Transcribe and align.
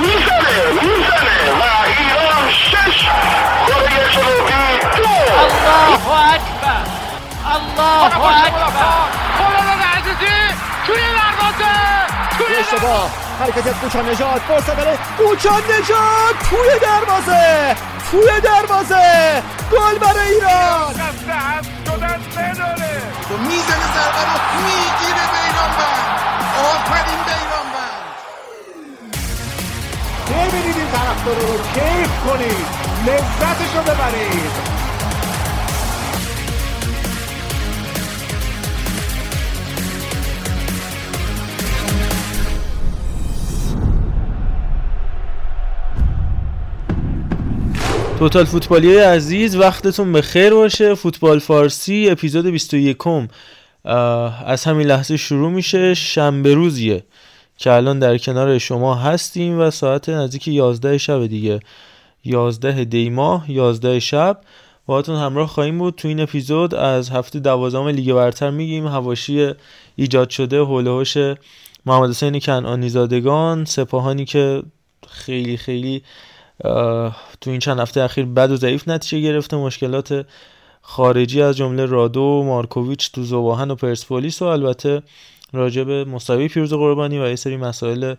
می‌زنه 0.00 0.56
می‌زنه 0.72 1.38
و 1.52 1.62
ایران 1.98 2.50
شش 2.50 2.98
کره 3.66 4.04
جنوبی 4.12 4.78
دو 4.96 5.08
الله 5.38 6.10
اکبر 6.34 6.82
الله 7.54 8.02
اکبر 8.46 9.06
خالد 9.38 9.82
عزیزی 9.96 10.36
توی 10.86 10.96
دروازه 10.96 11.74
حرکت 13.40 13.66
نجات 14.08 14.42
فرصت 14.48 14.76
برای 14.76 14.98
کوچان 15.18 15.62
نجات 15.62 16.36
توی 16.50 16.78
دروازه 16.82 17.76
توی 18.10 18.40
دروازه 18.40 19.42
گل 19.72 19.98
برای 19.98 20.28
ایران 20.28 20.94
و 23.36 23.38
می‌زنه 23.38 23.86
ضربه 23.94 24.22
رو 24.30 24.38
می‌گیره 24.66 25.24
بیرانوند 25.32 26.20
آفرین 26.58 27.20
بیرانوند 27.26 28.02
ببینید 30.30 30.76
این 30.76 30.90
طرفدارا 30.90 31.38
رو؟ 31.38 31.58
کیف 31.74 32.10
کنید. 32.26 32.66
لذتش 33.06 33.76
رو 33.76 33.82
ببرید. 33.82 34.85
توتال 48.18 48.44
فوتبالی 48.44 48.96
عزیز 48.96 49.56
وقتتون 49.56 50.12
به 50.12 50.22
خیر 50.22 50.54
باشه. 50.54 50.94
فوتبال 50.94 51.38
فارسی 51.38 52.08
اپیزود 52.10 52.46
21 52.46 52.96
از 54.46 54.64
همین 54.64 54.86
لحظه 54.86 55.16
شروع 55.16 55.50
میشه. 55.50 55.94
شنبه 55.94 56.54
روزیه 56.54 57.04
که 57.56 57.72
الان 57.72 57.98
در 57.98 58.18
کنار 58.18 58.58
شما 58.58 58.94
هستیم 58.94 59.60
و 59.60 59.70
ساعت 59.70 60.08
نزدیک 60.08 60.48
11 60.48 60.98
شب 60.98 61.26
دیگه. 61.26 61.60
11 62.24 62.84
دی 62.84 63.10
ماه 63.10 63.50
11 63.50 64.00
شب. 64.00 64.40
باهاتون 64.86 65.16
همراه 65.16 65.48
خواهیم 65.48 65.78
بود. 65.78 65.94
تو 65.94 66.08
این 66.08 66.20
اپیزود 66.20 66.74
از 66.74 67.10
هفته 67.10 67.38
دوازدهم 67.38 67.88
لیگ 67.88 68.12
برتر 68.12 68.50
میگیم. 68.50 68.86
هواشی 68.86 69.52
ایجاد 69.96 70.30
شده 70.30 70.60
حول 70.60 70.86
و 70.86 70.98
حوش 70.98 71.16
محمد 71.86 72.10
حسین 72.10 72.40
کنعانی 72.40 72.88
زادگان 72.88 73.64
سپاهانی 73.64 74.24
که 74.24 74.62
خیلی 75.08 75.56
خیلی 75.56 76.02
تو 77.40 77.50
این 77.50 77.58
چند 77.58 77.80
هفته 77.80 78.02
اخیر 78.02 78.24
بد 78.24 78.50
و 78.50 78.56
ضعیف 78.56 78.88
نتیجه 78.88 79.20
گرفته 79.20 79.56
مشکلات 79.56 80.26
خارجی 80.82 81.42
از 81.42 81.56
جمله 81.56 81.86
رادو 81.86 82.20
و 82.20 82.42
مارکوویچ 82.42 83.12
تو 83.12 83.22
زواهن 83.22 83.70
و 83.70 83.74
پرسپولیس 83.74 84.42
و 84.42 84.44
البته 84.44 85.02
راجع 85.52 85.84
به 85.84 86.04
مساوی 86.04 86.48
پیروز 86.48 86.72
قربانی 86.72 87.18
و 87.18 87.28
یه 87.28 87.36
سری 87.36 87.56
مسائل 87.56 88.14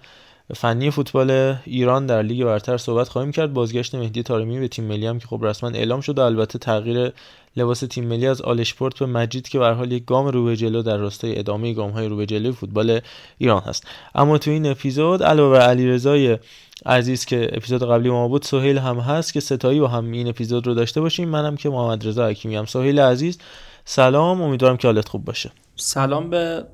فنی 0.55 0.91
فوتبال 0.91 1.55
ایران 1.65 2.05
در 2.05 2.21
لیگ 2.21 2.45
برتر 2.45 2.77
صحبت 2.77 3.09
خواهیم 3.09 3.31
کرد. 3.31 3.53
بازگشت 3.53 3.95
مهدی 3.95 4.23
تارمی 4.23 4.59
به 4.59 4.67
تیم 4.67 4.85
ملی 4.85 5.07
هم 5.07 5.19
که 5.19 5.27
خب 5.27 5.39
رسما 5.45 5.69
اعلام 5.69 6.01
شده 6.01 6.21
البته 6.21 6.59
تغییر 6.59 7.13
لباس 7.57 7.79
تیم 7.79 8.07
ملی 8.07 8.27
از 8.27 8.41
آلشپورت 8.41 8.99
به 8.99 9.05
مجید 9.05 9.49
که 9.49 9.59
به 9.59 9.67
حال 9.67 9.91
یک 9.91 10.05
گام 10.05 10.27
رو 10.27 10.45
به 10.45 10.55
جلو 10.55 10.81
در 10.81 10.97
راستای 10.97 11.39
ادامه 11.39 11.73
گام 11.73 11.91
های 11.91 12.07
رو 12.07 12.17
به 12.17 12.25
جلوی 12.25 12.51
فوتبال 12.51 12.99
ایران 13.37 13.61
هست. 13.61 13.87
اما 14.15 14.37
تو 14.37 14.51
این 14.51 14.65
اپیزود 14.65 15.23
علاوه 15.23 15.57
بر 15.57 15.65
علیرضای 15.65 16.37
عزیز 16.85 17.25
که 17.25 17.49
اپیزود 17.53 17.83
قبلی 17.83 18.09
ما 18.09 18.27
بود 18.27 18.43
سهیل 18.43 18.77
هم 18.77 18.97
هست 18.97 19.33
که 19.33 19.39
ستایی 19.39 19.79
با 19.79 19.87
هم 19.87 20.11
این 20.11 20.27
اپیزود 20.27 20.67
رو 20.67 20.73
داشته 20.73 21.01
باشیم. 21.01 21.29
منم 21.29 21.55
که 21.55 21.69
محمد 21.69 22.07
رضا 22.07 22.27
حکیمی 22.27 22.55
هم 22.55 22.65
سهیل 22.65 22.99
عزیز 22.99 23.37
سلام. 23.85 24.41
امیدوارم 24.41 24.77
که 24.77 24.87
حالت 24.87 25.09
خوب 25.09 25.25
باشه. 25.25 25.51
سلام 25.75 26.29
به 26.29 26.65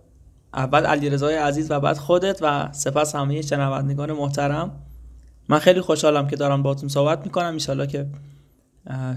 اول 0.53 0.85
علیرضای 0.85 1.35
عزیز 1.35 1.71
و 1.71 1.79
بعد 1.79 1.97
خودت 1.97 2.39
و 2.41 2.69
سپس 2.71 3.15
همه 3.15 3.41
شنوندگان 3.41 4.11
محترم. 4.11 4.71
من 5.50 5.59
خیلی 5.59 5.81
خوشحالم 5.81 6.28
که 6.28 6.35
دارم 6.35 6.63
باهاتون 6.63 6.89
صحبت 6.89 7.25
می‌کنم. 7.25 7.57
ان 7.69 7.88
که 7.88 8.05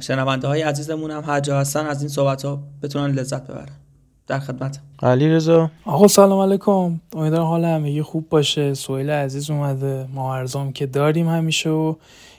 شنونده 0.01 0.49
های 0.49 0.63
عزیزمون 0.63 1.11
هم 1.11 1.25
هر 1.25 1.41
جا 1.41 1.61
هستن 1.61 1.87
از 1.87 2.03
این 2.03 2.09
صحبت 2.09 2.45
ها 2.45 2.63
بتونن 2.83 3.15
لذت 3.15 3.43
ببرن. 3.43 3.73
در 4.27 4.39
خدمت. 4.39 4.81
علی 5.03 5.29
رضا 5.29 5.71
آقا 5.85 6.09
سلام 6.09 6.41
علیکم. 6.41 7.01
امیدوارم 7.15 7.45
حال 7.45 7.65
همگی 7.65 8.03
خوب 8.03 8.29
باشه. 8.29 8.75
سویل 8.75 9.11
عزیز 9.11 9.51
اومده. 9.51 10.07
ما 10.15 10.37
ارزام 10.37 10.73
که 10.73 10.87
داریم 10.87 11.29
همیشه 11.29 11.71
و 11.71 11.95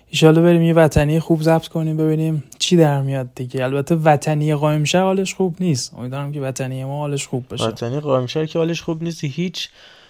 ایشالا 0.10 0.42
بریم 0.42 0.62
یه 0.62 0.74
وطنی 0.74 1.20
خوب 1.20 1.42
ضبط 1.42 1.68
کنیم 1.68 1.98
ببینیم 1.98 2.44
چی 2.60 2.78
در 2.78 3.02
میاد 3.02 3.30
دیگه. 3.36 3.64
البته 3.64 3.96
وطنی 3.96 4.56
قائم 4.56 4.84
شهر 4.84 5.04
حالش 5.04 5.34
خوب 5.34 5.56
نیست. 5.60 5.94
امیدوارم 5.98 6.32
که 6.32 6.42
وطنی 6.42 6.86
ما 6.86 6.98
حالش 6.98 7.28
خوب 7.28 7.48
باشه 7.48 7.64
وطنی 7.64 8.00
قائم 8.00 8.28
شهر 8.28 8.46
که 8.46 8.60
حالش 8.60 8.82
خوب 8.82 9.04
نیست. 9.04 9.24
هیچ 9.24 9.70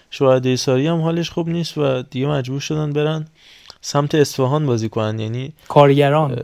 شهدای 0.09 0.57
ساری 0.57 0.87
هم 0.87 1.01
حالش 1.01 1.29
خوب 1.29 1.49
نیست 1.49 1.77
و 1.77 2.01
دیگه 2.01 2.27
مجبور 2.27 2.59
شدن 2.59 2.93
برن. 2.93 3.27
سمت 3.81 4.15
اصفهان 4.15 4.65
بازی 4.65 4.89
کنن 4.89 5.19
یعنی 5.19 5.53
کارگران. 5.67 6.41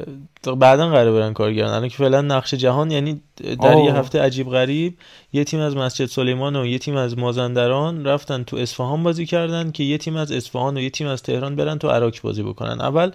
بعدا 0.58 0.90
قرار 0.90 1.14
برن 1.14 1.34
کارگران. 1.34 1.74
الان 1.74 1.90
که 1.90 1.98
فعلا 1.98 2.22
نقش 2.22 2.54
جهان 2.54 2.92
یعنی 2.92 3.22
در 3.62 3.78
یه 3.78 3.96
هفته 3.96 4.22
عجیب 4.22 4.50
غریب 4.50 4.98
یه 5.34 5.44
تیم 5.44 5.60
از 5.60 5.76
مسجد 5.76 6.06
سلیمان 6.06 6.56
و 6.56 6.66
یه 6.66 6.80
تیم 6.80 6.96
از 6.96 7.18
مازندران 7.18 8.06
رفتن 8.06 8.44
تو 8.44 8.58
اصفهان 8.58 9.04
بازی 9.04 9.26
کردن 9.26 9.72
که 9.72 9.84
یه 9.84 9.98
تیم 9.98 10.16
از 10.16 10.32
اصفهان 10.32 10.78
و 10.78 10.82
یه 10.82 10.90
تیم 10.90 11.08
از 11.08 11.24
تهران 11.24 11.56
برن 11.56 11.78
تو 11.78 11.88
عراق 11.88 12.14
بازی 12.24 12.44
بکنن. 12.44 12.82
اول 12.82 13.12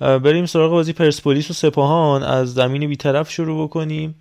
بریم 0.00 0.46
سراغ 0.46 0.70
بازی 0.70 0.92
پرسپولیس 0.92 1.50
و 1.50 1.54
سپاهان. 1.54 2.22
از 2.22 2.54
زمین 2.54 2.88
بیطرف 2.88 3.30
شروع 3.30 3.64
بکنیم 3.64 4.14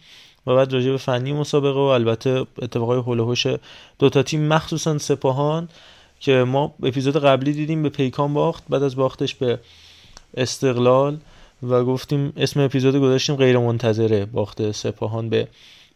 و 0.47 0.56
بعد 0.56 0.73
راجع 0.73 0.91
به 0.91 0.97
فنی 0.97 1.34
مسابقه 1.34 1.79
و 1.79 1.84
البته 1.84 2.46
اتفاقای 2.62 3.00
هول 3.00 3.19
و 3.19 3.35
دو 4.00 4.09
تا 4.09 4.23
تیم 4.23 4.47
مخصوصا 4.47 4.97
سپاهان. 4.97 5.69
که 6.25 6.44
ما 6.44 6.75
اپیزود 6.84 7.18
قبلی 7.18 7.53
دیدیم 7.53 7.84
به 7.84 7.90
پیکان 7.90 8.34
باخت 8.34 8.63
بعد 8.69 8.84
از 8.84 8.96
باختش 8.96 9.36
به 9.36 9.59
استقلال 10.38 11.18
و 11.63 11.84
گفتیم 11.84 12.34
اسم 12.38 12.59
اپیزود 12.59 12.96
گذاشتیم 12.96 13.36
غیر 13.36 13.58
منتظره 13.58 14.25
باخت 14.25 14.72
سپاهان 14.72 15.30
به 15.30 15.47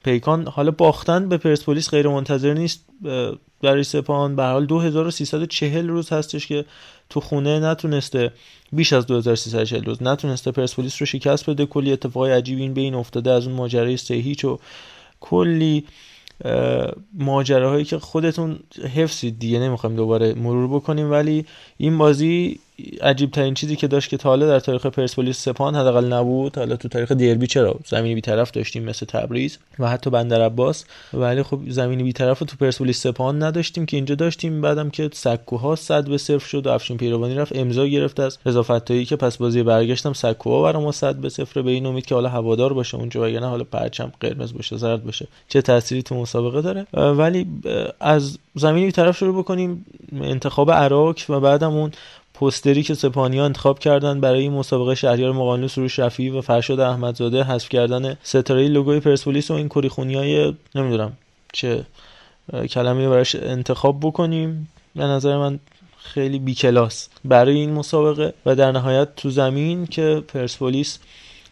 پیکان. 0.04 0.48
حالا 0.48 0.72
باختن 0.72 1.30
به 1.30 1.38
پرسپولیس 1.38 1.90
غیر 1.90 2.08
منتظر 2.08 2.54
نیست 2.54 2.86
برای 3.62 3.84
سپاهان. 3.84 4.36
به 4.36 4.44
حال 4.44 4.66
2340 4.66 5.88
روز 5.88 6.10
هستش 6.10 6.48
که 6.48 6.66
تو 7.10 7.20
خونه 7.20 7.60
نتونسته 7.60 8.34
بیش 8.72 8.94
از 8.94 9.08
2340 9.08 9.84
روز 9.84 10.04
نتونسته 10.04 10.52
پرسپولیس 10.52 11.02
رو 11.02 11.06
شکست 11.06 11.50
بده. 11.50 11.66
کلی 11.66 11.92
اتفاقای 11.92 12.32
عجیبی 12.32 12.62
این 12.62 12.74
بین 12.74 12.96
افتاده 12.96 13.32
از 13.32 13.48
اون 13.48 13.56
ماجرای 13.56 13.98
سه 13.98 14.14
هیچ 14.14 14.46
و 14.46 14.60
کلی. 15.20 15.86
ماجراهایی 17.14 17.86
که 17.86 18.00
خودتون 18.00 18.60
حفظید 18.96 19.40
دیگه 19.40 19.60
نمی‌خوایم 19.60 19.96
دوباره 19.96 20.34
مرور 20.34 20.68
بکنیم 20.68 21.12
ولی 21.12 21.46
این 21.78 21.98
بازی 21.98 22.60
عجیب 23.02 23.32
ترین 23.32 23.54
چیزی 23.54 23.76
که 23.76 23.88
داشت 23.88 24.10
که 24.10 24.18
تا 24.18 24.30
حالا 24.30 24.48
در 24.48 24.60
تاریخ 24.60 24.86
پرسپولیس 24.86 25.38
سپاهان 25.38 25.76
حداقل 25.76 26.14
نبود 26.14 26.58
حالا 26.58 26.76
تو 26.76 26.88
تاریخ 26.88 27.12
دربی 27.12 27.48
چرا 27.48 27.80
زمینی 27.86 28.16
بیطرف 28.16 28.52
داشتیم 28.52 28.84
مثل 28.84 29.06
تبریز 29.06 29.58
و 29.80 29.90
حتی 29.90 30.10
بندر 30.10 30.42
عباس 30.42 30.86
ولی 31.14 31.44
خب 31.44 31.60
زمینی 31.68 32.04
بیطرف 32.04 32.40
تو 32.40 32.58
پرسپولیس 32.60 33.02
سپاهان 33.02 33.44
نداشتیم 33.44 33.86
که 33.86 33.98
اینجا 33.98 34.16
داشتیم. 34.16 34.62
بعدم 34.62 34.90
که 34.90 35.10
سکوها 35.14 35.76
صد 35.76 36.10
به 36.10 36.18
صفر 36.18 36.48
شد 36.48 36.68
و 36.68 36.70
افشین 36.70 36.98
پیروانی 36.98 37.36
رفت 37.36 37.56
امضا 37.56 37.88
گرفت 37.88 38.20
از 38.20 38.38
رضا 38.46 38.64
فتایی 38.64 39.06
که 39.06 39.16
پس 39.16 39.38
بازی 39.38 39.64
برگشتم 39.64 40.14
سکوها 40.14 40.64
برای 40.64 40.84
ما 40.84 40.92
صد 40.92 41.16
به 41.16 41.30
صفر 41.30 41.62
به 41.62 41.72
این 41.72 41.86
امید 41.86 42.06
که 42.06 42.16
حالا 42.16 42.30
هوادار 42.30 42.74
باشه 42.74 42.98
اونجا 42.98 43.22
وگرنه 43.22 43.48
حالا 43.48 43.64
پرچم 43.64 44.12
قرمز 44.20 44.54
باشه 44.54 44.78
زرد 44.78 45.04
باشه. 45.04 45.28
چه 45.48 45.62
تأثیری 45.62 46.04
تو 46.04 46.16
مسابقه 46.16 46.62
داره؟ 46.62 46.88
ولی 46.94 47.48
از 48.00 48.38
زمینی 48.56 48.86
بیطرف 48.86 49.18
شروع 49.18 49.40
بکنیم 49.40 49.86
انتخاب 50.22 50.72
عراق 50.72 51.16
و 51.30 51.40
بعدم 51.40 51.72
اون 51.72 51.92
پوستری 52.40 52.84
که 52.84 52.94
سپانیا 52.94 53.46
انتخاب 53.46 53.80
کردن 53.80 54.22
برای 54.22 54.50
مسابقه 54.50 54.96
شهریار 54.96 55.32
مقانلو 55.32 55.68
سروش 55.68 56.00
رفی 56.00 56.30
و 56.30 56.42
فرشاد 56.42 56.80
احمدزاده 56.80 57.44
حذف 57.44 57.70
کردن 57.70 58.18
ستاره 58.24 58.68
لوگوی 58.68 59.00
پرسپولیس 59.00 59.52
و 59.52 59.54
این 59.54 59.70
کریخونی 59.70 60.16
های 60.16 60.54
نمی‌دونم 60.76 61.14
چه 61.54 61.86
کلمه 62.70 63.10
براش 63.10 63.36
انتخاب 63.36 64.00
بکنیم. 64.00 64.70
به 64.96 65.04
نظر 65.04 65.38
من 65.38 65.60
خیلی 65.98 66.40
بیکلاس 66.40 67.10
برای 67.26 67.56
این 67.56 67.74
مسابقه 67.74 68.34
و 68.46 68.56
در 68.56 68.72
نهایت 68.72 69.16
تو 69.16 69.30
زمین 69.30 69.86
که 69.86 70.24
پرسپولیس 70.28 71.00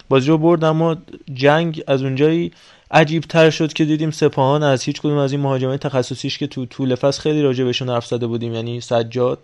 بازی 0.08 0.28
رو 0.28 0.38
برد 0.38 0.64
اما 0.64 0.96
جنگ 1.34 1.82
از 1.86 2.02
اونجایی 2.02 2.52
عجیب 2.90 3.22
تر 3.22 3.50
شد 3.50 3.72
که 3.72 3.84
دیدیم 3.84 4.10
سپاهان 4.10 4.62
از 4.62 4.82
هیچ 4.82 5.00
کدوم 5.00 5.18
از 5.18 5.32
این 5.32 5.40
مهاجمای 5.40 5.78
تخصصیش 5.78 6.38
که 6.38 6.46
تو 6.46 6.66
طول 6.66 6.94
فصل 6.94 7.20
خیلی 7.20 7.42
راجع 7.42 7.64
بهشون 7.64 7.88
حرف 7.88 8.06
زده 8.06 8.26
بودیم 8.26 8.54
یعنی 8.54 8.80
سجاد 8.80 9.38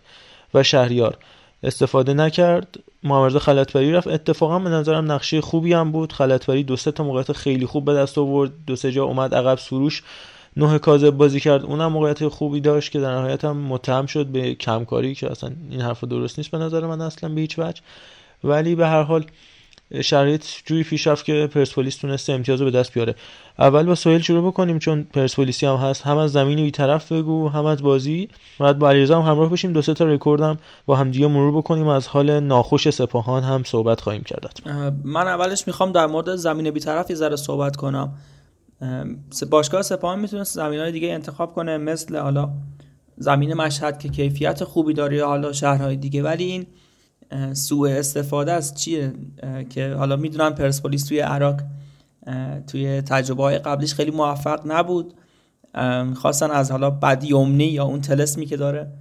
و 0.55 0.63
شهریار. 0.63 1.19
استفاده 1.63 2.15
نکرد. 2.15 2.79
محمد 3.03 3.39
خلطبری 3.39 3.93
رفت. 3.93 4.09
اتفاقا 4.09 4.59
به 4.59 4.71
نظرم 4.71 5.13
نقشه 5.13 5.41
خوبی 5.41 5.73
هم 5.73 5.93
بود. 5.93 6.13
خلطبری 6.13 6.63
دو 6.63 6.77
سه 6.77 6.93
تا 6.93 7.05
موقعیت 7.05 7.33
خیلی 7.33 7.67
خوب 7.67 7.85
به 7.85 7.95
دست 7.95 8.19
آورد. 8.19 8.53
دو 8.67 8.77
سه 8.77 8.93
جا 8.93 9.05
اومد 9.05 9.35
عقب 9.35 9.59
سروش. 9.59 10.03
نه 10.57 10.79
کاذب 10.79 11.11
بازی 11.11 11.41
کرد. 11.41 11.65
اونم 11.65 11.93
موقعیت 11.93 12.29
خوبی 12.29 12.61
داشت 12.61 12.93
که 12.93 13.01
در 13.01 13.15
نهایت 13.15 13.45
هم 13.45 13.57
متهم 13.57 14.07
شد 14.07 14.27
به 14.27 14.55
کمکاری 14.55 15.15
که 15.15 15.31
اصلا 15.31 15.51
این 15.71 15.81
حرف 15.81 16.05
درست 16.05 16.39
نیست 16.39 16.51
به 16.51 16.59
نظر 16.59 16.87
من 16.87 17.01
اصلا 17.01 17.35
به 17.35 17.41
هیچ 17.41 17.59
وجه. 17.59 17.83
ولی 18.45 18.75
به 18.75 18.87
هر 18.87 19.03
حال 19.03 19.25
شرایط 20.03 20.45
جوری 20.65 20.83
پیش 20.83 21.07
رفت 21.07 21.25
که 21.25 21.49
پرسپولیس 21.55 21.97
تونسته 21.97 22.33
امتیاز 22.33 22.61
رو 22.61 22.71
به 22.71 22.79
دست 22.79 22.95
بیاره. 22.95 23.15
اول 23.59 23.87
با 23.87 23.95
سوهل 23.95 24.21
شروع 24.21 24.47
بکنیم 24.47 24.79
چون 24.79 25.03
پرسپولیسی 25.03 25.67
هم 25.67 25.77
هست. 25.77 26.03
هم 26.03 26.17
از 26.17 26.33
زمین 26.33 26.71
طرف 26.71 27.13
بگو 27.13 27.49
هم 27.49 27.65
از 27.65 27.83
بازی. 27.83 28.29
بعد 28.61 28.79
با 28.79 28.91
علیرضا 28.91 29.23
هم 29.23 29.31
همراه 29.31 29.51
بشیم. 29.51 29.73
دو 29.73 29.83
سه 29.83 29.95
تا 29.95 30.05
رکوردم 30.05 30.59
با 30.87 30.97
همدیگه 30.97 31.27
مرور 31.27 31.57
بکنیم. 31.57 31.89
از 31.89 32.07
حال 32.07 32.41
ناخوش 32.41 32.91
سپاهان 32.91 33.43
هم 33.43 33.63
صحبت 33.65 34.01
خواهیم 34.01 34.23
کرد. 34.23 34.61
من 35.05 35.27
اولش 35.27 35.67
می‌خوام 35.67 35.93
در 35.93 36.07
مورد 36.07 36.37
زمین 36.37 36.71
بیطرف 36.71 37.11
یه 37.11 37.17
ذره 37.17 37.37
صحبت 37.37 37.77
کنم. 37.77 38.13
باشگاه 39.51 39.83
سپاهان 39.83 40.19
می‌تونست 40.19 40.55
زمین 40.55 40.81
های 40.81 40.93
دیگه 40.93 41.09
انتخاب 41.09 41.55
کنه 41.55 41.79
مثل 41.79 42.17
حالا 42.17 42.51
زمین 43.17 43.55
مشهد 43.55 43.99
که 43.99 44.09
کیفیت 44.09 44.65
خوبی 44.65 44.95
داره 44.95 45.25
حالا 45.25 45.53
شهرهای 45.53 45.97
دیگه. 45.97 46.23
ولی 46.23 46.45
این 46.45 46.67
سوء 47.53 47.91
استفاده 47.91 48.53
از 48.53 48.75
چیه؟ 48.75 49.13
که 49.71 49.95
حالا 49.99 50.17
می‌دونم 50.17 50.55
پرسپولیس 50.55 51.05
توی 51.07 51.21
عراق 51.21 51.61
توی 52.67 53.01
تجربه 53.01 53.43
های 53.43 53.59
قبلیش 53.59 53.95
خیلی 53.95 54.11
موفق 54.11 54.61
نبود. 54.67 55.15
خواستن 56.15 56.51
از 56.51 56.71
حالا 56.71 56.91
بدیومنی 56.91 57.65
یا 57.65 57.85
اون 57.85 58.01
تلسمی 58.01 58.47
که 58.47 58.57
داره 58.57 58.93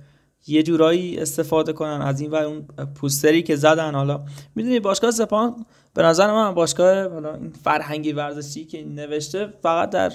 یه 0.48 0.64
جورایی 0.64 1.20
استفاده 1.20 1.74
کنن. 1.74 2.02
از 2.02 2.22
این 2.22 2.32
و 2.32 2.36
اون 2.36 2.62
پوستری 2.96 3.44
که 3.44 3.56
زدن 3.56 3.96
حالا. 3.96 4.26
می‌دونی 4.56 4.80
باشگاه 4.80 5.12
سپاهان 5.12 5.66
به 5.94 6.04
نظر 6.04 6.32
من 6.32 6.54
باشگاه 6.54 7.10
حالا 7.10 7.40
فرهنگی 7.64 8.12
ورزشی 8.12 8.66
که 8.66 8.84
نوشته 8.84 9.54
فقط 9.64 9.90
در 9.90 10.14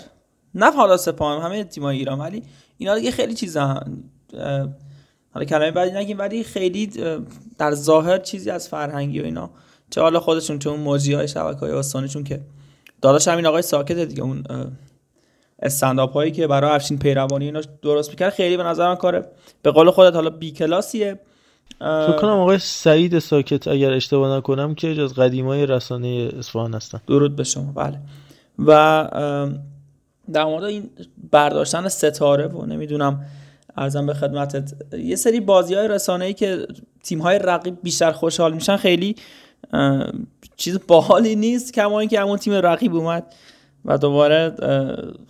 نه 0.55 0.71
حالا 0.71 0.97
سپاهان 0.97 1.43
همه 1.43 1.65
تیمای 1.65 1.99
ایران 1.99 2.19
ولی 2.19 2.43
اینا 2.79 2.95
دیگه 2.95 3.11
خیلی 3.11 3.35
چیزا 3.35 3.83
حالا 5.35 5.47
کلمه 5.47 5.71
بعدی 5.71 5.91
نگیم 5.91 6.19
ولی 6.19 6.45
خیلی 6.45 6.91
در 7.59 7.75
ظاهر 7.75 8.19
چیزی 8.19 8.51
از 8.51 8.69
فرهنگی 8.69 9.21
و 9.21 9.25
اینا. 9.25 9.51
چه 9.91 10.01
حالا 10.01 10.21
خودشون 10.21 10.59
چون 10.59 10.81
موجی 10.81 11.15
های 11.15 11.29
شبکه 11.29 11.61
های 11.61 12.09
چون 12.09 12.25
که 12.25 12.41
داداش 13.03 13.29
همین 13.29 13.47
آقای 13.47 13.63
ساکت 13.63 13.99
دیگه 13.99 14.23
اون 14.23 14.45
استنداپ 15.63 16.13
هایی 16.13 16.33
که 16.33 16.47
برای 16.47 16.71
افشین 16.71 16.99
پیروانی 16.99 17.45
اینا 17.45 17.61
درست 17.83 18.11
می‌کرد 18.11 18.33
خیلی 18.33 18.57
به 18.57 18.63
نظر 18.63 18.89
من 18.89 18.97
کاره 18.97 19.25
به 19.63 19.71
قول 19.71 19.91
خودت 19.91 20.15
حالا 20.15 20.31
بی 20.31 20.51
کلاسیه. 20.51 21.21
فکر 21.79 22.17
کنم 22.17 22.31
آقای 22.31 22.59
سعید 22.59 23.19
ساکت 23.19 23.69
اگر 23.69 23.93
اشتباه 23.93 24.37
نکنم 24.37 24.75
که 24.75 25.03
از 25.03 25.15
قدیمای 25.15 25.67
رسانه 25.67 26.31
اصفهان 26.39 26.75
هستن. 26.75 27.01
درود 27.07 27.37
به 27.37 27.45
شما. 27.45 27.73
بله. 27.73 27.99
و 28.59 29.09
در 30.33 30.45
مورد 30.45 30.65
این 30.65 30.91
برداشتن 31.31 31.89
ستاره 31.89 32.47
و 32.47 32.67
نمی‌دونم 32.67 33.25
ارزم 33.79 34.07
به 34.07 34.15
خدمتت. 34.15 34.73
یه 34.93 35.17
سری 35.17 35.41
بازی 35.41 35.75
های 35.75 35.89
رسانه 35.89 36.25
ای 36.25 36.35
که 36.35 36.67
تیم 37.03 37.19
های 37.19 37.39
رقیب 37.39 37.79
بیشتر 37.83 38.13
خوشحال 38.13 38.55
میشن 38.55 38.77
خیلی 38.77 39.17
چیز 40.57 40.79
باحالی 40.87 41.37
نیست 41.37 41.73
کما 41.73 42.01
اینکه 42.01 42.21
همون 42.21 42.39
تیم 42.39 42.53
رقیب 42.53 42.95
اومد 42.95 43.35
و 43.85 43.99
دوباره 43.99 44.55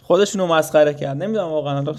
خودشونو 0.02 0.46
مسخره 0.46 0.94
کرد. 0.94 1.22
نمی‌دونم 1.22 1.48
واقعا. 1.48 1.94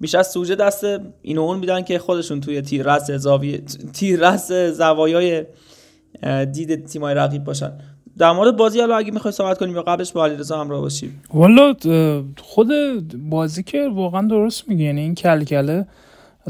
بیش 0.00 0.14
از 0.14 0.30
سوژه 0.30 0.54
دست 0.54 0.84
این 1.22 1.38
اون 1.38 1.58
میدن 1.58 1.82
که 1.82 1.98
خودشون 1.98 2.40
توی 2.40 2.62
تیر 2.62 2.94
رس 2.94 3.10
زاویه 3.10 3.58
تیر 3.92 4.28
رس 4.28 4.52
زوایای 4.52 5.44
دید 6.52 6.86
تیمای 6.86 7.14
رقیب 7.14 7.44
باشن. 7.44 7.72
در 8.18 8.32
مورد 8.32 8.56
بازی 8.56 8.80
حالا 8.80 8.96
اگه 8.96 9.10
می‌خوای 9.10 9.32
صحبت 9.32 9.58
کنیم 9.58 9.74
یا 9.74 9.82
قبلش 9.82 10.12
با 10.12 10.24
علیرضا 10.24 10.60
همراه 10.60 10.80
باشیم 10.80 11.22
والا 11.34 11.74
خود 12.38 12.68
بازی 13.30 13.62
که 13.62 13.88
واقعا 13.94 14.28
درست 14.28 14.68
میگه 14.68 14.84
یعنی 14.84 15.00
این 15.00 15.14
کلکله 15.14 15.86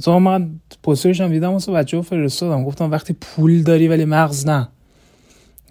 تو 0.02 0.18
من 0.18 0.50
پوسترش 0.82 1.20
هم 1.20 1.30
دیدم 1.30 1.52
واسه 1.52 1.72
بچه‌ها 1.72 2.02
فرستادم. 2.02 2.64
گفتم 2.64 2.90
وقتی 2.90 3.16
پول 3.20 3.62
داری 3.62 3.88
ولی 3.88 4.04
مغز 4.04 4.46
نه. 4.46 4.68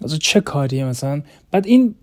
از 0.04 0.18
چه 0.18 0.40
کاریه 0.40 0.84
مثلا؟ 0.84 1.22
بعد 1.50 1.66
این 1.66 1.94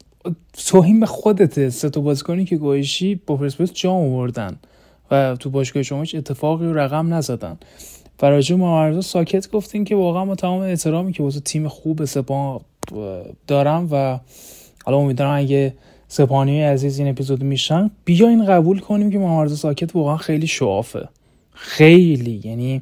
توهین 0.68 1.00
به 1.00 1.06
خودته 1.06 1.70
سه 1.70 1.90
تا 1.90 2.02
بازیکنی 2.02 2.46
که 2.46 2.58
گویشی 2.58 3.16
با 3.16 3.38
پرسپولیس 3.38 3.74
جام 3.74 3.96
آوردن 3.96 4.60
و 5.12 5.36
تو 5.36 5.50
باشگاه 5.50 5.84
شما 5.84 6.02
اتفاقی 6.02 6.66
و 6.66 6.74
رقم 6.74 7.14
نزدن. 7.14 7.58
فراجو 8.20 8.58
ما 8.58 9.02
ساکت 9.02 9.52
گفتین 9.52 9.86
که 9.86 9.96
واقعا 9.96 10.26
ما 10.26 10.36
تمام 10.36 10.62
احترامی 10.62 11.14
که 11.14 11.24
واسه 11.24 11.40
تیم 11.40 11.68
خوب 11.68 12.06
سپاه 12.06 12.62
دارم 13.48 13.88
و 13.92 14.20
حالا 14.86 14.98
امیدوارم 14.98 15.38
اگه 15.38 15.74
سپانی 16.08 16.62
عزیز 16.62 17.00
این 17.00 17.08
اپیزود 17.08 17.44
میشن 17.44 17.92
این 18.08 18.46
قبول 18.46 18.80
کنیم 18.80 19.12
که 19.12 19.18
محمد 19.18 19.48
ساکت 19.48 19.96
واقعا 19.96 20.18
خیلی 20.18 20.48
شعافه 20.48 21.08
خیلی 21.54 22.42
یعنی 22.44 22.82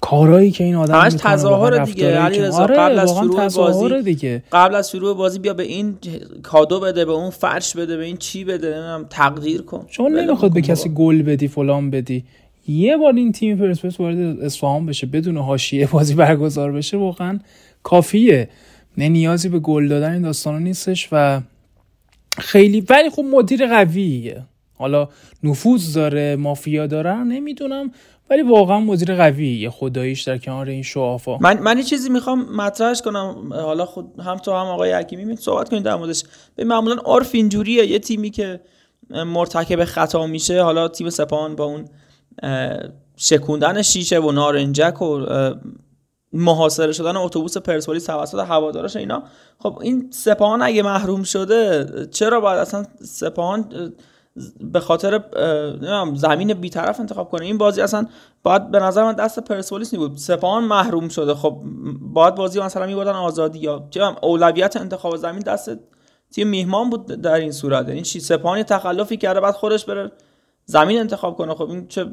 کارهایی 0.00 0.50
که 0.50 0.64
این 0.64 0.74
آدم 0.74 0.94
همش 0.94 1.12
تظاهر 1.18 1.84
دیگه. 1.84 2.18
علی 2.18 2.38
رضا 2.38 2.62
آره 2.62 2.76
قبل 2.76 2.98
از 2.98 3.10
شروع 3.18 3.48
بازی 3.48 4.02
دیگه. 4.02 4.42
قبل 4.52 4.74
از 4.74 4.90
شروع 4.90 5.16
بازی 5.16 5.38
بیا 5.38 5.54
به 5.54 5.62
این 5.62 5.98
کادو 6.42 6.80
بده 6.80 7.04
به 7.04 7.12
اون 7.12 7.30
فرش 7.30 7.76
بده 7.76 7.96
به 7.96 8.04
این 8.04 8.16
چی 8.16 8.44
بده 8.44 8.66
نمی‌دونم 8.66 9.06
تقدیر 9.10 9.62
کن. 9.62 9.86
چون 9.88 10.18
نمی‌خواد 10.18 10.52
به 10.52 10.60
کسی 10.60 10.88
گل 10.88 11.22
بدی 11.22 11.48
فلان 11.48 11.90
بدی. 11.90 12.24
یه 12.68 12.96
بار 12.96 13.12
این 13.14 13.32
تیم 13.32 13.58
پرسپولیس 13.58 14.00
وارد 14.00 14.18
اصفهان 14.18 14.86
بشه 14.86 15.06
بدون 15.06 15.36
حاشیه 15.36 15.86
بازی 15.86 16.14
برگزار 16.14 16.72
بشه 16.72 16.96
واقعا 16.96 17.38
کافیه. 17.82 18.48
نه 18.98 19.08
نیازی 19.08 19.48
به 19.48 19.58
گل 19.58 19.88
دادن 19.88 20.12
این 20.12 20.22
داستانا 20.22 20.58
نیستش 20.58 21.08
و 21.12 21.40
خیلی 22.38 22.80
ولی 22.80 23.10
خب 23.10 23.22
مدیر 23.22 23.66
قویه. 23.66 24.42
حالا 24.74 25.08
نفوذ 25.42 25.94
داره 25.94 26.36
مافیا 26.36 26.86
داره 26.86 27.14
نمی‌دونم 27.14 27.90
ولی 28.30 28.42
واقعا 28.42 28.80
مدیر 28.80 29.14
قویه. 29.14 29.70
خداییش 29.70 30.22
در 30.22 30.38
کنار 30.38 30.68
این 30.68 30.82
شوافا 30.82 31.38
من 31.38 31.60
من 31.60 31.82
چیزی 31.82 32.10
می‌خوام 32.10 32.56
مطرحش 32.56 33.02
کنم. 33.02 33.52
حالا 33.52 33.84
خود 33.84 34.20
هم 34.20 34.36
تو 34.36 34.52
هم 34.52 34.66
آقای 34.66 34.92
حکیمی 34.92 35.24
می 35.24 35.36
صحبت 35.36 35.68
کنید 35.68 35.82
در 35.82 35.96
موردش. 35.96 36.22
به 36.56 36.64
معمولا 36.64 36.96
عرف 37.06 37.34
اینجوریه. 37.34 37.86
یه 37.86 37.98
تیمی 37.98 38.30
که 38.30 38.60
مرتکب 39.10 39.84
خطا 39.84 40.26
میشه 40.26 40.62
حالا 40.62 40.88
تیم 40.88 41.10
سپاهان 41.10 41.56
با 41.56 41.64
اون 41.64 41.84
شکوندن 43.16 43.82
شیشه 43.82 44.18
و 44.20 44.32
نارنجک 44.32 45.02
و 45.02 45.26
محاصره 46.32 46.92
شدن 46.92 47.16
اتوبوس 47.16 47.58
پرسپولیس 47.58 48.06
توسط 48.06 48.38
هوادارش 48.38 48.96
اینا. 48.96 49.22
خب 49.58 49.78
این 49.82 50.10
سپاهان 50.10 50.62
اگه 50.62 50.82
محروم 50.82 51.22
شده 51.22 51.86
چرا 52.10 52.40
باید 52.40 52.58
اصلا 52.58 52.84
سپاهان 53.00 53.92
به 54.60 54.80
خاطر 54.80 55.24
زمین 56.14 56.52
بیطرف 56.54 57.00
انتخاب 57.00 57.30
کنه؟ 57.30 57.44
این 57.44 57.58
بازی 57.58 57.80
اصلا 57.80 58.06
باید 58.42 58.70
به 58.70 58.78
نظر 58.78 59.04
من 59.04 59.12
دست 59.12 59.38
پرسپولیس 59.38 59.94
بود 59.94 60.16
سپاهان 60.16 60.64
محروم 60.64 61.08
شده. 61.08 61.34
خب 61.34 61.62
باید 62.00 62.34
بازی 62.34 62.60
مثلا 62.60 62.86
میبردن 62.86 63.12
آزادی 63.12 63.58
یا 63.58 63.86
چه 63.90 64.02
اولویت 64.22 64.76
انتخاب 64.76 65.16
زمین 65.16 65.42
دست 65.42 65.70
تیم 66.34 66.48
میهمان 66.48 66.90
بود 66.90 67.06
در 67.06 67.34
این 67.34 67.52
صورت. 67.52 67.88
این 67.88 68.02
چی؟ 68.02 68.20
سپاهان 68.20 68.62
تخلفی 68.62 69.16
کرده 69.16 69.40
بعد 69.40 69.54
خودش 69.54 69.84
بره 69.84 70.12
زمین 70.64 71.00
انتخاب 71.00 71.36
کنه. 71.36 71.54
خب 71.54 71.70
این 71.70 71.88
چه 71.88 72.06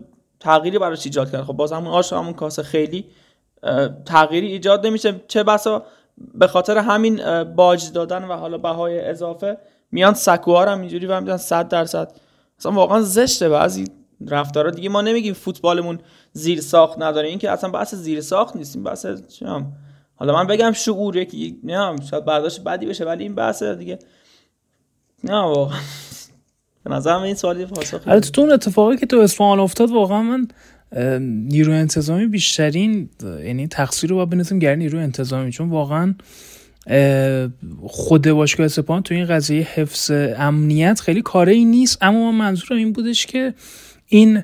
تغییری 0.46 0.80
براش 0.80 1.06
ایجاد 1.06 1.32
کرد. 1.32 1.44
خب 1.44 1.54
باز 1.54 1.72
همون 1.72 1.94
آش 1.94 2.14
همون 2.14 2.34
کاسه 2.34 2.64
خیلی 2.64 3.06
تغییری 4.06 4.48
ایجاد 4.48 4.86
نمیشه. 4.86 5.22
چه 5.28 5.44
بسا 5.44 5.86
به 6.34 6.48
خاطر 6.48 6.78
همین 6.78 7.44
باج 7.44 7.92
دادن 7.92 8.24
و 8.24 8.34
حالا 8.34 8.58
بهای 8.58 9.00
اضافه 9.00 9.58
میان 9.92 10.14
سکوها 10.14 10.66
هم 10.66 10.80
اینجوری 10.80 11.06
و 11.06 11.22
میدن 11.22 11.38
100 11.38 11.68
درصد. 11.68 12.12
اصلا 12.60 12.72
واقعا 12.72 13.02
زشته. 13.02 13.50
بعضی 13.50 13.86
رفتارا 14.28 14.72
دیگه 14.72 14.90
ما 14.90 15.02
نمیگیم 15.02 15.34
فوتبالمون 15.34 16.00
زیر 16.32 16.62
ساخت 16.62 17.02
نداره. 17.02 17.28
این 17.28 17.40
که 17.40 17.52
اصلا 17.52 17.70
بحث 17.70 17.96
زیر 17.96 18.22
ساخت 18.22 18.56
نیستیم 18.56 18.84
بحث 18.84 19.06
چم 19.40 19.72
حالا 20.16 20.34
من 20.34 20.48
بگم 20.48 20.72
شعور 20.72 21.18
یکی 21.18 21.60
نه 21.64 21.96
شاید 22.10 22.26
برداشت 22.26 22.64
بدی 22.64 22.86
بشه 22.86 23.06
ولی 23.06 23.24
این 23.24 23.36
بحث 23.36 23.64
دیگه 23.64 24.00
نه 25.24 25.42
واقعا. 25.42 25.80
به 26.86 26.92
نظرم 26.92 27.22
این 27.22 27.36
سوالی 27.36 27.66
پاسخ 27.66 28.02
البته 28.08 28.30
تو 28.30 28.42
اون 28.42 28.52
اتفاقی 28.52 28.98
که 28.98 29.06
تو 29.06 29.20
اصفهان 29.20 29.60
افتاد 29.60 29.92
واقعا 29.92 30.22
من 30.22 30.48
نیرو 31.22 31.74
انتظامی 31.74 32.28
بیشترین 32.28 33.10
یعنی 33.24 33.68
تقصیر 33.68 34.10
رو 34.10 34.16
باید 34.16 34.30
بنظرم 34.30 34.60
گر 34.60 34.76
نیرو 34.76 35.00
انتظامی 35.00 35.52
چون 35.52 35.70
واقعا 35.70 36.16
خود 37.88 38.28
باشگاه 38.28 38.68
سپاهان 38.68 39.04
تو 39.04 39.14
این 39.14 39.26
قضیه 39.26 39.64
حفظ 39.64 40.12
امنیت 40.38 41.00
خیلی 41.00 41.22
کاره 41.22 41.54
ای 41.54 41.66
نیست. 41.66 41.98
اما 42.02 42.32
من 42.32 42.38
منظورم 42.38 42.80
این 42.80 42.94
بودش 42.94 43.26
که 43.26 43.54
این 44.08 44.44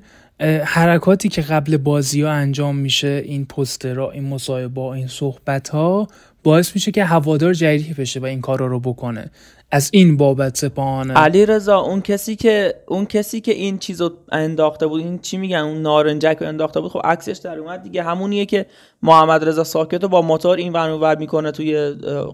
حرکاتی 0.64 1.30
که 1.30 1.42
قبل 1.42 1.78
بازی 1.78 2.22
ها 2.22 2.32
انجام 2.32 2.76
میشه 2.76 3.22
این 3.26 3.46
پسترها 3.46 4.12
این 4.12 4.24
مصاحبه 4.24 4.82
این 4.82 5.08
صحبت 5.08 5.70
ها 5.70 6.08
باعث 6.44 6.76
میشه 6.76 6.92
که 6.92 7.06
هوادار 7.06 7.54
جریح 7.54 7.96
بشه 7.98 8.20
و 8.20 8.26
این 8.26 8.42
کارا 8.42 8.68
رو 8.68 8.80
بکنه. 8.80 9.32
از 9.74 9.90
این 9.94 10.18
بابت 10.18 10.58
سپاهانه 10.58 11.14
علی 11.14 11.46
رضا 11.46 11.80
اون 11.80 12.02
کسی 12.02 12.36
که 12.36 12.76
اون 12.88 13.06
کسی 13.06 13.42
که 13.42 13.52
این 13.52 13.78
چیزو 13.78 14.12
انداخته 14.32 14.88
بود 14.88 15.02
این 15.02 15.20
چی 15.20 15.38
میگن؟ 15.38 15.58
اون 15.58 15.82
نارنجک 15.82 16.38
رو 16.42 16.48
انداخته 16.48 16.80
بود. 16.80 16.92
خب 16.92 17.02
عکسش 17.04 17.38
در 17.38 17.60
اومد 17.60 17.84
دیگه. 17.84 18.04
همونیه 18.04 18.46
که 18.46 18.66
محمد 19.04 19.44
رضا 19.44 19.64
ساکت 19.64 20.04
رو 20.04 20.10
با 20.10 20.22
موتور 20.22 20.58
این 20.58 20.74
ور 20.74 20.90
ور 20.90 21.18
می‌کنه 21.18 21.52
توی 21.52 21.78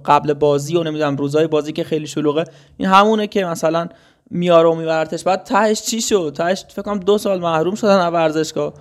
قبل 0.05 0.33
بازی 0.33 0.77
و 0.77 0.83
نمی‌دونم 0.83 1.15
روزای 1.15 1.47
بازی 1.47 1.73
که 1.73 1.83
خیلی 1.83 2.07
شلوغه. 2.07 2.43
این 2.77 2.89
همونه 2.89 3.27
که 3.27 3.45
مثلا 3.45 3.87
میاره 4.31 4.69
و 4.69 4.75
میبرتش. 4.75 5.23
بعد 5.23 5.43
تهش 5.43 5.81
چی 5.81 6.01
شد؟ 6.01 6.33
تهش 6.37 6.65
فکر 6.69 6.81
کنم 6.81 6.99
دو 6.99 7.17
سال 7.17 7.39
محروم 7.39 7.75
شدن 7.75 7.99
از 7.99 8.13
ورزشگاه. 8.13 8.73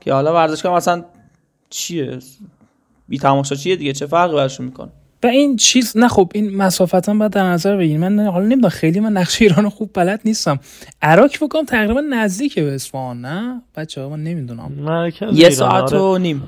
که 0.00 0.12
حالا 0.12 0.34
ورزشگاه 0.34 0.76
مثلا 0.76 1.04
چیه؟ 1.70 2.18
بی 3.08 3.18
تماشا 3.18 3.54
چیه 3.54 3.76
دیگه؟ 3.76 3.92
چه 3.92 4.06
فرقی 4.06 4.34
برشون 4.34 4.66
می‌کنه؟ 4.66 4.90
و 5.22 5.26
این 5.26 5.56
چیز 5.56 5.96
نه 5.96 6.08
خب 6.08 6.32
این 6.34 6.56
مسافت 6.56 7.08
هم 7.08 7.18
باید 7.18 7.32
در 7.32 7.44
نظر 7.44 7.76
بگیریم. 7.76 8.00
من 8.00 8.26
حالا 8.26 8.44
نمی‌دونم 8.44 8.68
خیلی 8.68 9.00
من 9.00 9.12
نقش 9.12 9.42
ایران 9.42 9.68
خوب 9.68 9.90
بلد 9.94 10.20
نیستم. 10.24 10.60
عراق 11.02 11.30
بکنم 11.40 11.64
تقریبا 11.64 12.00
نزدیک 12.00 12.58
به 12.58 12.74
اصفهان 12.74 13.20
نه؟ 13.20 13.62
بچه 13.76 14.00
ها 14.00 14.08
من 14.08 14.22
نمی‌دونم. 14.22 14.72
یه 15.32 15.50
ساعت 15.50 15.92
و 15.92 16.18
نیم. 16.18 16.42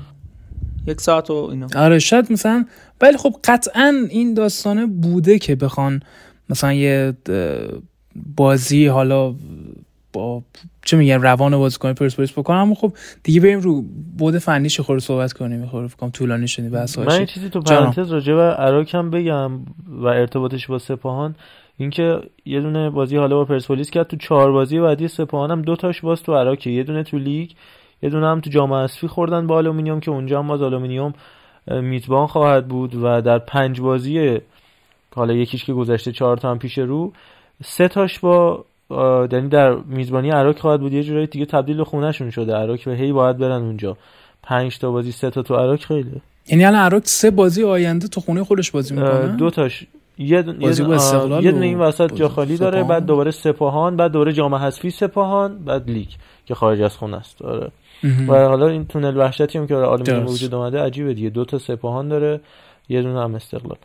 یک 0.87 1.01
ساعت 1.01 1.29
و 1.29 1.33
اینو 1.33 1.67
آره 1.75 1.99
شاید 1.99 2.31
مثلا 2.31 2.65
ولی 3.01 3.17
خب 3.17 3.35
قطعا 3.43 4.07
این 4.09 4.33
داستانه 4.33 4.85
بوده 4.85 5.39
که 5.39 5.55
بخوان 5.55 6.01
مثلا 6.49 6.73
یه 6.73 7.13
بازی 8.35 8.85
حالا 8.85 9.35
با 10.13 10.41
چه 10.85 10.97
میگن 10.97 11.21
روان 11.21 11.57
بازیکن 11.57 11.93
پرسپولیس 11.93 12.31
بکنم. 12.31 12.57
اما 12.57 12.75
خب 12.75 12.93
دیگه 13.23 13.41
بریم 13.41 13.59
رو 13.59 13.83
بود 14.17 14.37
فنیش 14.37 14.79
خور 14.79 14.99
صحبت 14.99 15.33
کنیم. 15.33 15.59
می‌خوره 15.59 15.87
فکر 15.87 16.09
طولانی 16.09 16.47
شدی 16.47 16.69
بحث 16.69 16.97
من 16.97 17.11
این 17.11 17.25
چیزی 17.25 17.49
تو 17.49 17.61
پرانتز 17.61 18.11
راجع 18.11 18.33
به 18.33 18.41
عراق 18.41 18.95
هم 18.95 19.09
بگم 19.09 19.51
و 19.87 20.05
ارتباطش 20.05 20.67
با 20.67 20.79
سپاهان. 20.79 21.35
اینکه 21.77 22.19
یه 22.45 22.61
دونه 22.61 22.89
بازی 22.89 23.17
حالا 23.17 23.35
با 23.35 23.45
پرسپولیس 23.45 23.89
کرد 23.89 24.07
تو 24.07 24.17
چهار 24.17 24.51
بازی 24.51 24.79
بعدی 24.79 25.07
سپاهان 25.07 25.51
هم 25.51 25.61
دو 25.61 25.75
تاش 25.75 26.01
باز 26.01 26.23
تو 26.23 26.35
عراق 26.35 26.67
یه 26.67 26.83
دونه 26.83 27.03
تو 27.03 27.17
لیگ 27.17 27.51
یه 28.01 28.09
دونه 28.09 28.27
هم 28.27 28.39
تو 28.39 28.49
جام 28.49 28.73
حذفی 28.73 29.07
خوردن 29.07 29.47
با 29.47 29.55
آلومینیوم 29.55 29.99
که 29.99 30.11
اونجا 30.11 30.39
هم 30.39 30.47
باز 30.47 30.61
آلومینیوم 30.61 31.13
میزبان 31.67 32.27
خواهد 32.27 32.67
بود 32.67 32.95
و 32.95 33.21
در 33.21 33.39
پنج 33.39 33.81
بازی 33.81 34.39
حالا 35.15 35.33
یکیش 35.33 35.65
که 35.65 35.73
گذشته 35.73 36.11
چهار 36.11 36.37
تا 36.37 36.51
هم 36.51 36.59
پیش 36.59 36.77
رو 36.77 37.13
سه 37.63 37.87
تاش 37.87 38.19
با 38.19 38.65
یعنی 39.31 39.47
در 39.47 39.75
میزبانی 39.75 40.29
عراق 40.29 40.59
خواهد 40.59 40.79
بود. 40.81 40.93
یه 40.93 41.03
جورایی 41.03 41.27
دیگه 41.27 41.45
تبدیل 41.45 41.77
به 41.77 41.83
خونهشون 41.83 42.29
شده. 42.29 42.55
عراق 42.55 42.79
و 42.87 42.91
هی 42.91 43.11
باید 43.11 43.37
برن 43.37 43.61
اونجا. 43.61 43.97
پنج 44.43 44.79
تا 44.79 44.91
بازی 44.91 45.11
سه 45.11 45.29
تا 45.29 45.41
تو 45.41 45.55
عراق 45.55 45.79
خیلی. 45.79 46.21
یعنی 46.47 46.65
الان 46.65 46.79
عراق 46.79 47.01
سه 47.05 47.31
بازی 47.31 47.63
آینده 47.63 48.07
تو 48.07 48.21
خونه 48.21 48.43
خودش 48.43 48.71
بازی 48.71 48.95
می‌کنه؟ 48.95 49.35
دو 49.35 49.49
تاش. 49.49 49.87
یه 50.17 50.41
بازی 50.41 50.83
یه 51.41 51.51
دونه 51.51 51.65
این 51.65 51.79
وسط 51.79 52.13
جا 52.13 52.29
خالی 52.29 52.57
داره 52.57 52.83
بعد 52.83 53.05
دوباره 53.05 53.31
سپاهان 53.31 53.95
بعد 53.95 54.11
دوباره 54.11 54.33
جام 54.33 54.55
حذفی 54.55 54.89
سپاهان 54.89 55.57
بعد 55.65 55.89
لیگ 55.89 56.07
که 56.45 56.55
خارج 56.55 56.81
از 56.81 56.97
خونه 56.97 57.17
است. 57.17 57.41
آره. 57.41 57.71
و 58.27 58.33
حالا 58.33 58.67
این 58.67 58.85
تونل 58.85 59.17
وحشتی 59.17 59.57
هم 59.57 59.67
که 59.67 59.75
آلمان 59.75 60.25
وجود 60.25 60.55
اومده 60.55 60.81
عجیبه 60.81 61.13
دیگه. 61.13 61.29
دو 61.29 61.45
تا 61.45 61.57
سپاهان 61.57 62.07
داره 62.07 62.39
یه 62.89 63.01
دونه 63.01 63.21
هم 63.21 63.35
استقلال. 63.35 63.77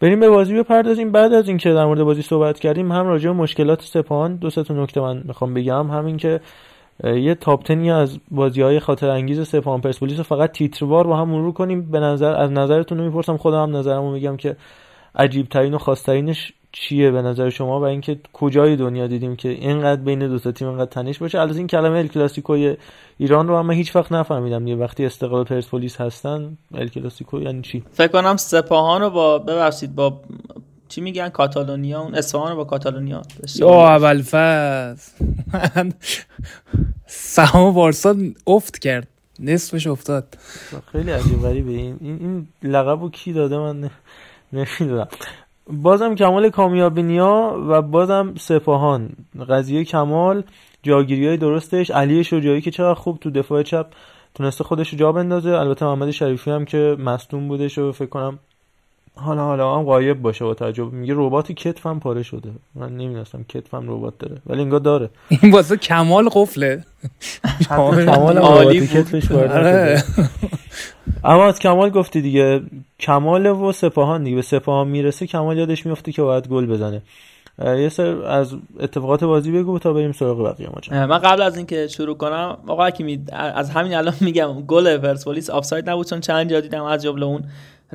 بریم 0.00 0.20
به 0.20 0.28
بازی 0.28 0.54
بپردازیم. 0.54 1.12
بعد 1.12 1.32
از 1.32 1.48
اینکه 1.48 1.72
در 1.72 1.84
مورد 1.84 2.02
بازی 2.02 2.22
صحبت 2.22 2.58
کردیم 2.58 2.92
هم 2.92 3.06
راجع 3.06 3.30
به 3.30 3.36
مشکلات 3.36 3.82
سپاهان 3.82 4.36
دو 4.36 4.50
تا 4.50 4.74
نکته 4.74 5.00
من 5.00 5.22
می‌خوام 5.24 5.54
بگم. 5.54 5.90
همین 5.90 6.16
که 6.16 6.40
یه 7.04 7.34
تاپ 7.34 7.70
از 7.92 8.18
بازی 8.30 8.62
های 8.62 8.80
خاطر 8.80 9.10
انگیز 9.10 9.48
سپاهان 9.48 9.80
پرسپولیس 9.80 10.20
فقط 10.20 10.52
تیتروار 10.52 11.06
با 11.06 11.16
هم 11.16 11.28
مرور 11.28 11.52
کنیم. 11.52 11.90
به 11.90 12.00
نظر 12.00 12.34
از 12.34 12.50
نظرتون 12.50 13.00
می‌پرسم. 13.00 13.36
خودم 13.36 13.62
هم 13.62 13.76
نظرمو 13.76 14.12
میگم 14.12 14.36
که 14.36 14.56
عجیب 15.14 15.48
ترین 15.48 15.74
و 15.74 15.78
خاصترینش 15.78 16.52
چیه 16.76 17.10
به 17.10 17.22
نظر 17.22 17.50
شما 17.50 17.80
و 17.80 17.84
اینکه 17.84 18.18
کجای 18.32 18.76
دنیا 18.76 19.06
دیدیم 19.06 19.36
که 19.36 19.48
اینقدر 19.48 20.00
بین 20.00 20.18
دو 20.18 20.38
تا 20.38 20.52
تیم 20.52 20.68
اینقدر 20.68 20.90
تنش 20.90 21.18
باشه؟ 21.18 21.40
البته 21.40 21.58
این 21.58 21.66
کلمه 21.66 21.98
ال 21.98 22.06
کلاسیکو 22.06 22.74
ایران 23.18 23.48
رو 23.48 23.62
من 23.62 23.74
هیچ 23.74 23.96
وقت 23.96 24.12
نفهمیدم. 24.12 24.66
یه 24.66 24.76
وقتی 24.76 25.06
استقلال 25.06 25.44
پرسپولیس 25.44 26.00
هستن 26.00 26.58
ال 26.74 26.88
کلاسیکو 26.88 27.40
یعنی 27.40 27.62
چی؟ 27.62 27.84
فکر 27.92 28.08
کنم 28.08 28.36
سپاهان 28.36 29.00
رو 29.00 29.10
با 29.10 29.38
ببخشید 29.38 29.94
با 29.94 30.20
چی 30.88 31.00
میگن؟ 31.00 31.28
کاتالونیا؟ 31.28 32.00
اون 32.00 32.14
اصفهان 32.14 32.50
رو 32.50 32.56
با 32.56 32.64
کاتالونیا 32.64 33.22
یا 33.56 33.88
اول 33.88 34.22
فاز 34.22 35.12
سهام 37.06 37.74
بارسا 37.74 38.16
افت 38.46 38.78
کرد. 38.78 39.08
نصفش 39.40 39.86
افتاد. 39.86 40.38
خیلی 40.92 41.10
عجیب 41.10 41.42
غریبه. 41.42 41.70
این 41.70 41.98
این 42.00 42.48
لقبو 42.62 43.10
کی 43.10 43.32
داده؟ 43.32 43.58
من 43.58 43.90
نمی‌دونم. 44.52 45.08
بازم 45.66 46.14
کمال 46.14 46.50
کامیابینیا 46.50 47.64
و 47.68 47.82
بازم 47.82 48.34
سپاهان. 48.38 49.10
قضیه 49.48 49.84
کمال 49.84 50.44
جاگیری 50.82 51.28
های 51.28 51.36
درستش. 51.36 51.90
علی 51.90 52.24
شجاعی 52.24 52.60
که 52.60 52.70
چقدر 52.70 52.94
خوب 52.94 53.18
تو 53.18 53.30
دفاع 53.30 53.62
چپ 53.62 53.86
تونسته 54.34 54.64
خودش 54.64 54.88
رو 54.88 54.98
جا 54.98 55.12
بندازه. 55.12 55.50
البته 55.50 55.86
محمد 55.86 56.10
شریفی 56.10 56.50
هم 56.50 56.64
که 56.64 56.96
مصدوم 56.98 57.48
بودش 57.48 57.78
و 57.78 57.92
فکر 57.92 58.08
کنم 58.08 58.38
حالا 59.16 59.44
حالا 59.44 59.76
هم 59.76 59.82
قایب 59.82 60.22
باشه 60.22 60.44
با 60.44 60.54
تعجب. 60.54 60.92
میگه 60.92 61.14
ربات 61.16 61.52
کتفم 61.52 61.98
پاره 61.98 62.22
شده. 62.22 62.50
من 62.74 62.88
نمی‌دونستم 62.88 63.44
کتفم 63.48 63.84
ربات 63.90 64.18
داره. 64.18 64.36
ولی 64.46 64.62
انگار 64.62 64.80
داره. 64.80 65.10
این 65.28 65.52
واسه 65.52 65.76
کمال 65.76 66.28
قفله. 66.32 66.84
کمال 67.68 68.38
عالی 68.38 68.86
کتفش 68.86 69.32
آره. 69.32 70.02
اما 71.24 71.44
از 71.44 71.58
کمال 71.58 71.90
گفتی 71.90 72.20
دیگه. 72.20 72.60
کمال 73.00 73.46
و 73.46 73.72
سپاهان 73.72 74.24
دیگه. 74.24 74.36
به 74.36 74.42
سپاهان 74.42 74.88
می‌رسه 74.88 75.26
کمال 75.26 75.58
یادش 75.58 75.86
میفته 75.86 76.12
که 76.12 76.22
باید 76.22 76.48
گل 76.48 76.66
بزنه. 76.66 77.02
یه 77.58 77.88
سر 77.88 78.22
از 78.24 78.54
اتفاقات 78.80 79.24
بازی 79.24 79.52
بگو 79.52 79.78
تا 79.78 79.92
بریم 79.92 80.12
سراغ 80.12 80.44
بقیه 80.44 80.68
ماجرا. 80.74 81.06
من 81.06 81.18
قبل 81.18 81.42
از 81.42 81.56
اینکه 81.56 81.86
شروع 81.86 82.16
کنم 82.16 82.56
آقا 82.66 82.86
حکیمی 82.86 83.24
از 83.32 83.70
همین 83.70 83.94
الان 83.94 84.14
میگم 84.20 84.60
گل 84.60 84.98
پرسپولیس 84.98 85.50
آفساید 85.50 85.90
نبود 85.90 86.06
چون 86.06 86.20
چند 86.20 86.50
جا 86.50 86.60
دیدم 86.60 86.84
از 86.84 87.02
جمله 87.02 87.26
اون. 87.26 87.44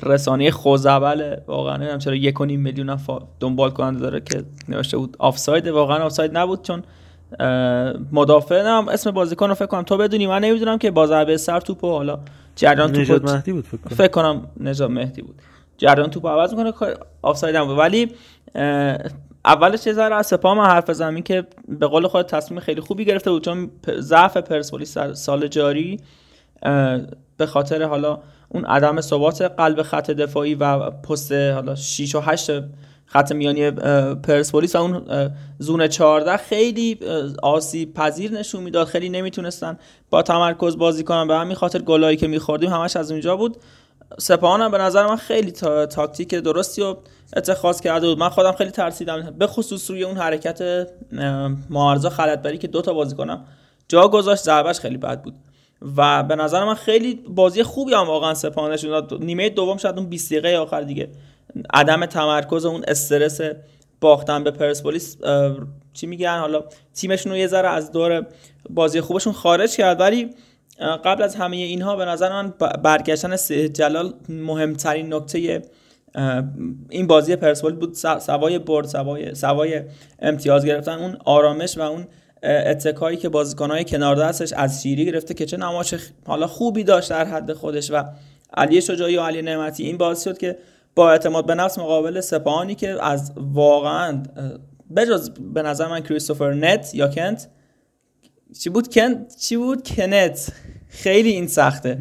رسانه 0.02 0.50
خزعبل 0.50 1.36
واقعا 1.46 1.76
نمی‌دونم 1.76 1.98
چرا 1.98 2.14
یک 2.14 2.40
و 2.40 2.44
نیم 2.44 2.60
میلیون 2.60 2.98
دنبال 3.40 3.70
کننده 3.70 4.00
داره 4.00 4.20
که 4.20 4.44
نوشته 4.68 4.96
بود 4.96 5.16
آفساید. 5.18 5.68
واقعا 5.68 6.04
آفساید 6.04 6.38
نبود 6.38 6.62
چون 6.62 6.82
مدافع 8.12 8.62
نم 8.62 8.88
اسم 8.88 9.10
بازیکن 9.10 9.48
رو 9.48 9.54
فکر 9.54 9.66
کنم. 9.66 9.82
تو 9.82 9.96
بدونی 9.96 10.26
من 10.26 10.40
نمی‌دونم 10.40 10.78
که 10.78 10.90
با 10.90 11.06
ضربه 11.06 11.36
سر 11.36 11.60
توپو 11.60 11.90
حالا 11.90 12.18
جریان 12.56 12.92
توپ 12.92 13.30
مهدی 13.30 13.52
بود 13.52 13.64
فکر 13.64 13.76
کنم. 13.76 13.96
فکر 13.96 14.08
کنم 14.08 14.46
نجات 14.60 14.90
مهدی 14.90 15.22
بود. 15.22 15.34
جریان 15.78 16.10
توپ 16.10 16.26
عوض 16.26 16.54
می‌کنه 16.54 16.72
آفساید 17.22 17.56
هم 17.56 17.66
بود. 17.66 17.78
ولی 17.78 18.12
اولش 19.44 19.86
یه 19.86 19.92
ذره 19.92 20.14
از 20.14 20.26
سپاه 20.26 20.54
من 20.54 20.64
حرف 20.64 20.90
بزنم. 20.90 21.22
که 21.22 21.46
به 21.68 21.86
قول 21.86 22.06
خود 22.06 22.26
تصمیم 22.26 22.60
خیلی 22.60 22.80
خوبی 22.80 23.04
گرفته 23.04 23.30
بود 23.30 23.44
چون 23.44 23.70
ضعف 23.98 24.36
پرسپولیس 24.36 24.98
سال 24.98 25.46
جاری. 25.46 26.00
به 27.36 27.46
خاطر 27.46 27.82
حالا 27.82 28.18
اون 28.48 28.64
عدم 28.64 29.00
ثبات 29.00 29.42
قلب 29.42 29.82
خط 29.82 30.10
دفاعی 30.10 30.54
و 30.54 30.90
پست 30.90 31.32
حالا 31.32 31.74
6 31.74 32.14
و 32.14 32.20
8 32.20 32.50
خط 33.06 33.32
میانی 33.32 33.70
پرسپولیس 34.14 34.76
اون 34.76 35.02
زون 35.58 35.88
14 35.88 36.36
خیلی 36.36 36.98
آسیب 37.42 37.94
پذیر 37.94 38.32
نشون 38.32 38.62
می‌داد. 38.62 38.86
خیلی 38.86 39.08
نمی‌تونستن 39.08 39.78
با 40.10 40.22
تمرکز 40.22 40.76
بازی 40.76 41.04
کنن. 41.04 41.28
به 41.28 41.34
همین 41.34 41.56
خاطر 41.56 41.78
گلایی 41.78 42.16
که 42.16 42.28
میخوردیم 42.28 42.70
همش 42.70 42.96
از 42.96 43.10
اونجا 43.10 43.36
بود. 43.36 43.56
سپاهان 44.18 44.60
هم 44.60 44.70
به 44.70 44.78
نظر 44.78 45.06
من 45.06 45.16
خیلی 45.16 45.50
تا... 45.50 45.86
تاکتیک 45.86 46.34
درستی 46.34 46.82
و 46.82 46.96
اتخاذ 47.36 47.80
کرده 47.80 48.06
بود. 48.06 48.18
من 48.18 48.28
خودم 48.28 48.52
خیلی 48.52 48.70
ترسیدم. 48.70 49.34
به 49.38 49.46
خصوص 49.46 49.90
روی 49.90 50.04
اون 50.04 50.16
حرکت 50.16 50.88
معارضه 51.70 52.10
خلطبری 52.10 52.58
که 52.58 52.68
دوتا 52.68 52.94
بازی 52.94 53.16
کنم 53.16 53.44
جا 53.88 54.08
گذاشت. 54.08 54.42
ضربش 54.42 54.80
خیلی 54.80 54.96
بد 54.96 55.22
بود. 55.22 55.34
و 55.96 56.22
به 56.22 56.36
نظر 56.36 56.64
من 56.64 56.74
خیلی 56.74 57.14
بازی 57.14 57.62
خوبی 57.62 57.94
هم 57.94 58.06
واقعا 58.06 58.34
سپاهان 58.34 58.78
نیمه 59.20 59.48
دوم 59.48 59.76
شاید 59.76 59.98
اون 59.98 60.06
20 60.06 60.32
دقیقه 60.32 60.56
آخر 60.56 60.80
دیگه. 60.80 61.08
عدم 61.74 62.06
تمرکز 62.06 62.64
اون 62.64 62.84
استرس 62.88 63.40
باختن 64.00 64.44
به 64.44 64.50
پرسپولیس 64.50 65.16
چی 65.92 66.06
میگن؟ 66.06 66.38
حالا 66.38 66.64
تیمشون 66.94 67.32
رو 67.32 67.38
یه 67.38 67.46
ذره 67.46 67.68
از 67.68 67.92
دور 67.92 68.26
بازی 68.70 69.00
خوبشون 69.00 69.32
خارج 69.32 69.76
کرد. 69.76 70.00
ولی 70.00 70.30
قبل 71.04 71.22
از 71.22 71.36
همه 71.36 71.56
اینها 71.56 71.96
به 71.96 72.04
نظر 72.04 72.42
من 72.42 72.54
برگشتن 72.82 73.36
جلال 73.66 74.14
مهمترین 74.28 75.14
نکته 75.14 75.62
این 76.90 77.06
بازی 77.06 77.36
پرسپولیس 77.36 77.78
بود. 77.78 77.94
سوای 78.18 78.58
برد 78.58 78.86
سوای 78.86 79.34
سوای 79.34 79.82
امتیاز 80.18 80.66
گرفتن. 80.66 80.98
اون 80.98 81.16
آرامش 81.24 81.78
و 81.78 81.80
اون 81.80 82.06
اتکایی 82.42 83.16
که 83.16 83.28
بازیکنهای 83.28 83.84
کنار 83.84 84.16
دستش 84.16 84.52
از 84.52 84.82
شیری 84.82 85.04
گرفته 85.06 85.34
که 85.34 85.46
چه 85.46 85.56
نمایش 85.56 85.94
حالا 86.26 86.46
خوبی 86.46 86.84
داشت 86.84 87.10
در 87.10 87.24
حد 87.24 87.52
خودش 87.52 87.90
و 87.90 88.04
علی 88.54 88.80
شجاعی 88.80 89.16
و 89.16 89.20
علی 89.20 89.42
نعمتی. 89.42 89.82
این 89.82 89.96
باعث 89.96 90.24
شد 90.24 90.38
که 90.38 90.58
با 90.94 91.10
اعتماد 91.10 91.46
به 91.46 91.54
نفس 91.54 91.78
مقابل 91.78 92.20
سپاهانی 92.20 92.74
که 92.74 93.04
از 93.04 93.32
واقعا 93.36 94.22
بجز 94.96 95.30
به 95.30 95.62
نظر 95.62 95.88
من 95.88 96.00
کریستوفر 96.00 96.52
نت 96.52 96.94
یا 96.94 97.08
کنت 97.08 97.48
چی 98.60 98.70
بود؟ 98.70 98.94
کنت؟ 98.94 99.36
چی 99.36 99.56
بود؟ 99.56 99.88
کنت. 99.88 100.52
خیلی 100.88 101.30
این 101.30 101.46
سخته. 101.46 101.98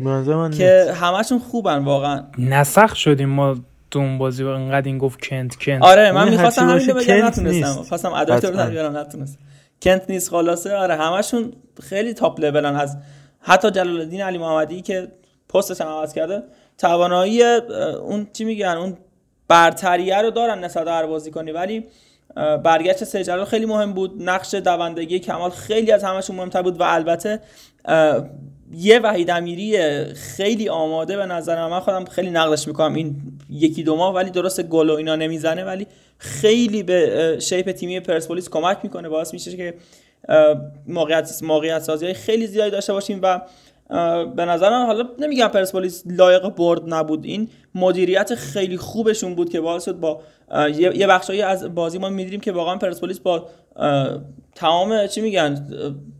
که 0.57 0.93
همشون 0.93 1.39
خوبن 1.39 1.77
واقعا. 1.77 2.23
نسخ 2.37 2.95
شدیم 2.95 3.29
ما 3.29 3.55
دوم 3.91 4.17
بازی 4.17 4.43
انقدر 4.43 4.87
این 4.87 4.97
گفت 4.97 5.25
کنت 5.25 5.55
کنت. 5.55 5.81
آره 5.81 6.11
من 6.11 6.29
می‌خواستم 6.29 6.69
همین 6.69 6.87
بگم 6.87 7.25
نتونستم. 7.25 7.83
خواستم 7.83 8.13
ادای 8.13 8.41
رو 8.41 8.69
بیارم 8.69 8.97
نتونستم. 8.97 9.39
کنت 9.81 10.09
نیست 10.09 10.29
خلاصه 10.29 10.75
آره 10.75 10.95
همشون 10.95 11.53
خیلی 11.81 12.13
تاپ 12.13 12.39
لولن 12.39 12.75
از 12.75 12.97
حتی 13.39 13.71
جلال 13.71 13.99
الدین 13.99 14.21
علی 14.21 14.37
محمدی 14.37 14.81
که 14.81 15.11
پستش 15.49 15.81
هم 15.81 15.87
عوض 15.87 16.13
کرده 16.13 16.43
توانایی 16.77 17.43
اون 17.43 18.27
چی 18.33 18.45
میگن 18.45 18.77
اون 18.77 18.97
برتریه 19.47 20.21
رو 20.21 20.31
دارن 20.31 20.63
نسبت 20.63 20.87
هر 20.87 21.05
بازی 21.05 21.31
کنی 21.31 21.51
ولی 21.51 21.87
برگشت 22.63 23.03
سجلال 23.03 23.45
خیلی 23.45 23.65
مهم 23.65 23.93
بود. 23.93 24.15
نقش 24.21 24.53
دوندگی 24.53 25.19
کمال 25.19 25.49
خیلی 25.49 25.91
از 25.91 26.03
همشون 26.03 26.35
مهمتر 26.35 26.61
بود 26.61 26.79
و 26.79 26.83
البته 26.83 27.39
یه 28.73 28.99
وحید 28.99 29.29
امیری 29.29 30.03
خیلی 30.13 30.69
آماده 30.69 31.17
به 31.17 31.25
نظر 31.25 31.67
من 31.67 31.79
خودم 31.79 32.05
خیلی 32.05 32.29
نقدش 32.29 32.67
می‌کنم. 32.67 32.93
این 32.93 33.15
یکی 33.49 33.83
دو 33.83 33.95
ماه 33.95 34.15
ولی 34.15 34.29
درست 34.29 34.63
گل 34.63 34.89
و 34.89 34.93
اینا 34.93 35.15
نمی‌زنه 35.15 35.63
ولی 35.63 35.87
خیلی 36.17 36.83
به 36.83 37.37
شیپ 37.41 37.71
تیمی 37.71 37.99
پرسپولیس 37.99 38.49
کمک 38.49 38.77
می‌کنه. 38.83 39.09
باعث 39.09 39.33
میشه 39.33 39.57
که 39.57 39.73
موقعیت 40.87 41.43
موقعیت 41.43 41.79
سازی 41.79 42.05
های 42.05 42.13
خیلی 42.13 42.47
زیادی 42.47 42.71
داشته 42.71 42.93
باشیم 42.93 43.19
و 43.23 43.41
به 44.35 44.45
نظر 44.45 44.69
من 44.69 44.85
حالا 44.85 45.09
نمیگم 45.19 45.47
پرسپولیس 45.47 46.03
لایق 46.05 46.49
برد 46.49 46.93
نبود. 46.93 47.25
این 47.25 47.49
مدیریت 47.75 48.35
خیلی 48.35 48.77
خوبشون 48.77 49.35
بود 49.35 49.49
که 49.49 49.61
باعث 49.61 49.85
شد 49.85 49.99
با 49.99 50.21
یه 50.75 51.07
بخشایی 51.07 51.41
از 51.41 51.75
بازی 51.75 51.97
ما 51.97 52.09
می‌دیدیم 52.09 52.39
که 52.39 52.51
واقعا 52.51 52.77
پرسپولیس 52.77 53.19
با 53.19 53.49
تمام 54.55 55.07
چی 55.07 55.21
میگن 55.21 55.67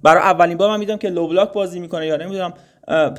برای 0.04 0.22
اولین 0.22 0.58
بار 0.58 0.70
من 0.70 0.80
میدم 0.80 0.98
که 0.98 1.10
لو 1.10 1.28
بلاک 1.28 1.54
بازی 1.54 1.80
می‌کنه 1.80 2.08
یا 2.08 2.18
نمی‌دونم 2.18 2.54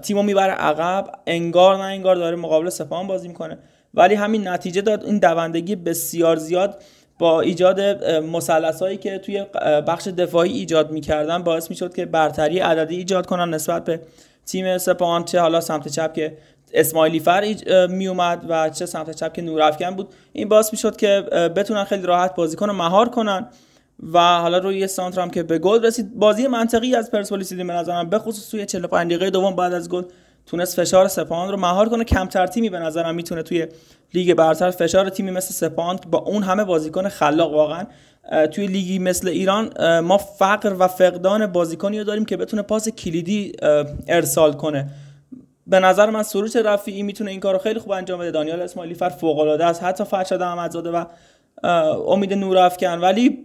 تیمو 0.02 0.22
می‌بره 0.22 0.52
عقب 0.52 1.12
انگار 1.26 1.76
نه 1.76 1.82
انگار 1.82 2.16
داره 2.16 2.36
مقابل 2.36 2.68
سپاهان 2.68 3.06
بازی 3.06 3.28
می‌کنه. 3.28 3.58
ولی 3.94 4.14
همین 4.14 4.48
نتیجه 4.48 4.80
داد. 4.80 5.04
این 5.04 5.18
دوندگی 5.18 5.76
بسیار 5.76 6.36
زیاد 6.36 6.82
با 7.18 7.40
ایجاد 7.40 7.80
مسلس 8.04 8.82
هایی 8.82 8.96
که 8.96 9.18
توی 9.18 9.44
بخش 9.86 10.08
دفاعی 10.08 10.52
ایجاد 10.52 10.90
می‌کردن 10.90 11.42
باعث 11.42 11.70
می‌شد 11.70 11.94
که 11.94 12.06
برتری 12.06 12.58
عددی 12.58 12.96
ایجاد 12.96 13.26
کنن 13.26 13.54
نسبت 13.54 13.84
به 13.84 14.00
تیم 14.46 14.78
سپاهان. 14.78 15.24
چه 15.24 15.40
حالا 15.40 15.60
سمت 15.60 15.88
چپ 15.88 16.14
که 16.14 16.36
اسماعیلی 16.74 17.20
فر 17.20 17.54
می 17.86 18.08
اومد 18.08 18.44
و 18.48 18.70
چه 18.70 18.86
سمت 18.86 19.10
چپ 19.10 19.32
که 19.32 19.42
نورافکن 19.42 19.90
بود. 19.90 20.08
این 20.32 20.48
باعث 20.48 20.72
می‌شد 20.72 20.96
که 20.96 21.20
بتونن 21.56 21.84
خیلی 21.84 22.02
راحت 22.02 22.34
بازی 22.34 22.56
کنن 22.56 22.72
مهار 22.72 23.08
کنن. 23.08 23.46
و 24.12 24.18
حالا 24.18 24.58
روی 24.58 24.78
یه 24.78 24.86
سانتر 24.86 25.20
هم 25.20 25.30
که 25.30 25.42
به 25.42 25.58
گل 25.58 25.84
رسید. 25.84 26.18
بازی 26.18 26.46
منطقی 26.46 26.94
از 26.94 27.10
پرسپولیس 27.10 27.48
دیدیم 27.48 27.66
به 27.66 27.72
نظرم 27.72 28.10
به 28.10 28.18
خصوص 28.18 28.50
توی 28.50 28.66
45 28.66 29.10
دقیقه 29.10 29.30
دوم 29.30 29.56
بعد 29.56 29.72
از 29.72 29.88
گل 29.88 30.02
تونست 30.46 30.80
فشار 30.80 31.08
سپاهان 31.08 31.50
رو 31.50 31.56
مهار 31.56 31.88
کنه. 31.88 32.04
کمتر 32.04 32.46
تیمی 32.46 32.70
به 32.70 32.78
نظرم 32.78 33.14
می‌تونه 33.14 33.42
توی 33.42 33.66
لیگ 34.14 34.34
برتر 34.34 34.70
فشار 34.70 35.08
تیمی 35.08 35.30
مثل 35.30 35.54
سپاهان 35.54 35.98
با 36.10 36.18
اون 36.18 36.42
همه 36.42 36.64
بازیکن 36.64 37.08
خلاق 37.08 37.52
واقعا 37.52 37.84
توی 38.52 38.66
لیگی 38.66 38.98
مثل 38.98 39.28
ایران 39.28 39.98
ما 40.00 40.18
فقر 40.18 40.76
و 40.78 40.88
فقدان 40.88 41.46
بازیکنی 41.46 41.98
رو 41.98 42.04
داریم 42.04 42.24
که 42.24 42.36
بتونه 42.36 42.62
پاس 42.62 42.88
کلیدی 42.88 43.52
ارسال 44.08 44.52
کنه. 44.52 44.90
به 45.66 45.80
نظر 45.80 46.10
من 46.10 46.22
سروش 46.22 46.56
رفیعی 46.56 47.02
می‌تونه 47.02 47.30
این 47.30 47.40
کارو 47.40 47.58
خیلی 47.58 47.80
خوب 47.80 47.92
انجام 47.92 48.20
بده. 48.20 48.30
دانیال 48.30 48.62
اسماعیلی 48.62 48.94
فر 48.94 49.08
فوق 49.08 49.38
العاده 49.38 49.64
است. 49.64 49.82
حتی 49.82 50.04
فرشاد 50.04 50.42
احمدزاده 50.42 50.90
و 50.90 51.04
امید 52.08 52.32
نور 52.32 52.58
افکن 52.58 52.98
ولی 52.98 53.38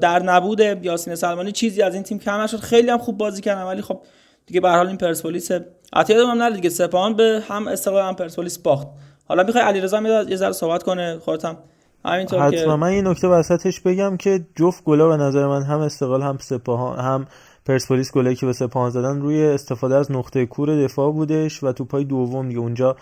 در 0.00 0.22
نبود 0.22 0.60
یاسین 0.60 1.14
سلمانی 1.14 1.52
چیزی 1.52 1.82
از 1.82 1.94
این 1.94 2.02
تیم 2.02 2.18
کم 2.18 2.40
نشد. 2.40 2.60
خیلی 2.60 2.90
هم 2.90 2.98
خوب 2.98 3.18
بازی 3.18 3.42
کردن 3.42 3.62
ولی 3.62 3.82
خب 3.82 4.00
دیگه 4.46 4.60
به 4.60 4.70
حال 4.70 4.86
این 4.86 4.96
پرسپولیس 4.96 5.50
عطیه 5.92 6.26
هم 6.26 6.42
نره 6.42 6.54
دیگه. 6.54 6.70
سپاهان 6.70 7.16
به 7.16 7.42
هم 7.48 7.68
استقلال 7.68 8.08
هم 8.08 8.14
پرسپولیس 8.14 8.58
باخت. 8.58 8.86
حالا 9.28 9.42
می‌خوای 9.42 9.64
علیرضا 9.64 10.24
یه 10.28 10.36
ذره 10.36 10.52
صحبت 10.52 10.82
کنه 10.82 11.18
خودت 11.18 11.44
هم. 11.44 11.56
همینطور 12.04 12.40
حتما. 12.40 12.60
که 12.60 12.66
من 12.66 12.86
این 12.86 13.06
نکته 13.06 13.28
وسطش 13.28 13.80
بگم 13.80 14.16
که 14.16 14.46
جفت 14.56 14.84
گلا 14.84 15.08
به 15.08 15.16
نظر 15.16 15.46
من 15.46 15.62
هم 15.62 15.80
استقلال 15.80 16.22
هم 16.22 16.38
سپاهان 16.40 16.98
هم 16.98 17.26
پرسپولیس 17.66 18.12
گلایی 18.12 18.36
که 18.36 18.46
به 18.46 18.52
سپاهان 18.52 18.90
زدن 18.90 19.20
روی 19.20 19.44
استفاده 19.44 19.94
از 19.94 20.12
نقطه 20.12 20.46
کور 20.46 20.84
دفاع 20.84 21.12
بودش 21.12 21.62
و 21.62 21.72
تو 21.72 21.84
پای 21.84 22.04
دوم 22.04 22.48
دیگه. 22.48 22.60
اونجا 22.60 22.96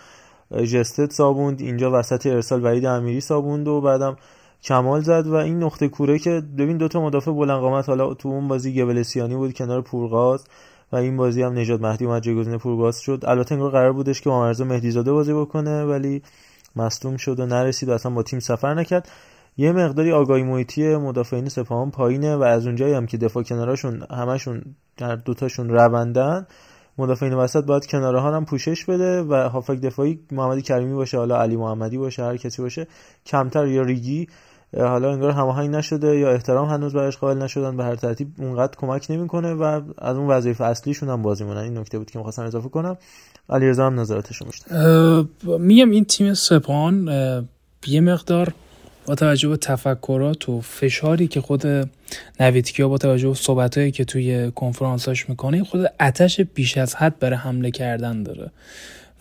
جستت 0.72 1.12
صابوند 1.12 1.60
اینجا 1.60 1.90
وسط 1.98 2.26
ارسال 2.26 2.64
وحید 2.64 2.86
امیری 2.86 3.20
صابوند 3.20 3.68
و 3.68 3.80
بعدم 3.80 4.16
کمال 4.64 5.00
زد 5.00 5.26
و 5.26 5.34
این 5.34 5.62
نقطه 5.62 5.88
کوره 5.88 6.18
که 6.18 6.42
ببین 6.58 6.76
دوتا 6.76 7.00
مدافع 7.00 7.32
بلند 7.32 7.60
قامت 7.60 7.88
حالا 7.88 8.14
تو 8.14 8.28
اون 8.28 8.48
بازی 8.48 8.74
گبلسیانی 8.74 9.34
بود 9.34 9.52
کنار 9.52 9.82
پورغاز 9.82 10.44
و 10.92 10.96
این 10.96 11.16
بازی 11.16 11.42
هم 11.42 11.58
نجات 11.58 11.80
مهدی 11.80 12.04
اومد 12.04 12.22
جایگزین 12.22 12.58
پورغاز 12.58 13.00
شد. 13.00 13.24
البته 13.26 13.54
انگار 13.54 13.70
قرار 13.70 13.92
بودش 13.92 14.20
که 14.20 14.30
مهدی 14.30 14.64
مهدیزاده 14.64 15.12
بازی 15.12 15.32
بکنه 15.32 15.84
ولی 15.84 16.22
مصدوم 16.76 17.16
شد 17.16 17.40
و 17.40 17.46
نرسید 17.46 17.88
و 17.88 17.92
اصلا 17.92 18.12
با 18.12 18.22
تیم 18.22 18.40
سفر 18.40 18.74
نکرد. 18.74 19.08
یه 19.56 19.72
مقداری 19.72 20.12
آگاهی 20.12 20.42
محیطی 20.42 20.96
مدافعین 20.96 21.48
سپاهان 21.48 21.90
پایینه 21.90 22.36
و 22.36 22.42
از 22.42 22.66
اونجایی 22.66 22.94
هم 22.94 23.06
که 23.06 23.16
دفاع 23.16 23.42
کناراشون 23.42 24.06
همشون 24.10 24.62
هر 25.00 25.16
دوتاشون 25.16 25.68
روندن 25.68 26.46
مدافعین 26.98 27.34
وسط 27.34 27.64
باید 27.64 27.86
کناره 27.86 28.20
ها 28.20 28.36
هم 28.36 28.44
پوشش 28.44 28.84
بده 28.84 29.22
و 29.22 29.34
هافک 29.34 29.80
دفاعی 29.80 30.20
محمدی 30.32 30.62
کریمی 30.62 30.94
باشه 30.94 31.18
حالا 31.18 31.40
علی 31.40 31.56
محمدی 31.56 31.98
باشه 31.98 32.24
هر 32.24 32.36
کسی 32.36 32.62
باشه 32.62 32.86
کمتر 33.26 33.66
یا 33.66 33.82
ریگی 33.82 34.28
حالا 34.78 35.12
انگار 35.12 35.30
هماهنگ 35.30 35.70
نشده 35.70 36.18
یا 36.18 36.30
احترام 36.30 36.68
هنوز 36.68 36.92
برایش 36.92 37.16
قائل 37.16 37.38
نشدن 37.38 37.76
به 37.76 37.84
هر 37.84 37.94
ترتیب 37.94 38.28
اونقدر 38.38 38.72
کمک 38.76 39.06
نمی‌کنه 39.10 39.52
و 39.52 39.80
از 39.98 40.16
اون 40.16 40.26
وظیفه 40.26 40.64
اصلیشون 40.64 41.08
هم 41.08 41.22
بازی 41.22 41.44
مونن 41.44 41.58
این 41.58 41.78
نکته 41.78 41.98
بود 41.98 42.10
که 42.10 42.18
می‌خواستم 42.18 42.42
اضافه 42.42 42.68
کنم. 42.68 42.96
علیرضا 43.50 43.86
هم 43.86 44.00
نظراتش 44.00 44.36
رو 44.36 45.28
میگم 45.58 45.90
این 45.90 46.04
تیم 46.04 46.34
سپان 46.34 47.08
یه 47.86 48.00
مقدار 48.00 48.54
با 49.06 49.14
توجه 49.14 49.48
به 49.48 49.56
تفکرات 49.56 50.48
و 50.48 50.60
فشاری 50.60 51.26
که 51.26 51.40
خود 51.40 51.62
نویدکیا 52.40 52.88
با 52.88 52.98
توجه 52.98 53.28
به 53.28 53.34
صحبتهایی 53.34 53.90
که 53.90 54.04
توی 54.04 54.50
کنفرانساش 54.50 55.28
می‌کنه 55.28 55.64
خود 55.64 55.86
اتش 56.00 56.40
بیش 56.40 56.78
از 56.78 56.94
حد 56.94 57.18
برای 57.18 57.36
حمله 57.36 57.70
کردن 57.70 58.22
داره. 58.22 58.50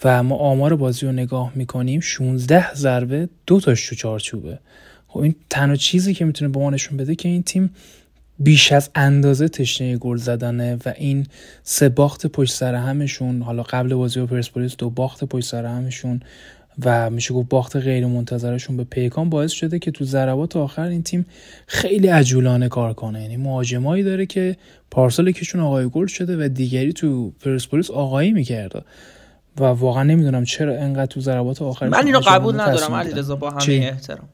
و 0.03 0.23
ما 0.23 0.35
آمار 0.35 0.75
بازی 0.75 1.05
رو 1.05 1.11
نگاه 1.11 1.51
می‌کنیم 1.55 1.99
16 1.99 2.73
ضربه 2.73 3.29
دو 3.47 3.59
تاش 3.59 3.89
تو 3.89 3.95
چارچوبه. 3.95 4.59
خب 5.13 5.19
این 5.19 5.35
تنها 5.49 5.75
چیزی 5.75 6.13
که 6.13 6.25
می‌تونه 6.25 6.51
به 6.51 6.59
ما 6.59 6.69
نشون 6.69 6.97
بده 6.97 7.15
که 7.15 7.29
این 7.29 7.43
تیم 7.43 7.69
بیش 8.39 8.71
از 8.71 8.89
اندازه 8.95 9.47
تشنه 9.47 9.97
گل 9.97 10.17
زدنه 10.17 10.77
و 10.85 10.93
این 10.97 11.27
سه 11.63 11.89
باخت 11.89 12.27
پشت 12.27 12.53
سر 12.53 12.75
همشون 12.75 13.41
حالا 13.41 13.63
قبل 13.63 13.93
بازی 13.93 14.19
با 14.19 14.25
پرسپولیس 14.25 14.75
دو 14.75 14.89
باخت 14.89 15.23
پشت 15.23 15.45
سر 15.45 15.65
همشون 15.65 16.21
و 16.85 17.09
میشه 17.09 17.33
گفت 17.33 17.49
باخت 17.49 17.75
غیر 17.75 18.05
منتظرشون 18.05 18.77
به 18.77 18.83
پیکان 18.83 19.29
باعث 19.29 19.51
شده 19.51 19.79
که 19.79 19.91
تو 19.91 20.05
ضربات 20.05 20.57
آخر 20.57 20.87
این 20.87 21.03
تیم 21.03 21.25
خیلی 21.67 22.07
عجولانه 22.07 22.69
کار 22.69 22.93
کنه. 22.93 23.21
یعنی 23.21 23.37
مهاجمایی 23.37 24.03
داره 24.03 24.25
که 24.25 24.57
پارسال 24.91 25.31
کشون 25.31 25.61
آقای 25.61 25.89
گل 25.89 26.07
شده 26.07 26.45
و 26.45 26.47
دیگری 26.47 26.93
تو 26.93 27.31
پرسپولیس 27.31 27.91
آقایی 27.91 28.31
می‌کرده. 28.31 28.81
و 29.59 29.63
واقعا 29.63 30.03
نمی‌دونم 30.03 30.43
چرا 30.43 30.77
انقدر 30.77 31.05
تو 31.05 31.21
ضربات 31.21 31.61
آخر 31.61 31.87
من 31.87 32.05
اینو 32.05 32.19
قبول 32.19 32.61
ندارم 32.61 32.93
علیرضا 32.93 33.35
با 33.35 33.49
همه 33.49 33.73
احترام. 33.73 34.29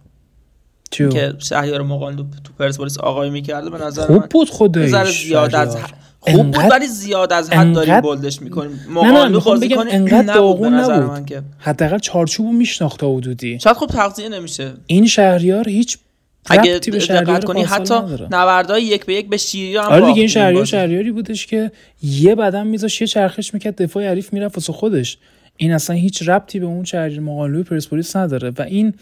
چیو؟ 0.92 1.10
که 1.10 1.34
شهریار 1.40 1.82
مقالدو 1.82 2.24
تو 2.44 2.54
پرسپولیس 2.60 2.98
آقایی 2.98 3.32
می‌کرده 3.32 3.70
به 3.70 3.78
نظر 3.78 4.06
خوب 4.06 4.26
بود 4.26 4.50
خودش 4.50 5.24
زیاد 5.24 5.56
از 5.56 5.78
خوب 6.20 6.52
بود 6.52 6.72
ولی 6.72 6.88
زیاد 6.88 7.34
از 7.34 7.50
حد 7.50 7.74
داریم 7.74 8.02
بولدش 8.02 8.42
می‌کنیم. 8.42 8.80
مقالدو 8.90 9.40
بازی 9.40 9.70
کنه 9.70 9.94
انقدر 9.94 10.34
داغون 10.34 10.74
نبود. 10.74 11.44
حداقل 11.58 12.00
چارچوبو 12.00 12.52
میشناخته 12.52 13.08
حدودی. 13.08 13.60
شاید 13.60 13.76
خوب 13.76 13.90
تغذیه 13.90 14.30
نمیشه. 14.30 14.72
این 14.88 15.08
شهریار 15.08 15.70
هیچ 15.70 15.98
اگه 16.46 16.80
دقت 16.80 17.44
کنی 17.46 17.64
حتی 17.64 17.94
نبردای 18.32 18.84
یک 18.84 19.06
به 19.06 19.14
یک 19.14 19.30
به 19.30 19.38
شیری 19.38 19.78
هم 19.78 19.84
آره 19.84 20.06
دیگه 20.06 20.20
این 20.20 20.28
شهریار 20.28 20.66
شهریاری 20.66 21.12
بودش 21.12 21.48
که 21.48 21.72
یه 22.04 22.36
بدن 22.36 22.68
میذاش 22.68 23.02
یه 23.02 23.08
چرخش 23.08 23.54
می‌کرد 23.54 23.82
دفاع 23.82 24.08
حریف 24.08 24.34
می‌رفت 24.34 24.58
واسه 24.58 24.74
خودش. 24.74 25.18
این 25.58 25.72
اصلا 25.72 25.96
هیچ 25.96 26.30
ربطی 26.30 26.60
به 26.60 26.66
اون 26.66 26.86
شهریار 26.86 27.20
مقالوی 27.20 27.64
پرسپولیس 27.64 28.16
نداره. 28.16 28.50
و 28.50 28.62
این 28.62 28.94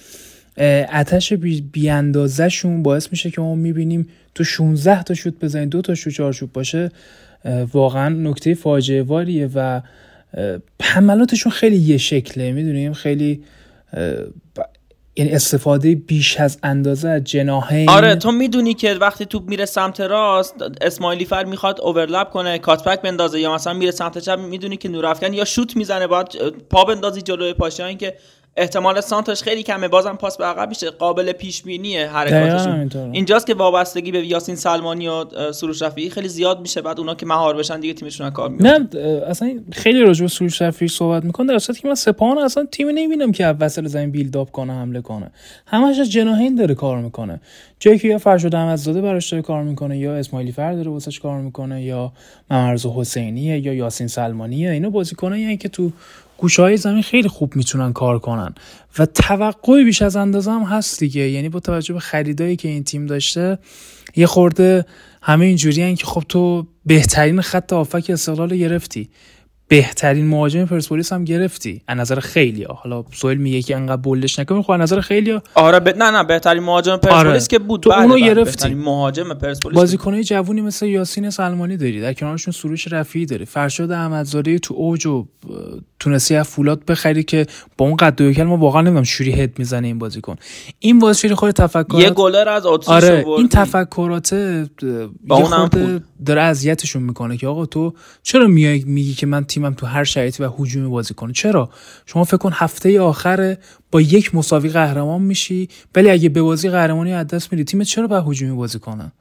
اتش 0.57 1.33
بیاندازه 1.33 2.49
شون 2.49 2.83
باعث 2.83 3.07
میشه 3.11 3.31
که 3.31 3.41
ما 3.41 3.55
می‌بینیم 3.55 4.07
تو 4.35 4.43
16 4.43 5.03
تا 5.03 5.13
شوت 5.13 5.33
بزنید 5.41 5.69
دو 5.69 5.81
تا 5.81 5.95
شوت 5.95 6.13
چارچوب 6.13 6.53
باشه 6.53 6.91
واقعا 7.73 8.09
نکته 8.09 8.53
فاجعه 8.53 9.03
واریه 9.03 9.49
و 9.55 9.81
حملاتشون 10.81 11.51
خیلی 11.51 11.77
یه 11.77 11.97
شکله 11.97 12.51
می‌دونیم؟ 12.51 12.93
خیلی 12.93 13.43
یعنی 15.17 15.31
استفاده 15.31 15.95
بیش 15.95 16.39
از 16.39 16.57
اندازه 16.63 17.09
از 17.09 17.23
جناحین 17.23 17.89
آره 17.89 18.15
تو 18.15 18.31
می‌دونی 18.31 18.73
که 18.73 18.93
وقتی 18.93 19.25
توپ 19.25 19.49
میره 19.49 19.65
سمت 19.65 20.01
راست 20.01 20.55
اسماعیلی 20.81 21.25
فر 21.25 21.43
می‌خواد 21.43 21.81
اوورلپ 21.81 22.29
کنه 22.29 22.59
کاتبک 22.59 23.01
بندازه 23.01 23.39
یا 23.39 23.55
مثلا 23.55 23.73
میره 23.73 23.91
سمت 23.91 24.17
چپ 24.17 24.39
می‌دونی 24.39 24.77
که 24.77 24.89
نورافکن 24.89 25.33
یا 25.33 25.45
شوت 25.45 25.75
می‌زنه 25.75 26.07
باید 26.07 26.27
پا 26.69 26.83
بندازی 26.83 27.21
جلوی 27.21 27.53
پاشه 27.53 27.95
که 27.95 28.15
احتمال 28.57 29.01
سانتش 29.01 29.43
خیلی 29.43 29.63
کمه 29.63 29.87
بازم 29.87 30.15
پاس 30.15 30.37
به 30.37 30.45
عقب 30.45 30.69
میشه. 30.69 30.89
قابل 30.89 31.31
پیش 31.31 31.63
بینیه 31.63 32.07
حرکاتشون 32.07 33.11
اینجاست 33.13 33.47
که 33.47 33.53
وابستگی 33.53 34.11
به 34.11 34.25
یاسین 34.27 34.55
سلمانی 34.55 35.07
و 35.07 35.25
سروش 35.51 35.81
رفیعی 35.81 36.09
خیلی 36.09 36.27
زیاد 36.27 36.61
میشه 36.61 36.81
بعد 36.81 36.99
اونا 36.99 37.15
که 37.15 37.25
مهار 37.25 37.55
بشن 37.55 37.79
دیگه 37.79 37.93
تیمشون 37.93 38.29
کار 38.29 38.49
می‌کنه 38.49 38.77
نه 38.77 38.99
اصلا 39.27 39.59
خیلی 39.71 40.01
راجع 40.01 40.21
به 40.21 40.27
سروش 40.27 40.61
رفیعی 40.61 40.89
صحبت 40.89 41.25
می‌کنه 41.25 41.47
در 41.47 41.59
که 41.59 41.87
من 41.87 41.95
سپاهان 41.95 42.37
اصلا 42.37 42.67
تیمی 42.71 42.93
نمی‌بینم 42.93 43.31
که 43.31 43.47
وسط 43.47 43.85
زمین 43.87 44.11
بیلد 44.11 44.51
کنه 44.51 44.73
حمله 44.73 45.01
کنه. 45.01 45.31
همش 45.65 45.99
از 45.99 46.11
جناحین 46.11 46.55
داره 46.55 46.75
کار 46.75 46.97
می‌کنه. 47.01 47.39
جایی 47.79 47.99
که 47.99 48.07
یا 48.07 48.17
فرشاد 48.17 48.55
احمدزاده 48.55 49.01
براش 49.01 49.29
داره 49.29 49.43
کار 49.43 49.63
می‌کنه 49.63 49.97
یا 49.97 50.15
اسماعیلی 50.15 50.51
فر 50.51 50.73
داره 50.73 50.91
واسش 50.91 51.19
کار 51.19 51.41
می‌کنه 51.41 51.83
یا 51.83 52.11
ممرز 52.51 52.85
حسینیه 52.85 53.59
یا 53.59 53.73
یاسین 53.73 54.07
سلمانیه 54.07 54.71
اینا 54.71 54.89
بازیکنایی 54.89 55.41
یعنی 55.41 55.57
که 55.57 55.69
تو 55.69 55.91
گوشه 56.37 56.61
های 56.61 56.77
زمین 56.77 57.03
خیلی 57.03 57.27
خوب 57.27 57.55
می‌تونن 57.55 57.93
کار 57.93 58.19
کنن. 58.19 58.55
و 58.99 59.05
توقعی 59.05 59.83
بیش 59.83 60.01
از 60.01 60.15
اندازه 60.15 60.51
هم 60.51 60.63
هست 60.63 60.99
دیگه. 60.99 61.29
یعنی 61.29 61.49
با 61.49 61.59
توجه 61.59 61.93
به 61.93 61.99
خریدایی 61.99 62.55
که 62.55 62.67
این 62.67 62.83
تیم 62.83 63.05
داشته 63.05 63.59
یه 64.15 64.25
خورده 64.25 64.85
همه 65.21 65.45
اینجوری 65.45 65.95
که 65.95 66.05
خب 66.05 66.23
تو 66.29 66.67
بهترین 66.85 67.41
خط 67.41 67.73
آفک 67.73 68.05
استقلال 68.09 68.55
گرفتی. 68.55 69.09
بهترین 69.69 70.27
مهاجم 70.27 70.65
پرسپولیس 70.65 71.13
هم 71.13 71.23
گرفتی 71.23 71.81
از 71.87 71.97
نظر 71.97 72.19
خیلی 72.19 72.63
ها. 72.63 72.73
حالا 72.73 73.03
سوئیل 73.13 73.37
میگه 73.37 73.61
که 73.61 73.75
انقدر 73.75 74.01
بولش 74.01 74.39
نکنه 74.39 74.61
خب 74.61 74.71
از 74.71 74.79
نظر 74.79 75.01
خیلی 75.01 75.31
ها. 75.31 75.41
آره 75.53 75.79
ب... 75.79 75.89
نه 75.89 76.11
نه 76.11 76.23
بهترین 76.23 76.63
مهاجم 76.63 76.97
پرسپولیس 76.97 77.27
آره. 77.27 77.47
که 77.47 77.59
بود 77.59 77.81
تو 77.81 77.89
بله، 77.89 77.99
اونو 77.99 78.13
بله، 78.13 78.25
گرفتی. 78.25 78.43
بهترین 78.43 78.77
مهاجم 78.77 79.33
پرسپولیس 79.33 79.77
بازیکنای 79.79 80.23
جوونی 80.23 80.61
مثل 80.61 80.85
یاسین 80.85 81.29
سلمانی 81.29 81.77
داری 81.77 82.01
در 82.01 82.13
کنارشون 82.13 82.51
سروش 82.51 82.93
رفیعی 82.93 83.25
داری 83.25 83.45
فرشاد 83.45 83.91
احمدزاده 83.91 84.59
تو 84.59 84.73
اوج 84.73 85.05
و 85.05 85.15
اه، 85.17 85.25
تونستی 85.99 86.35
از 86.35 86.47
فولاد 86.47 86.85
بخری 86.85 87.23
که 87.23 87.45
با 87.77 87.85
اون 87.85 87.95
قد 87.95 88.21
و 88.21 88.43
ما 88.45 88.57
واقعا 88.57 88.81
نمی‌دونم 88.81 89.03
شوری 89.03 89.31
هد 89.31 89.59
می‌زنه 89.59 89.87
این 89.87 89.99
بازیکن 89.99 90.35
این 90.79 90.99
بازیکن 90.99 91.35
خود 91.35 91.51
تفکرات 91.51 92.03
یه 92.03 92.09
گلر 92.09 92.49
از 92.49 92.65
اتریش 92.65 92.89
آره. 92.89 93.25
این 93.27 93.49
تفکرات 93.49 94.33
یه 94.33 94.69
اونم 95.29 95.47
خورده. 95.47 96.01
داره 96.25 96.41
اذیتشون 96.41 97.03
می‌کنه 97.03 97.37
که 97.37 97.47
آقا 97.47 97.65
تو 97.65 97.93
چرا 98.23 98.47
میای 98.47 98.83
میگی 98.85 99.13
که 99.13 99.25
من 99.25 99.43
تیمم 99.57 99.73
تو 99.73 99.85
هر 99.85 100.03
شرایطی 100.03 100.43
و 100.43 100.49
هجومی 100.59 100.87
بازی 100.87 101.13
کنه. 101.13 101.33
چرا؟ 101.33 101.69
شما 102.05 102.23
فکر 102.23 102.37
کن 102.37 102.51
هفته 102.53 103.01
آخر 103.01 103.57
با 103.91 104.01
یک 104.01 104.35
مساوی 104.35 104.69
قهرمان 104.69 105.21
میشی 105.21 105.69
ولی 105.95 106.09
اگه 106.09 106.29
به 106.29 106.41
بازی 106.41 106.69
قهرمانی 106.69 107.13
از 107.13 107.27
دست 107.27 107.51
میدی 107.51 107.63
تیمت 107.63 107.85
چرا 107.87 108.07
باید 108.07 108.23
هجومی 108.27 108.55
بازی 108.55 108.79
کنه؟ 108.79 109.11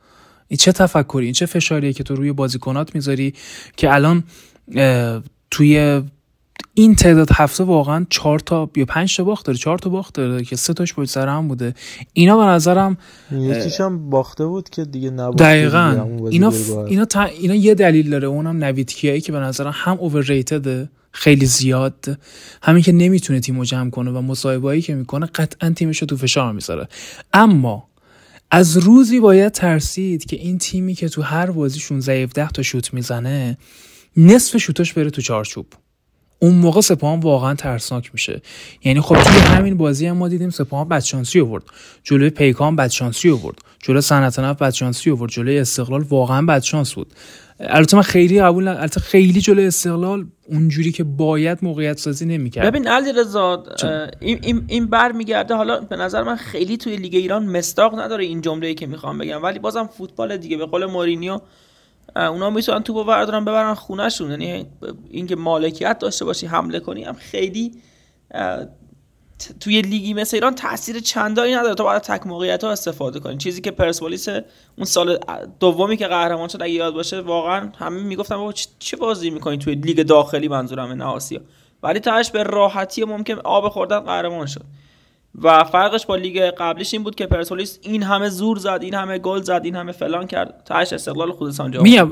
این 0.48 0.56
چه 0.56 0.72
تفکری 0.72 1.24
این 1.24 1.32
چه 1.32 1.46
فشاریه 1.46 1.92
که 1.92 2.04
تو 2.04 2.14
روی 2.14 2.32
بازیکنات 2.32 2.94
می‌ذاری 2.94 3.34
که 3.76 3.94
الان 3.94 4.24
توی 5.50 6.02
این 6.78 6.94
تعداد 6.94 7.28
هفته 7.32 7.64
واقعا 7.64 8.06
چهار 8.10 8.38
تا 8.38 8.70
یا 8.76 8.84
پنج 8.84 9.16
تا 9.16 9.24
باخت 9.24 9.46
داره 9.46 9.58
چهار 9.58 9.78
تا 9.78 9.90
باخت 9.90 10.14
داره 10.14 10.44
که 10.44 10.56
سه 10.56 10.74
تاش 10.74 10.94
پشت 10.94 11.10
سر 11.10 11.28
هم 11.28 11.48
بوده. 11.48 11.74
اینا 12.12 12.36
به 12.36 12.44
نظرم 12.44 12.96
یکیش 13.32 13.80
هم 13.80 14.10
باخته 14.10 14.46
بود 14.46 14.70
که 14.70 14.84
دیگه 14.84 15.10
دیگه، 15.10 15.30
دقیقا 15.30 16.08
اینا, 16.30 16.50
ف... 16.50 16.70
اینا, 16.70 17.04
ت... 17.04 17.16
اینا 17.16 17.54
یه 17.54 17.74
دلیل 17.74 18.10
داره 18.10 18.28
اونم 18.28 18.64
نوید 18.64 18.92
کیایی 18.92 19.20
که 19.20 19.32
به 19.32 19.38
نظرم 19.38 19.72
هم 19.74 19.96
اوورریتده 20.00 20.88
خیلی 21.10 21.46
زیاد. 21.46 22.18
همین 22.62 22.82
که 22.82 22.92
نمی‌تونه 22.92 23.40
تیمو 23.40 23.64
جمع 23.64 23.90
کنه 23.90 24.10
و 24.10 24.20
مصاحبهایی 24.20 24.82
که 24.82 24.94
می‌کنه 24.94 25.26
قطعا 25.26 25.70
تیمش 25.70 25.98
رو 25.98 26.06
تو 26.06 26.16
فشار 26.16 26.52
می‌ذاره. 26.52 26.88
اما 27.32 27.88
از 28.50 28.76
روزی 28.76 29.20
باید 29.20 29.52
ترسید 29.52 30.24
که 30.24 30.36
این 30.36 30.58
تیمی 30.58 30.94
که 30.94 31.08
تو 31.08 31.22
هر 31.22 31.50
بازی 31.50 31.80
16 31.80 32.12
17 32.12 32.48
تا 32.48 32.62
شوت 32.62 32.94
می‌زنه 32.94 33.58
نصف 34.16 34.56
شوتاش 34.56 34.92
بره 34.92 35.10
تو 35.10 35.22
چارچوب. 35.22 35.66
اون 36.38 36.54
موقع 36.54 36.80
سپاهان 36.80 37.20
واقعا 37.20 37.54
ترسناک 37.54 38.10
میشه. 38.12 38.42
یعنی 38.84 39.00
خب 39.00 39.14
توی 39.14 39.40
همین 39.40 39.76
بازی 39.76 40.06
هم 40.06 40.16
ما 40.16 40.28
دیدیم 40.28 40.50
سپاهان 40.50 40.88
بدشانسی 40.88 41.40
آورد. 41.40 41.62
جلوی 42.04 42.30
پیکان 42.30 42.76
بدشانسی 42.76 43.30
آورد. 43.30 43.58
جلوی 43.82 44.00
صنعت 44.00 44.38
نفت 44.38 44.58
بدشانسی 44.58 45.10
آورد. 45.10 45.30
جلوی 45.30 45.58
استقلال 45.58 46.02
واقعا 46.02 46.42
بدشانس 46.42 46.94
بود. 46.94 47.12
البته 47.60 47.96
من 47.96 48.02
خیلی 48.02 48.40
قبول 48.40 48.68
البته 48.68 49.00
خیلی 49.00 49.40
جلوی 49.40 49.66
استقلال 49.66 50.26
اونجوری 50.48 50.92
که 50.92 51.04
باید 51.04 51.58
موقعیت 51.62 51.98
سازی 51.98 52.26
نمی‌کرد. 52.26 52.66
ببین 52.66 52.88
علی 52.88 53.12
رضا 53.12 53.64
این 54.20 54.64
این 54.68 54.86
برمیگرده 54.86 55.54
حالا 55.54 55.80
به 55.80 55.96
نظر 55.96 56.22
من 56.22 56.36
خیلی 56.36 56.76
توی 56.76 56.96
لیگ 56.96 57.14
ایران 57.14 57.46
مستاق 57.46 58.00
نداره 58.00 58.24
این 58.24 58.40
جمله‌ای 58.40 58.74
که 58.74 58.86
می‌خوام 58.86 59.18
بگم. 59.18 59.42
ولی 59.42 59.58
بازم 59.58 59.86
فوتبال 59.98 60.36
دیگه 60.36 60.56
به 60.56 60.66
قول 60.66 60.86
مورینیو 60.86 61.40
اونا 62.16 62.50
می‌تونن 62.50 62.82
توپو 62.82 63.04
بردارن 63.04 63.44
ببرن 63.44 63.74
خونهشون. 63.74 64.30
یعنی 64.30 64.66
اینکه 65.10 65.36
مالکیت 65.36 65.98
داشته 65.98 66.24
باشی 66.24 66.46
حمله 66.46 66.80
کنی 66.80 67.04
هم 67.04 67.14
خیلی 67.14 67.72
توی 69.60 69.82
لیگی 69.82 70.14
مثل 70.14 70.36
ایران 70.36 70.54
تاثیر 70.54 71.00
چندانی 71.00 71.54
نداره. 71.54 71.74
تو 71.74 71.84
باید 71.84 72.02
تک 72.02 72.26
موقعیت 72.26 72.64
ها 72.64 72.70
استفاده 72.70 73.20
کنی. 73.20 73.36
چیزی 73.36 73.60
که 73.60 73.70
پرسپولیس 73.70 74.28
اون 74.28 74.84
سال 74.84 75.18
دومی 75.60 75.96
که 75.96 76.06
قهرمان 76.06 76.48
شد 76.48 76.62
اگه 76.62 76.72
یاد 76.72 76.94
باشه 76.94 77.20
واقعا 77.20 77.72
همه 77.78 78.02
می‌گفتن 78.02 78.36
بابا 78.36 78.52
چه 78.78 78.96
بازی 78.96 79.30
می‌کنی 79.30 79.58
توی 79.58 79.74
لیگ 79.74 80.02
داخلی 80.02 80.48
منظورم 80.48 80.92
نه 80.92 81.04
آسیا 81.04 81.40
ولی 81.82 82.00
تاش 82.00 82.30
به 82.30 82.42
راحتی 82.42 83.04
ممکن 83.04 83.38
آب 83.44 83.68
خوردن 83.68 84.00
قهرمان 84.00 84.46
شد. 84.46 84.62
و 85.42 85.64
فرقش 85.64 86.06
با 86.06 86.16
لیگ 86.16 86.42
قبلیش 86.58 86.94
این 86.94 87.02
بود 87.02 87.14
که 87.14 87.26
پرسپولیس 87.26 87.78
این 87.82 88.02
همه 88.02 88.28
زور 88.28 88.58
زد 88.58 88.78
این 88.82 88.94
همه 88.94 89.18
گل 89.18 89.42
زد 89.42 89.60
این 89.64 89.76
همه 89.76 89.92
فلان 89.92 90.26
کرد. 90.26 90.62
تاش 90.64 90.92
استقلال 90.92 91.32
خودستان 91.32 91.70
جا 91.70 91.82
میگم 91.82 92.08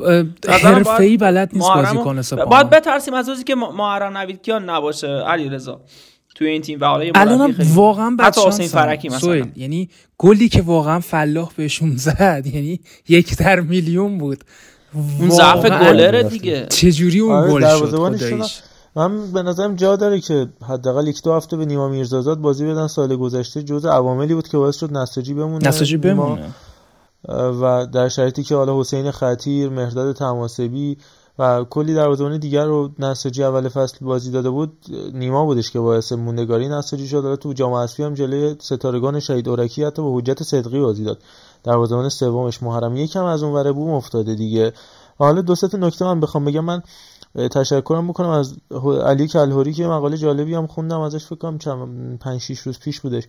نظرم 0.48 0.74
حرفه‌ای 0.74 1.16
باید 1.16 1.20
بلد 1.20 1.50
نیست 1.52 1.68
بازی 1.68 1.96
کنه 1.96 2.22
سپاهان. 2.22 2.48
باید 2.48 2.70
بترسیم 2.70 3.14
از 3.14 3.28
روزی 3.28 3.44
که 3.44 3.54
ما- 3.54 3.72
محرم 3.72 4.18
نویدکیان 4.18 4.70
نباشه 4.70 5.06
علی 5.08 5.48
رضا 5.48 5.80
توی 6.34 6.46
این 6.48 6.62
تیم 6.62 6.80
و 6.80 6.84
حالا 6.84 7.46
خیلی- 7.52 7.68
واقعا 7.74 8.16
حتی 8.20 8.40
حسین 8.46 8.66
فرکی 8.66 9.08
مثلا. 9.08 9.46
یعنی 9.56 9.88
گلی 10.18 10.48
که 10.48 10.62
واقعا 10.62 11.00
فلاح 11.00 11.50
بهشون 11.56 11.96
زد 11.96 12.42
یعنی 12.52 12.80
یک 13.08 13.37
در 13.37 13.60
میلیون 13.60 14.18
بود. 14.18 14.44
اون 15.20 15.30
ضعف 15.30 15.64
گلره 15.64 16.22
دیگه. 16.22 16.66
چجوری 16.66 17.20
اون 17.20 17.32
آره، 17.32 17.52
گل 17.52 18.16
شد؟ 18.16 18.73
من 18.96 19.33
به 19.33 19.42
نظرم 19.42 19.74
جا 19.74 19.96
داره 19.96 20.20
که 20.20 20.48
حداقل 20.68 21.09
یک 21.09 21.22
دو 21.22 21.33
هفته 21.33 21.57
به 21.57 21.64
نیما 21.64 21.88
میرزازاد 21.88 22.38
بازی 22.38 22.66
بدن. 22.66 22.87
سال 22.87 23.16
گذشته 23.16 23.62
جزء 23.62 23.90
عواملی 23.90 24.35
بود 24.35 24.48
که 24.48 24.59
باعث 24.59 24.76
شد 24.76 24.96
نساجی 24.96 25.35
بمونه. 25.35 25.68
نساجی. 25.68 25.96
بمونه. 25.96 26.50
و 27.28 27.87
در 27.87 28.09
شرایطی 28.09 28.42
که 28.42 28.54
حالا 28.54 28.80
حسین 28.80 29.11
خطیر 29.11 29.68
مهرداد 29.68 30.16
تماسبی 30.16 30.96
و 31.38 31.64
کلی 31.70 31.94
دروازه‌بان 31.94 32.38
دیگر 32.38 32.64
رو 32.64 32.90
نساجی 32.98 33.44
اول 33.44 33.68
فصل 33.68 33.96
بازی 34.00 34.30
داده 34.30 34.50
بود 34.50 34.72
نیما 35.14 35.44
بودش 35.44 35.70
که 35.70 35.80
باعث 35.80 36.12
موندگاری 36.12 36.68
نساجی 36.68 37.09
شد. 37.09 37.22
حالا 37.22 37.37
تو 37.37 37.52
جام 37.52 37.72
حذفی 37.72 38.02
هم 38.02 38.14
جلوی 38.14 38.57
ستارگان 38.61 39.20
شهید 39.20 39.48
اورکی 39.48 39.85
حتی 39.85 40.02
با 40.02 40.18
حجت 40.18 40.42
صدقی 40.42 40.80
بازی 40.80 41.04
داد. 41.04 41.18
دروازه‌بان 41.64 42.09
سومش 42.09 42.62
محرم 42.62 42.96
یکم 42.96 43.24
از 43.24 43.42
اون 43.42 43.52
ور 43.52 43.72
بوم 43.72 43.90
افتاده 43.90 44.35
دیگه. 44.35 44.72
حالا 45.18 45.40
دو 45.40 45.54
سه 45.54 45.68
تا 45.68 45.78
نکته 45.78 46.04
من 46.04 46.20
بخوام 46.20 46.44
بگم. 46.44 46.64
من 46.64 46.83
اه، 47.36 47.48
تشکرم 47.48 48.08
بکنم 48.08 48.28
از 48.28 48.56
علی 49.04 49.28
کلهوری 49.28 49.72
که 49.72 49.86
مقاله 49.86 50.16
جالبی 50.16 50.54
هم 50.54 50.66
خوندم 50.66 51.00
ازش 51.00 51.24
فکر 51.24 51.34
کنم 51.34 51.58
چند 51.58 52.18
5 52.18 52.40
6 52.40 52.58
روز 52.58 52.78
پیش 52.78 53.00
بودش. 53.00 53.24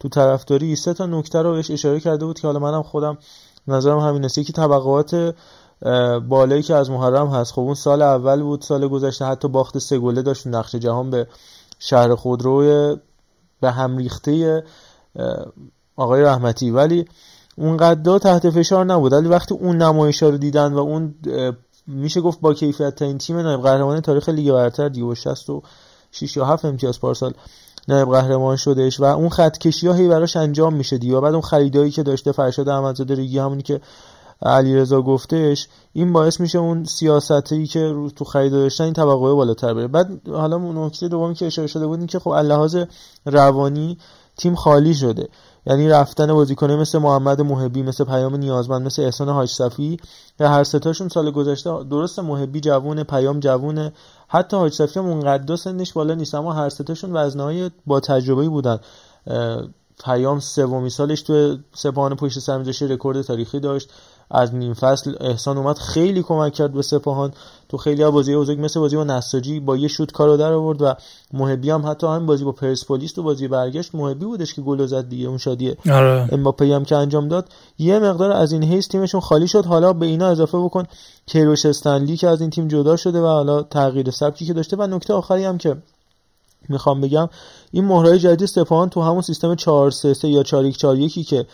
تو 0.00 0.08
طرفداری 0.08 0.76
سه 0.76 0.94
تا 0.94 1.06
نکته 1.06 1.42
رو 1.42 1.52
بهش 1.52 1.70
اشاره 1.70 2.00
کرده 2.00 2.24
بود 2.24 2.40
که 2.40 2.46
حالا 2.46 2.58
منم 2.58 2.82
خودم 2.82 3.18
نظرم 3.68 3.98
همین 3.98 4.24
است. 4.24 4.38
یکی 4.38 4.52
طبقات 4.52 5.34
بالایی 6.28 6.62
که 6.62 6.74
از 6.74 6.90
محرم 6.90 7.28
هست. 7.28 7.52
خب 7.52 7.60
اون 7.60 7.74
سال 7.74 8.02
اول 8.02 8.42
بود 8.42 8.62
سال 8.62 8.88
گذشته 8.88 9.24
حتی 9.24 9.48
باخت 9.48 9.78
سه 9.78 9.98
گله 9.98 10.22
داشت. 10.22 10.46
نقش 10.46 10.74
جهان 10.74 11.10
به 11.10 11.26
شهر 11.78 12.14
خودرو 12.14 12.96
به 13.60 13.70
هم 13.70 13.96
ریخته 13.96 14.64
آقای 15.96 16.22
رحمتی. 16.22 16.70
ولی 16.70 17.04
اونقدر 17.56 18.18
تحت 18.18 18.50
فشار 18.50 18.84
نبود. 18.84 19.12
ولی 19.12 19.28
وقتی 19.28 19.54
اون 19.54 19.76
نمایشا 19.76 20.28
رو 20.28 20.36
دیدن 20.36 20.72
و 20.72 20.78
اون 20.78 21.14
میشه 21.90 22.20
گفت 22.20 22.40
با 22.40 22.54
کیفیت 22.54 22.94
ترین 22.94 23.18
تیم 23.18 23.38
نایب 23.38 23.60
قهرمان 23.60 24.00
تاریخ 24.00 24.28
لیگ 24.28 24.52
برتر 24.52 24.88
دیگه 24.88 25.06
با 25.06 25.14
66 25.14 26.36
یا 26.36 26.44
7 26.44 26.64
امتیاز 26.64 27.00
پارسال 27.00 27.32
نایب 27.88 28.08
قهرمان 28.08 28.56
شدش 28.56 29.00
و 29.00 29.04
اون 29.04 29.28
خط 29.28 29.58
کشی 29.58 29.86
ها 29.86 30.08
براش 30.08 30.36
انجام 30.36 30.74
میشه 30.74 30.98
دیگه 30.98 31.16
و 31.16 31.20
بعد 31.20 31.32
اون 31.32 31.42
خریدایی 31.42 31.90
که 31.90 32.02
داشته 32.02 32.32
فرشاد 32.32 32.68
احمدزاده 32.68 33.14
ریگی 33.14 33.38
همونی 33.38 33.62
که 33.62 33.80
علیرضا 34.42 35.02
گفتش 35.02 35.68
این 35.92 36.12
باعث 36.12 36.40
میشه 36.40 36.58
اون 36.58 36.84
سیاستی 36.84 37.66
که 37.66 37.88
رو 37.88 38.10
تو 38.10 38.24
خرید 38.24 38.52
داشتن 38.52 38.84
این 38.84 38.92
طبقه 38.92 39.16
بالاتر 39.34 39.74
بره. 39.74 39.88
بعد 39.88 40.28
حالا 40.28 40.56
اون 40.56 40.78
نکته 40.78 41.08
دومی 41.08 41.34
که 41.34 41.46
اشاره 41.46 41.68
شده 41.68 41.86
بود 41.86 41.98
این 41.98 42.06
که 42.06 42.18
خب 42.18 42.30
لحاظ 42.30 42.76
روانی 43.26 43.98
تیم 44.36 44.54
خالی 44.54 44.94
شده. 44.94 45.28
یعنی 45.66 45.88
رفتن 45.88 46.32
بازیکنه 46.32 46.76
مثل 46.76 46.98
محمد 46.98 47.40
محبی 47.40 47.82
مثل 47.82 48.04
پیام 48.04 48.36
نیازمند 48.36 48.86
مثل 48.86 49.02
احسان 49.02 49.28
حاج 49.28 49.48
صفی 49.48 49.96
که 50.38 50.48
هر 50.48 50.64
ستاشون 50.64 51.08
سال 51.08 51.30
گذشته 51.30 51.84
درست 51.84 52.18
محبی 52.18 52.60
جوونه 52.60 53.04
پیام 53.04 53.40
جوونه 53.40 53.92
حتی 54.28 54.56
حاج 54.56 54.72
صفی 54.72 54.98
هم 54.98 55.06
اونقدر 55.06 55.56
سنش 55.56 55.92
بالا 55.92 56.14
نیست 56.14 56.34
اما 56.34 56.52
هر 56.52 56.68
ستاشون 56.68 57.16
وزنهای 57.16 57.70
با 57.86 58.00
تجربه 58.00 58.48
بودن. 58.48 58.78
پیام 60.04 60.40
سومی 60.40 60.90
سالش 60.90 61.22
تو 61.22 61.56
سپاهان 61.74 62.16
پشت 62.16 62.38
سر 62.38 62.86
رکورد 62.86 63.22
تاریخی 63.22 63.60
داشت. 63.60 63.90
از 64.30 64.54
نیم 64.54 64.74
فصل 64.74 65.14
احسان 65.20 65.58
اومد 65.58 65.78
خیلی 65.78 66.22
کمک 66.22 66.52
کرد 66.52 66.72
به 66.72 66.82
سپاهان. 66.82 67.32
تو 67.68 67.76
خیلی 67.76 68.04
از 68.04 68.12
بازی 68.12 68.36
بزرگ 68.36 68.64
مثل 68.64 68.80
بازی 68.80 68.96
با 68.96 69.04
نساجی 69.04 69.60
با 69.60 69.76
یه 69.76 69.88
شوت 69.88 70.12
کارو 70.12 70.36
در 70.36 70.52
آورد 70.52 70.82
و 70.82 70.94
محبی 71.32 71.70
هم 71.70 71.86
حتی 71.86 72.06
همین 72.06 72.26
بازی 72.26 72.44
با 72.44 72.52
پرسپولیس 72.52 73.12
تو 73.12 73.22
بازی 73.22 73.48
برگشت. 73.48 73.94
محبی 73.94 74.24
بودش 74.24 74.54
که 74.54 74.62
گل 74.62 74.86
زد 74.86 75.08
دیگه 75.08 75.28
اون 75.28 75.38
شادی 75.38 75.76
آره. 75.90 76.28
امباپه 76.32 76.74
هم 76.74 76.84
که 76.84 76.96
انجام 76.96 77.28
داد. 77.28 77.48
یه 77.78 77.98
مقدار 77.98 78.32
از 78.32 78.52
این 78.52 78.64
حیث 78.64 78.88
تیمشون 78.88 79.20
خالی 79.20 79.48
شد. 79.48 79.66
حالا 79.66 79.92
به 79.92 80.06
اینا 80.06 80.26
اضافه 80.28 80.58
بکن. 80.58 80.84
کیروش 81.26 81.66
استنلی 81.66 82.16
که 82.16 82.28
از 82.28 82.40
این 82.40 82.50
تیم 82.50 82.68
جدا 82.68 82.96
شده 82.96 83.20
و 83.20 83.26
حالا 83.26 83.62
تغییر 83.62 84.10
سبکی 84.10 84.46
که 84.46 84.52
داشته. 84.52 84.76
و 84.76 84.86
نکته 84.86 85.14
آخری 85.14 85.44
هم 85.44 85.58
که 85.58 85.76
می‌خوام 86.68 87.00
بگم 87.00 87.28
این 87.70 87.84
مهرای 87.84 88.18
جدید 88.18 88.48
سپاهان 88.48 88.88
تو 88.88 89.02
همون 89.02 89.22
سیستم 89.22 89.54
4 89.54 89.90
3 89.90 90.14
3 90.14 90.28
یا 90.28 90.42
4 90.42 90.64
1 90.64 90.76
4 90.76 90.98
1 90.98 91.28
که 91.28 91.46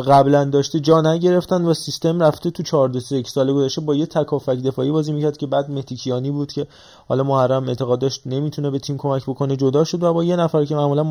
قبلا 0.00 0.44
داشته 0.44 0.80
جا 0.80 1.00
نگرفتن 1.00 1.64
و 1.64 1.74
سیستم 1.74 2.22
رفته 2.22 2.50
تو 2.50 2.62
4 2.62 2.88
2 2.88 3.00
3 3.00 3.16
1 3.16 3.28
سال 3.28 3.52
گذشته 3.52 3.80
با 3.80 3.94
یه 3.94 4.06
تکافک 4.06 4.56
دفاعی 4.56 4.90
بازی 4.90 5.12
می‌کرد 5.12 5.36
که 5.36 5.46
بعد 5.46 5.70
متیکیانی 5.70 6.30
بود 6.30 6.52
که 6.52 6.66
حالا 7.08 7.22
محرم 7.22 7.68
اعتقاد 7.68 7.98
داشت 7.98 8.22
نمی‌تونه 8.26 8.70
به 8.70 8.78
تیم 8.78 8.96
کمک 8.98 9.22
بکنه 9.22 9.56
جدا 9.56 9.84
شد 9.84 10.02
و 10.02 10.12
با 10.12 10.24
یه 10.24 10.36
نفر 10.36 10.64
که 10.64 10.74
معمولا 10.74 11.02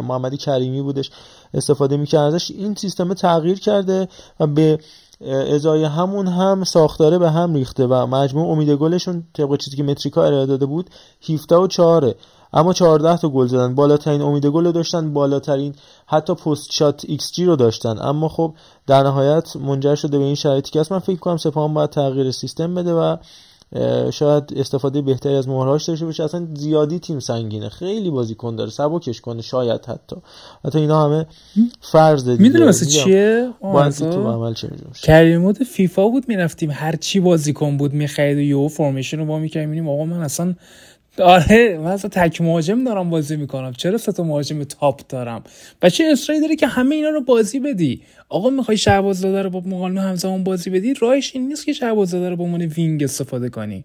محمد 0.00 0.34
کریمی 0.34 0.82
بودش 0.82 1.10
استفاده 1.54 1.96
می‌کرد 1.96 2.34
ازش. 2.34 2.50
این 2.50 2.74
سیستم 2.74 3.14
تغییر 3.14 3.60
کرده 3.60 4.08
و 4.40 4.46
به 4.46 4.78
ازای 5.50 5.84
همون 5.84 6.26
هم 6.26 6.64
ساختاره 6.64 7.18
به 7.18 7.30
هم 7.30 7.54
ریخته 7.54 7.86
و 7.86 8.06
مجموع 8.06 8.50
امید 8.50 8.70
گلشون 8.70 9.24
طبق 9.34 9.56
چیزی 9.56 9.76
که 9.76 9.82
متریکا 9.82 10.24
ارائه 10.24 10.46
داده 10.46 10.66
بود 10.66 10.90
17 11.28 11.56
و 11.56 11.66
4 11.66 12.14
اما 12.56 12.72
14 12.72 13.16
تا 13.16 13.28
گل 13.28 13.46
زدن. 13.46 13.74
بالاترین 13.74 14.22
امید 14.22 14.46
گل 14.46 14.64
رو 14.64 14.72
داشتن 14.72 15.12
بالاترین 15.12 15.74
حتی 16.06 16.34
post-shot 16.34 17.04
xG 17.08 17.44
رو 17.44 17.56
داشتن. 17.56 17.98
اما 17.98 18.28
خب 18.28 18.54
در 18.86 19.02
نهایت 19.02 19.56
منجر 19.56 19.94
شده 19.94 20.18
به 20.18 20.24
این 20.24 20.34
شرایطی 20.34 20.70
که 20.70 20.84
من 20.90 20.98
فکر 20.98 21.16
کنم 21.16 21.36
سپاهان 21.36 21.74
باید 21.74 21.90
تغییر 21.90 22.30
سیستم 22.30 22.74
بده 22.74 22.92
و 22.92 23.16
شاید 24.10 24.52
استفاده 24.56 25.02
بهتری 25.02 25.34
از 25.34 25.48
مهره‌هاش 25.48 25.84
داشته 25.84 26.04
باشه. 26.04 26.24
اصلا 26.24 26.46
زیادی 26.54 26.98
تیم 26.98 27.20
سنگینه. 27.20 27.68
خیلی 27.68 28.10
بازیکن 28.10 28.56
داره. 28.56 28.70
سبکش 28.70 29.20
کنه. 29.20 29.42
شاید 29.42 29.86
حتی. 29.86 30.16
حتی 30.64 30.78
اینا 30.78 31.04
همه 31.04 31.26
فرض 31.80 32.28
می‌دونی 32.28 32.64
واسه 32.64 32.86
چیه؟ 32.86 33.48
تو 33.62 34.30
عمل 34.30 34.54
چه 34.54 34.68
career 35.02 35.36
mode 35.36 35.58
فیفا 35.62 36.08
بود 36.08 36.24
می‌رفتیم. 36.28 36.70
هر 36.72 36.96
چی 36.96 37.20
بازیکن 37.20 37.76
بود 37.76 37.92
می‌خرید 37.92 38.38
و 38.38 38.40
یهو 38.40 38.68
formation 38.68 39.18
رو 39.18 39.24
با 39.24 39.38
می‌کردیم. 39.38 39.88
آقا 39.88 40.04
من 40.04 40.20
اصلا 40.20 40.54
آره 41.22 41.78
من 41.84 41.90
اصلا 41.90 42.10
تک 42.10 42.40
مهاجم 42.40 42.84
دارم 42.84 43.10
بازی 43.10 43.36
می‌کنم. 43.36 43.72
چرا 43.72 43.98
سه 43.98 44.12
تا 44.12 44.22
مهاجم 44.22 44.64
top 44.64 45.00
دارم؟ 45.08 45.42
و 45.82 45.90
چه 45.90 46.04
اصراری 46.12 46.40
داری 46.40 46.56
که 46.56 46.66
همه 46.66 46.94
اینا 46.94 47.08
رو 47.08 47.20
بازی 47.20 47.60
بدی؟ 47.60 48.02
آقا 48.28 48.50
می‌خوای 48.50 48.76
شهباز 48.76 49.20
زاده 49.20 49.42
رو 49.42 49.50
با 49.50 49.60
مغانلو 49.66 50.00
همزمان 50.00 50.44
بازی 50.44 50.70
بدی؟ 50.70 50.94
راهش 50.94 51.30
این 51.34 51.48
نیست 51.48 51.66
که 51.66 51.72
شهباز 51.72 52.08
زاده 52.08 52.30
رو 52.30 52.36
به 52.36 52.42
عنوان 52.42 52.62
wing 52.62 53.02
استفاده 53.02 53.48
کنی. 53.48 53.84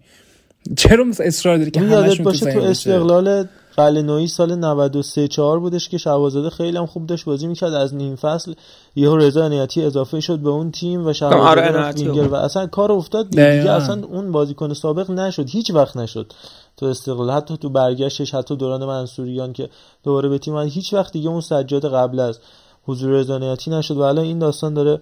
چرا 0.78 1.04
مثلا 1.04 1.26
اصرار 1.26 1.58
داری 1.58 1.72
که 1.72 1.80
همشون 1.80 2.24
باشه 2.24 2.54
تو 2.54 2.60
استقلال 2.60 3.46
قلنوی 3.78 4.28
سال 4.28 4.56
93 4.56 5.28
4 5.28 5.60
بودش 5.60 5.89
که 5.89 5.98
شهبازاده 5.98 6.50
خیلی 6.50 6.78
هم 6.78 6.86
خوب 6.86 7.06
داشت 7.06 7.26
بازی 7.26 7.48
می‌کرد. 7.48 7.74
از 7.74 7.96
نیم 7.96 8.15
فصل 8.15 8.54
یهو 8.96 9.17
رضا 9.17 9.46
عنایتی 9.46 9.84
اضافه 9.84 10.20
شد 10.20 10.39
به 10.39 10.50
اون 10.50 10.72
تیم 10.72 11.08
و 11.08 11.13
شهبازاده 11.13 11.80
آره 11.80 12.28
و 12.28 12.36
اصلا 12.36 12.67
کار 12.67 12.91
افتاد 12.91 13.30
دیگه. 13.30 13.72
اصلا 13.72 14.04
اون 14.06 14.32
بازیکن 14.32 14.74
سابق 14.74 15.12
نشد. 15.12 15.50
هیچ 15.50 15.72
وقت 15.72 15.98
نشد. 15.98 16.34
تو 16.78 16.86
استقلال 16.86 17.38
حتی 17.38 17.58
تو 17.58 17.70
برگشتش 17.70 18.36
حتی 18.36 18.56
دوران 18.56 18.86
منصوریان 18.86 19.54
که 19.54 19.70
دوباره 20.04 20.30
به 20.30 20.38
تیم 20.38 20.58
هیچ 20.58 20.94
وقت 20.94 21.14
دیگه 21.14 21.30
اون 21.30 21.42
سجاد 21.42 21.94
قبل 21.94 22.20
از 22.20 22.40
حضور 22.84 23.12
رضانیتی 23.12 23.72
نشد 23.72 23.98
و 23.98 24.02
الان 24.02 24.26
این 24.26 24.40
داستان 24.40 24.74
داره 24.74 25.00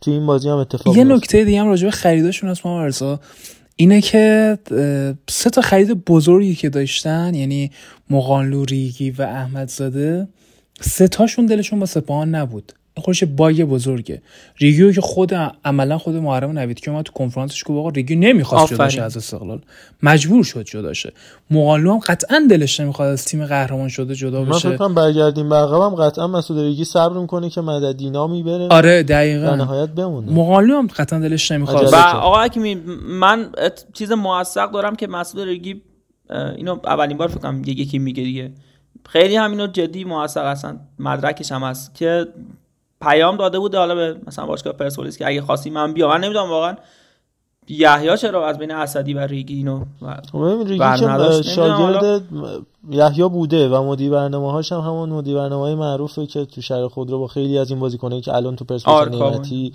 تو 0.00 0.10
این 0.10 0.26
بازی 0.26 0.48
هم 0.48 0.56
اتفاق 0.56 0.96
یه 0.96 1.04
نکته 1.04 1.44
دیگه 1.44 1.60
هم 1.60 1.66
راجع 1.68 1.84
به 1.84 1.90
خریداشون 1.90 2.50
هست 2.50 2.66
ما 2.66 2.82
ارسا. 2.82 3.20
اینه 3.76 4.00
که 4.00 4.58
سه 5.28 5.50
تا 5.50 5.60
خرید 5.60 6.04
بزرگی 6.04 6.54
که 6.54 6.68
داشتن 6.68 7.34
یعنی 7.34 7.70
مقانلو 8.10 8.64
ریگی 8.64 9.10
و 9.10 9.22
احمدزاده 9.22 10.28
سه 10.80 11.08
تاشون 11.08 11.46
دلشون 11.46 11.80
با 11.80 11.86
سپاهان 11.86 12.34
نبود. 12.34 12.72
خودش 12.96 13.24
باگ 13.24 13.62
بزرگه. 13.62 14.22
ریگیو 14.58 14.92
که 14.92 15.00
خود 15.00 15.34
عملا 15.64 15.98
خود 15.98 16.14
محرم 16.14 16.58
نوید 16.58 16.80
که 16.80 16.90
ما 16.90 17.02
تو 17.02 17.12
کنفرانسش 17.12 17.62
گفت 17.66 17.78
آقا 17.78 17.88
ریگیو 17.88 18.18
نمی‌خواست 18.18 18.74
جداشه 18.74 19.02
از 19.02 19.16
استقلال. 19.16 19.60
مجبور 20.02 20.44
شد 20.44 20.62
جداشه. 20.62 21.12
مقالو 21.50 21.92
هم 21.92 21.98
قطعا 21.98 22.46
دلش 22.50 22.80
نمی‌خواد 22.80 23.08
از 23.08 23.24
تیم 23.24 23.46
قهرمان 23.46 23.88
شده 23.88 24.14
جدا 24.14 24.44
بشه. 24.44 24.68
من 24.68 24.76
فکر 24.76 24.88
برگردیم 24.88 25.48
به 25.48 25.56
هم 25.56 25.94
قطعا 25.94 26.26
مسعود 26.26 26.60
ریگی 26.60 26.84
صبر 26.84 27.18
می‌کنه 27.18 27.50
که 27.50 27.60
مددینا 27.60 28.26
می‌بره. 28.26 28.68
آره 28.68 29.02
دقیقاً. 29.02 29.54
نهایت 29.54 29.88
بمونه. 29.88 30.32
مقالو 30.32 30.76
هم 30.76 30.86
قطعا 30.86 31.18
دلش 31.18 31.52
نمی‌خواد 31.52 31.92
و 31.92 31.96
آقا 31.96 32.42
حکیمی 32.42 32.74
من 33.20 33.50
چیز 33.92 34.12
موثق 34.12 34.70
دارم 34.70 34.96
که 34.96 35.06
مسعود 35.06 35.48
ریگی 35.48 35.82
اینو 36.56 36.78
اولین 36.84 37.16
بار 37.16 37.28
فکر 37.28 37.38
کنم 37.38 37.62
یکی 37.66 37.98
میگه 37.98 38.22
دیگه. 38.22 38.52
خیلی 39.08 39.36
همینو 39.36 39.66
جدی 39.66 40.04
موثق 40.04 40.44
هستن. 40.44 40.80
مدرکش 40.98 41.52
هم 41.52 41.62
هست 41.62 41.94
که 41.94 42.26
پیام 43.00 43.36
داده 43.36 43.58
بوده 43.58 43.78
حالا 43.78 43.94
به 43.94 44.16
مثلا 44.26 44.46
باشگاه 44.46 44.72
پرسپولیس 44.72 45.18
که 45.18 45.26
اگه 45.26 45.42
خواستی 45.42 45.70
من 45.70 45.92
بیام. 45.92 46.10
من 46.10 46.20
نمی‌دونم 46.20 46.50
واقعا 46.50 46.76
یحیی 47.68 48.16
چرا 48.16 48.48
از 48.48 48.58
بین 48.58 48.70
اسدی 48.70 49.14
و 49.14 49.18
ریگی 49.18 49.54
اینو 49.54 49.84
خب 50.32 50.62
ریگی 50.66 50.84
شاگرد 51.54 52.22
یحیی 52.90 53.28
بوده 53.28 53.68
و 53.68 53.82
مدیر 53.82 54.10
برنامه 54.10 54.52
هاش 54.52 54.72
هم 54.72 54.80
همون 54.80 55.08
مدیر 55.08 55.36
برنامه 55.36 55.62
های 55.62 55.74
معروفه 55.74 56.26
که 56.26 56.44
تو 56.44 56.60
شهر 56.60 56.88
خود 56.88 57.10
رو 57.10 57.18
با 57.18 57.26
خیلی 57.26 57.58
از 57.58 57.70
این 57.70 57.80
بازیکنایی 57.80 58.22
که 58.22 58.34
الان 58.34 58.56
تو 58.56 58.64
پرسپولیس 58.64 59.20
نعمتی 59.20 59.72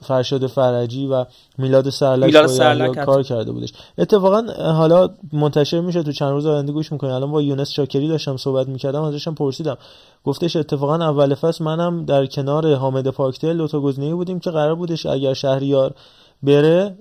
فرشاد 0.00 0.46
فرجی 0.46 1.06
و 1.06 1.24
میلاد 1.58 1.90
سرلک, 1.90 2.36
میلاد 2.36 2.98
کار 2.98 3.22
کرده 3.22 3.52
بودش. 3.52 3.72
اتفاقا 3.98 4.42
حالا 4.72 5.10
منتشر 5.32 5.80
میشه 5.80 6.02
تو 6.02 6.12
چند 6.12 6.30
روز 6.30 6.46
آینده 6.46 6.72
گوش 6.72 6.92
می‌کنی 6.92 7.10
الان 7.10 7.30
با 7.30 7.42
یونس 7.42 7.70
شاکری 7.70 8.08
داشتم 8.08 8.36
صحبت 8.36 8.68
می‌کردم 8.68 9.02
ازشم 9.02 9.34
پرسیدم. 9.34 9.76
گفتش 10.24 10.56
اتفاقا 10.56 10.94
اول 10.94 11.34
فصل 11.34 11.64
منم 11.64 12.04
در 12.04 12.26
کنار 12.26 12.74
حامد 12.74 13.08
پاکتل 13.08 13.56
دو 13.56 13.68
تا 13.68 13.80
گزینه‌ای 13.80 14.14
بودیم 14.14 14.40
که 14.40 14.50
قرار 14.50 14.74
بودش 14.74 15.06
اگر 15.06 15.34
شهریار 15.34 15.94
بره 16.42 16.96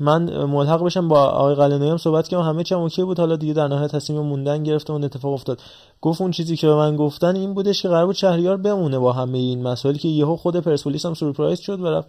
من 0.00 0.44
ملحق 0.44 0.84
بشم 0.84 1.08
با 1.08 1.24
آقای 1.24 1.54
قلنوی 1.54 1.88
هم 1.88 1.96
صحبت 1.96 2.28
کردم. 2.28 2.42
همه 2.42 2.64
چی 2.64 2.74
اوکی 2.74 3.04
بود. 3.04 3.18
حالا 3.18 3.36
دیگه 3.36 3.52
در 3.52 3.68
نهایت 3.68 3.96
تصمیم 3.96 4.20
موندن 4.20 4.62
گرفته 4.62 4.92
اون 4.92 5.04
اتفاق 5.04 5.32
افتاد. 5.32 5.60
گفت 6.00 6.20
اون 6.20 6.30
چیزی 6.30 6.56
که 6.56 6.66
به 6.66 6.74
من 6.74 6.96
گفتن 6.96 7.36
این 7.36 7.54
بودش 7.54 7.82
که 7.82 7.88
قرار 7.88 8.06
بود 8.06 8.14
شهریار 8.14 8.56
بمونه 8.56 8.98
با 8.98 9.12
همه 9.12 9.38
این 9.38 9.62
مسائلی 9.62 9.98
که 9.98 10.08
یهو 10.08 10.36
خود 10.36 10.56
پرسپولیس 10.56 11.06
هم 11.06 11.14
سورپرایز 11.14 11.60
شد 11.60 11.80
و 11.80 11.86
رفت. 11.86 12.08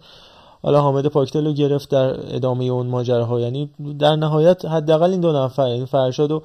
حالا 0.62 0.80
حامد 0.80 1.06
پاکتل 1.06 1.46
رو 1.46 1.52
گرفت 1.52 1.90
در 1.90 2.34
ادامه 2.34 2.64
اون 2.64 2.86
ماجراها. 2.86 3.40
یعنی 3.40 3.70
در 3.98 4.16
نهایت 4.16 4.64
حداقل 4.64 5.10
این 5.10 5.20
دو 5.20 5.32
نفر 5.32 5.68
یعنی 5.68 5.86
فرشاد 5.86 6.30
و 6.30 6.42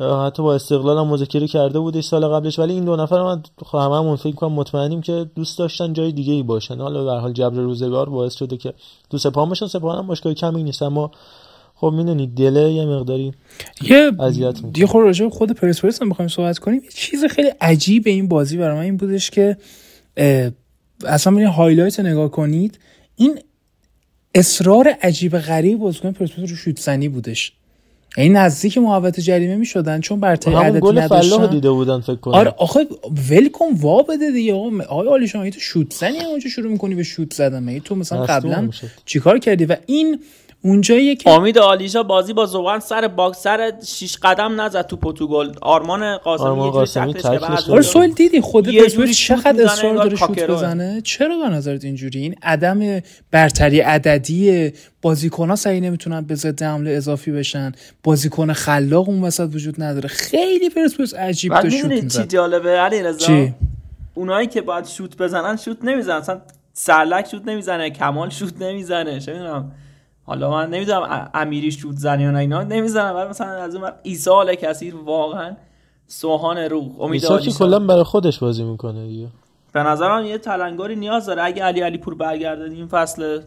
حتی 0.00 0.42
با 0.42 0.54
استقلال 0.54 0.98
هم 0.98 1.06
مذاکره 1.06 1.46
کرده 1.46 1.78
بودش 1.78 2.04
سال 2.04 2.28
قبلش. 2.28 2.58
ولی 2.58 2.72
این 2.72 2.84
دو 2.84 2.96
نفر 2.96 3.22
من 3.22 3.42
هممون 3.72 4.16
فکر 4.16 4.34
کنم 4.34 4.52
مطمئنیم 4.52 5.00
که 5.00 5.26
دوست 5.34 5.58
داشتن 5.58 5.92
جای 5.92 6.12
دیگه 6.12 6.32
ای 6.32 6.42
باشن. 6.42 6.76
حالا 6.76 7.04
به 7.04 7.10
حال 7.10 7.32
جبر 7.32 7.56
روزگار 7.56 8.08
باعث 8.08 8.34
شده 8.34 8.56
که 8.56 8.74
تو 9.10 9.18
سپاه 9.18 9.48
باشن. 9.48 9.66
سپاه 9.66 9.98
هم 9.98 10.06
باشگاه 10.06 10.34
کمی 10.34 10.62
نیست 10.62 10.82
اما 10.82 11.10
خب 11.74 11.92
می‌دونی 11.96 12.26
دله 12.26 12.72
یه 12.72 12.86
مقداری 12.86 13.32
یه 13.82 14.10
اذیت 14.20 14.60
یه 14.76 14.92
راجع 14.94 15.28
خود 15.28 15.52
پرسپولیس 15.52 16.02
هم 16.02 16.08
بخوایم 16.08 16.28
صحبت 16.28 16.58
کنیم. 16.58 16.82
یه 16.84 16.90
چیز 16.94 17.24
خیلی 17.24 17.48
عجیب 17.60 18.02
این 18.06 18.28
بازی 18.28 18.56
برای 18.56 18.76
من 18.76 18.82
این 18.82 18.96
بودش 18.96 19.30
که 19.30 19.56
اصلا 21.06 21.32
من 21.32 21.44
هایلایت 21.44 22.00
نگاه 22.00 22.28
کنید. 22.28 22.78
این 23.16 23.38
اصرار 24.34 24.88
عجیب 25.02 25.38
غریب 25.38 25.78
بازیکن 25.78 26.12
پرسپولیس 26.12 26.50
رو 26.50 26.56
شوت 26.56 26.78
زنی 26.78 27.08
بودش. 27.08 27.52
این 28.16 28.36
نزدیک 28.36 28.78
محوطه 28.78 29.22
جریمه 29.22 29.56
می‌شدن 29.56 30.00
چون 30.00 30.20
برتری 30.20 30.54
عددی 30.54 30.80
گل 30.80 31.08
فلاح 31.08 31.46
دیده 31.46 31.70
بودن 31.70 32.00
فکر 32.00 32.16
کنم. 32.16 32.34
آره 32.34 32.54
آخه 32.58 32.86
ول 33.30 33.48
کن 33.48 33.66
وا 33.80 34.02
بده 34.02 34.30
دیگه. 34.30 34.54
آقا 34.88 35.14
علی 35.14 35.28
شما 35.28 35.50
تو 35.50 35.60
شوت 35.60 35.94
زنی 35.94 36.24
اونجا 36.24 36.48
شروع 36.48 36.72
می‌کنی 36.72 36.94
به 36.94 37.02
شوت 37.02 37.34
زدن. 37.34 37.78
تو 37.78 37.94
مثلا 37.94 38.24
قبلا 38.24 38.68
چیکار 39.04 39.38
کردی؟ 39.38 39.64
و 39.64 39.76
این 39.86 40.20
اونجایی 40.64 41.16
که 41.16 41.30
امید 41.30 41.58
آلیشا 41.58 42.02
بازی 42.02 42.32
با 42.32 42.46
زوان 42.46 42.80
سر 42.80 43.08
باکس 43.08 43.42
سر 43.42 43.72
شیش 43.86 44.16
قدم 44.22 44.60
نزد 44.60 44.86
تو 44.86 44.96
پرتغال. 44.96 45.54
آرمان 45.62 46.16
قاسمی 46.16 46.46
آرمان 46.46 46.70
قاسمی 46.70 47.14
آره 47.68 47.82
سوال 47.82 48.10
دیدی 48.10 48.40
خود 48.40 48.76
پرسپولیس 48.76 49.18
چقدر 49.18 49.64
اصرار 49.64 49.94
داره 49.94 50.16
شوت 50.16 50.46
بزنه؟ 50.46 51.00
چرا 51.04 51.38
به 51.38 51.48
نظرت 51.48 51.84
اینجوری؟ 51.84 52.20
این 52.20 52.34
عدم 52.42 53.00
برتری 53.30 53.80
عددی 53.80 54.72
بازیکن 55.02 55.54
سعی 55.54 55.80
نمی‌تونن 55.80 56.20
به 56.20 56.34
ضد 56.34 56.62
حمله 56.62 56.90
اضافی 56.90 57.32
بشن. 57.32 57.72
بازیکن 58.02 58.52
خلاق 58.52 59.08
اون 59.08 59.22
وسط 59.22 59.48
وجود 59.54 59.82
نداره. 59.82 60.08
خیلی 60.08 60.70
پرسپولیس 60.70 61.14
عجیب 61.14 61.60
تو 61.60 61.70
شوت 61.70 61.84
می‌زنه 61.84 62.22
چی 62.22 62.28
جالبه؟ 62.28 62.70
علیرضا 62.70 63.48
اونایی 64.14 64.46
که 64.46 64.60
باید 64.60 64.86
شوت 64.86 65.16
بزنن 65.16 65.56
شوت 65.56 65.84
نمی‌زنن. 65.84 66.18
مثلا 66.18 66.40
سرلک 66.72 67.28
شوت 67.30 67.42
نمی‌زنه 67.46 67.90
کمال 67.90 68.30
شوت 68.30 68.62
نمی‌زنه. 68.62 69.20
چه 69.20 69.32
می‌دونم. 69.32 69.72
حالا 70.26 70.50
من 70.50 70.70
نمی‌دونم 70.70 71.30
امیری 71.34 71.72
شوت 71.72 71.96
زنی 71.96 72.22
یا 72.22 72.30
نه 72.30 72.38
اینا 72.38 72.62
نمی‌زنم 72.62 73.16
ولی 73.16 73.28
مثلا 73.28 73.46
از 73.46 73.76
اون 73.76 73.90
ایسال 74.02 74.54
کثیر 74.54 74.96
واقعا 74.96 75.56
سوهان 76.06 76.58
رو 76.58 76.82
امید 77.00 77.24
که 77.24 77.50
کلا 77.50 77.78
برای 77.78 78.04
خودش 78.04 78.38
بازی 78.38 78.64
می‌کنه 78.64 79.06
دیگه. 79.06 79.26
به 79.72 79.82
نظرم 79.82 80.26
یه 80.26 80.38
تلنگاری 80.38 80.96
نیاز 80.96 81.26
داره. 81.26 81.44
اگه 81.44 81.62
علی 81.62 81.80
علی 81.80 81.98
پور 81.98 82.14
برگرده 82.14 82.64
این 82.64 82.86
فصل 82.86 83.40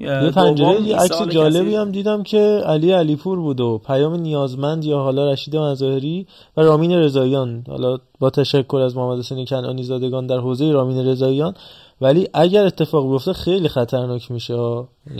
یه 0.00 0.30
پنجره 0.30 0.82
یه 0.82 0.96
عکس 0.96 1.22
جالبی 1.22 1.76
هم 1.76 1.90
دیدم 1.90 2.22
که 2.22 2.62
علی 2.66 2.92
علی 2.92 3.16
پور 3.16 3.38
بود 3.40 3.60
و 3.60 3.80
پیام 3.86 4.14
نیازمند 4.14 4.84
یا 4.84 4.98
حالا 4.98 5.32
رشید 5.32 5.56
مظاهری 5.56 6.26
و 6.56 6.60
رامین 6.60 6.92
رضاییان. 6.92 7.64
حالا 7.68 7.98
با 8.20 8.30
تشکر 8.30 8.76
از 8.76 8.96
محمد 8.96 9.18
حسین 9.18 9.44
کنعانی 9.44 9.82
زادگان 9.82 10.26
در 10.26 10.38
حوزه 10.38 10.72
رامین 10.72 11.06
رضاییان 11.06 11.54
ولی 12.02 12.28
اگر 12.34 12.64
اتفاق 12.64 13.10
بیفته 13.12 13.32
خیلی 13.32 13.68
خطرناک 13.68 14.30
میشه. 14.30 14.54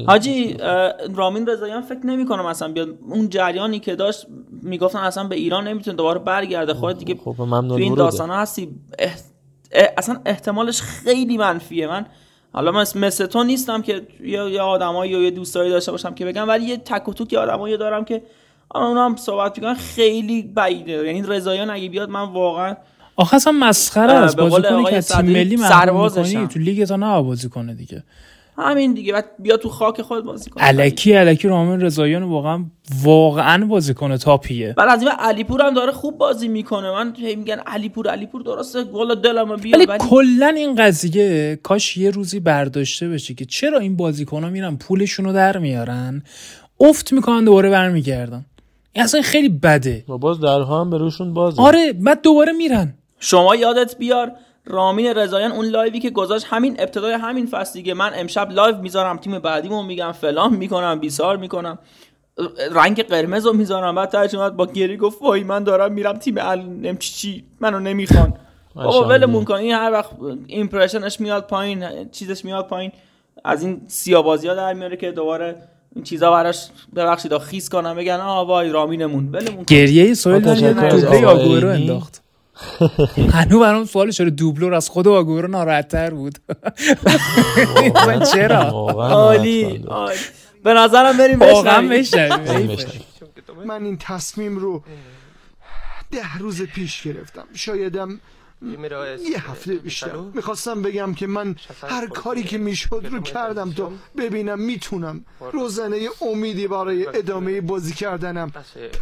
حاجی 0.06 0.56
رامین 1.14 1.46
رضاییان 1.46 1.82
فکر 1.82 2.06
نمی 2.06 2.26
کنم 2.26 2.46
اصلا 2.46 2.72
بیاد. 2.72 2.88
اون 3.08 3.28
جریانی 3.28 3.78
که 3.78 3.94
داشت 3.94 4.26
می‌گفتن 4.62 4.98
اصلا 4.98 5.24
به 5.24 5.36
ایران 5.36 5.68
نمی‌تونه 5.68 5.96
دوباره 5.96 6.18
برگرده. 6.18 6.74
خود 6.74 6.98
دیگه 6.98 7.14
خب 7.24 7.34
تو 7.68 7.74
این 7.74 7.94
داستان 7.94 8.30
هستی. 8.30 8.68
اصلا 9.96 10.20
احتمالش 10.26 10.80
خیلی 10.80 11.36
منفیه. 11.36 11.86
من 11.86 12.06
حالا 12.52 12.72
من 12.72 12.84
مثل 12.94 13.26
تو 13.26 13.44
نیستم 13.44 13.82
که 13.82 14.06
یا 14.20 14.64
آدمایی 14.66 15.12
یا 15.12 15.22
یه 15.22 15.30
دوستایی 15.30 15.70
داشته 15.70 15.92
باشم 15.92 16.14
که 16.14 16.24
بگم 16.24 16.48
ولی 16.48 16.64
یه 16.64 16.76
تک 16.76 17.08
و 17.08 17.12
توک 17.12 17.34
آدمایی 17.34 17.76
دارم 17.76 18.04
که 18.04 18.22
اونا 18.74 19.04
هم 19.04 19.16
صحبت 19.16 19.58
می‌کنن 19.58 19.74
خیلی 19.74 20.42
بعیده. 20.42 20.92
یعنی 20.92 21.22
رضاییان 21.22 21.70
اگه 21.70 21.88
بیاد 21.88 22.10
من 22.10 22.32
واقعا 22.32 22.76
آخه 23.22 23.36
اصلا 23.36 23.52
مسخره 23.52 24.12
است. 24.12 24.36
بازی 24.36 24.62
کنی 24.62 24.84
که 24.84 25.00
تیم 25.00 25.24
ملی 25.24 25.56
سرباز 25.56 26.14
تو 26.14 26.58
لیگ 26.58 26.84
تا 26.84 26.96
نه 26.96 27.22
بازی 27.22 27.48
کنه 27.48 27.74
دیگه. 27.74 28.02
همین 28.58 28.94
دیگه. 28.94 29.12
بعد 29.12 29.24
بیا 29.38 29.56
تو 29.56 29.68
خاک 29.68 30.02
خود 30.02 30.24
بازی 30.24 30.50
کن 30.50 30.60
الکی 30.64 31.16
الکی 31.16 31.48
رامین 31.48 31.80
رضاییان 31.80 32.22
واقعا 32.22 32.64
واقعا 33.02 33.66
بازیکن 33.66 34.16
top 34.16 34.45
یه. 34.45 34.74
بعد 34.76 34.88
از 34.88 35.02
این 35.02 35.10
علیپور 35.10 35.62
هم 35.62 35.74
داره 35.74 35.92
خوب 35.92 36.18
بازی 36.18 36.48
می‌کنه. 36.48 36.90
من 36.90 37.14
هی 37.16 37.36
میگن 37.36 37.58
علیپور 37.66 38.08
علیپور 38.08 38.42
درسته 38.42 38.84
گل 38.84 39.14
دلمو 39.14 39.56
بیا 39.56 39.76
ولی 39.76 39.86
ولی 39.86 39.98
کلا 39.98 40.46
این 40.46 40.74
قضیه 40.74 41.58
کاش 41.62 41.96
یه 41.96 42.10
روزی 42.10 42.40
برداشته 42.40 43.08
بشه 43.08 43.34
که 43.34 43.44
چرا 43.44 43.78
این 43.78 43.96
بازیکن 43.96 44.44
ها 44.44 44.50
میرن 44.50 44.76
پولشون 44.76 45.24
رو 45.24 45.32
در 45.32 45.58
میارن 45.58 46.22
افت 46.80 47.12
می‌کنن 47.12 47.44
دوباره 47.44 47.70
برمیگردن. 47.70 48.44
این 48.92 49.04
اصلا 49.04 49.22
خیلی 49.22 49.48
بده. 49.48 50.04
و 50.08 50.18
باز 50.18 50.40
درها 50.40 50.80
هم 50.80 50.90
به 50.90 50.98
روشون 50.98 51.34
بازه. 51.34 51.62
آره 51.62 51.92
بعد 51.92 52.22
دوباره 52.22 52.52
میرن. 52.52 52.94
شما 53.22 53.56
یادت 53.56 53.98
بیار 53.98 54.32
رامین 54.64 55.14
رضاییان 55.14 55.52
اون 55.52 55.66
live 55.66 55.93
ی 55.93 56.00
که 56.00 56.10
گذاشت 56.10 56.46
همین 56.48 56.76
ابتدای 56.78 57.12
همین 57.12 57.46
فصل 57.46 57.72
دیگه. 57.72 57.94
من 57.94 58.12
امشب 58.14 58.50
live 58.50 58.76
می‌ذارم 58.76 59.16
تیم 59.16 59.38
بعدیمو 59.38 59.82
میگم 59.82 60.12
فلان 60.12 60.54
می‌کنم 60.54 60.98
بیسار 60.98 61.36
می‌کنم. 61.36 61.78
رنگ 62.72 63.02
قرمز 63.02 63.46
رو 63.46 63.52
می‌ذارم. 63.52 63.94
بعد 63.94 64.08
ترجمه 64.08 64.40
اومد 64.40 64.56
با 64.56 64.66
گری 64.66 64.96
گفت 64.96 65.22
وای 65.22 65.44
من 65.44 65.64
دارم 65.64 65.92
میرم 65.92 66.16
تیم 66.16 66.34
ال 66.38 66.60
نم 66.60 66.96
چی 66.96 67.12
چی؟ 67.14 67.44
منو 67.60 67.80
نمی‌خوان. 67.80 68.34
بابا. 68.74 69.08
ولمون 69.08 69.44
کن. 69.44 69.54
این 69.54 69.74
هر 69.74 69.92
وقت 69.92 70.10
ایمپرشنش 70.46 71.20
میاد 71.20 71.46
پایین 71.46 72.10
چیزش 72.10 72.44
میاد 72.44 72.66
پایین. 72.66 72.92
از 73.44 73.62
این 73.62 73.80
سیابازی 73.88 74.48
ها 74.48 74.54
در 74.54 74.72
میاره 74.72 74.96
که 74.96 75.10
دوباره 75.10 75.56
این 75.94 76.04
چیزا 76.04 76.30
براش 76.30 76.68
ببخشید 76.96 77.38
خیس 77.38 77.68
کنم 77.68 77.96
بگن 77.96 78.20
آ 78.20 78.44
وای 78.44 78.70
رامینمون. 78.70 79.28
ولمون 79.28 79.56
کن. 79.56 79.62
گریه 79.62 80.14
اینی. 81.64 81.64
انداخت. 81.64 82.22
هنو 83.32 83.60
برام 83.60 83.84
سوال 83.84 84.10
چرا 84.10 84.30
دوبلور 84.30 84.74
از 84.74 84.88
خود 84.88 85.08
آگورو 85.08 85.48
ناراحت‌تر 85.48 86.10
بود. 86.10 86.38
من 88.06 88.20
چرا؟ 88.20 88.62
عالی. 88.62 89.84
به 90.64 90.72
نظرم 90.74 91.16
بریم 91.18 91.38
بشنویم. 91.38 92.78
من 93.66 93.84
این 93.84 93.96
تصمیم 94.00 94.58
رو 94.58 94.82
ده 96.10 96.38
روز 96.38 96.62
پیش 96.62 97.02
گرفتم. 97.02 97.44
شایدم 97.54 98.20
یه 99.30 99.50
هفته 99.50 99.74
بیشتر. 99.74 100.10
می‌خواستم 100.34 100.82
بگم 100.82 101.14
که 101.14 101.26
من 101.26 101.56
هر 101.82 102.06
کاری 102.06 102.42
که 102.42 102.58
می‌شد 102.58 103.06
رو 103.10 103.20
کردم 103.20 103.72
تا 103.72 103.92
ببینم 104.16 104.60
می‌تونم 104.60 105.24
روزنه 105.52 105.98
امیدی 106.20 106.68
برای 106.68 107.06
ادامه 107.06 107.60
بازی 107.60 107.92
کردنم 107.92 108.52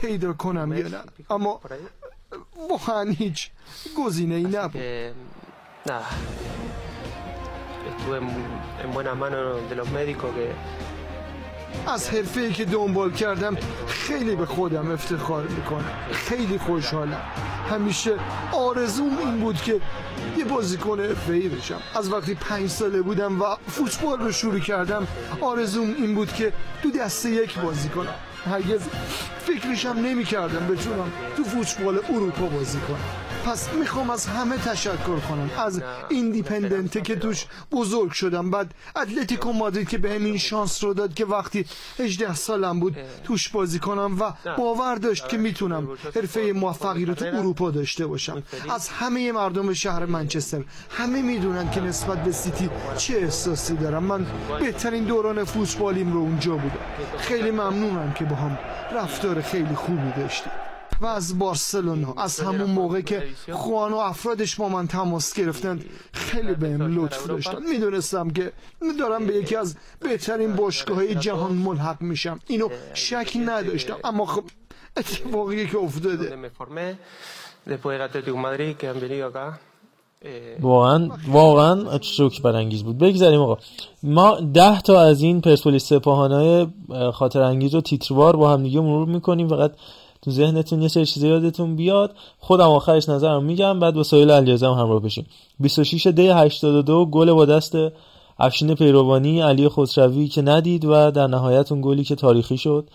پیدا 0.01 0.33
کنم 0.33 0.73
یا 0.73 0.89
نه. 0.89 0.99
اما 1.31 1.61
واقعا 2.71 3.11
هیچ 3.11 3.51
گزینه 3.99 4.35
ای 4.35 4.45
نبود. 4.45 4.83
que 10.23 10.71
از 11.87 12.11
حرفه 12.11 12.41
ای 12.41 12.53
که 12.53 12.65
دنبال 12.65 13.13
کردم 13.13 13.57
خیلی 13.87 14.37
به 14.37 14.47
خودم 14.47 14.91
افتخار 14.91 15.43
می‌کنم. 15.43 15.93
خیلی 16.13 16.59
خوشحالم. 16.59 17.23
همیشه 17.71 18.15
آرزوم 18.53 19.19
این 19.19 19.41
بود 19.41 19.63
که 19.63 19.81
یه 20.37 20.45
بازیکن 20.45 21.01
ای 21.29 21.49
بشم. 21.49 21.81
از 21.95 22.13
وقتی 22.13 22.35
پنج 22.35 22.71
ساله 22.71 23.03
بودم 23.03 23.43
و 23.43 23.45
فوتبال 23.69 24.19
رو 24.19 24.33
شروع 24.33 24.59
کردم 24.59 25.07
آرزوم 25.41 25.95
این 25.99 26.15
بود 26.15 26.33
که 26.33 26.53
تو 26.83 26.91
دسته 26.91 27.31
یک 27.31 27.59
بازی 27.59 27.89
کنم. 27.89 28.15
هرگز 28.47 28.81
فکرشم 29.47 29.89
نمی 29.89 30.25
کردم 30.25 30.67
بتونم 30.67 31.13
تو 31.37 31.45
فوتبال 31.45 32.01
اروپا 32.09 32.47
بازی 32.47 32.79
کنم. 32.79 33.30
پس 33.47 33.73
می‌خوام 33.73 34.11
از 34.11 34.27
همه 34.27 34.57
تشکر 34.57 35.21
کنم. 35.29 35.51
از 35.59 35.83
ایندیپندنته 36.09 37.01
که 37.01 37.17
توش 37.17 37.47
بزرگ 37.73 38.11
شدم. 38.11 38.51
بعد 38.51 38.75
اتلتیکو 38.97 39.53
مادرید 39.53 39.89
که 39.89 39.99
بهم 39.99 40.25
این 40.25 40.39
شانس 40.39 40.85
رو 40.85 40.95
داد 40.95 41.15
که 41.15 41.25
وقتی 41.25 41.67
18 41.99 42.35
سالم 42.35 42.81
بود 42.81 42.97
توش 43.25 43.49
بازی 43.49 43.79
کنم 43.79 44.17
و 44.21 44.33
باور 44.57 44.95
داشت 44.95 45.29
که 45.29 45.37
می‌تونم 45.37 45.89
حرفه 46.15 46.53
موفقی 46.53 47.05
رو 47.05 47.15
تو 47.15 47.25
اروپا 47.25 47.71
داشته 47.71 48.07
باشم. 48.07 48.43
از 48.71 48.89
همه 48.89 49.33
مردم 49.33 49.73
شهر 49.73 50.07
منچستر 50.07 50.65
همه 50.91 51.23
می‌دونن 51.23 51.71
که 51.71 51.81
نسبت 51.81 52.25
به 52.25 52.33
سیتی 52.33 52.71
چه 52.97 53.17
احساسی 53.17 53.77
دارم. 53.77 54.05
من 54.05 54.27
بهترین 54.61 55.05
دوران 55.05 55.45
فوتبالیم 55.45 56.13
رو 56.13 56.19
اونجا 56.19 56.53
بودم. 56.53 56.79
خیلی 57.19 57.51
ممنونم 57.51 58.13
که 58.13 58.25
با 58.25 58.37
هم 58.37 58.59
رفتار 58.95 59.43
خیلی 59.43 59.75
خوبی 59.75 60.13
داشتیم 60.17 60.53
و 61.01 61.07
از 61.07 61.39
بارسلونا 61.39 62.15
از 62.17 62.41
همون 62.41 62.71
موقع 62.71 63.01
که 63.01 63.23
خوان 63.53 63.93
و 63.93 63.97
افرادش 63.97 64.57
با 64.57 64.69
من 64.69 64.87
تماس 64.87 65.35
گرفتن 65.35 65.81
خیلی 66.13 66.55
بهم 66.55 67.05
لطف 67.05 67.27
داشتن. 67.27 67.63
می‌دونستم 67.71 68.31
که 68.31 68.53
دارم 68.99 69.27
به 69.27 69.35
یکی 69.35 69.57
از 69.57 69.77
بهترین 70.01 70.57
باشگاه 70.57 70.97
های 70.97 71.15
جهان 71.15 71.53
ملحق 71.53 72.03
میشم. 72.03 72.41
اینو 72.47 72.69
شک 72.95 73.37
نداشتم. 73.47 73.97
اما 74.05 74.27
خب 74.27 74.45
اتفاقی 74.97 75.67
که 75.67 75.79
افتاده. 75.79 76.37
واقعا 80.61 81.09
واقعا 81.29 81.99
شوک 82.01 82.43
برانگیز 82.43 82.83
بود. 82.83 82.99
بگذاریم 82.99 83.41
آقا. 83.41 83.59
ما 84.03 84.41
ده 84.41 84.81
تا 84.81 85.01
از 85.01 85.23
این 85.23 85.41
پرسپولیس 85.41 85.85
سپاهانای 85.85 86.67
خاطر 87.15 87.43
انگیز 87.43 87.75
رو 87.75 87.81
تیتروار 87.81 88.37
با 88.37 88.53
هم 88.53 88.63
دیگه 88.63 88.81
مرور 88.81 89.09
می‌کنیم. 89.09 89.49
فقط 89.49 89.73
تو 90.23 90.31
ذهنتون 90.31 90.83
یه 90.83 90.89
سری 90.89 91.07
چیزا 91.07 91.27
یادتون 91.27 91.77
بیاد. 91.77 92.15
خودم 92.39 92.71
آخرش 92.71 93.09
نظرم 93.09 93.45
میگم 93.45 93.81
بعد 93.81 93.95
با 93.95 94.03
سایل 94.03 94.31
علیرضا 94.31 94.75
هم 94.75 94.83
همراه 94.83 95.03
بشیم. 95.03 95.27
26 95.61 96.07
دی 96.07 96.29
82 96.29 97.07
گل 97.07 97.33
با 97.33 97.45
دست 97.45 97.77
افشین 98.39 98.75
پیروانی 98.75 99.41
علی 99.41 99.69
خسروی 99.69 100.29
که 100.29 100.43
ندید 100.43 100.85
و 100.85 101.11
در 101.11 101.27
نهایت 101.27 101.73
اون 101.73 101.81
گلی 101.81 102.05
که 102.05 102.15
تاریخی 102.15 102.59
شد. 102.59 102.89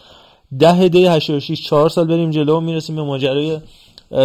10 0.59 0.89
دی 0.89 1.05
86 1.05 1.61
4 1.61 1.89
سال 1.89 2.07
بریم 2.07 2.31
جلو 2.31 2.59
می‌رسیم 2.59 2.95
به 2.95 3.03
ماجرای 3.03 3.59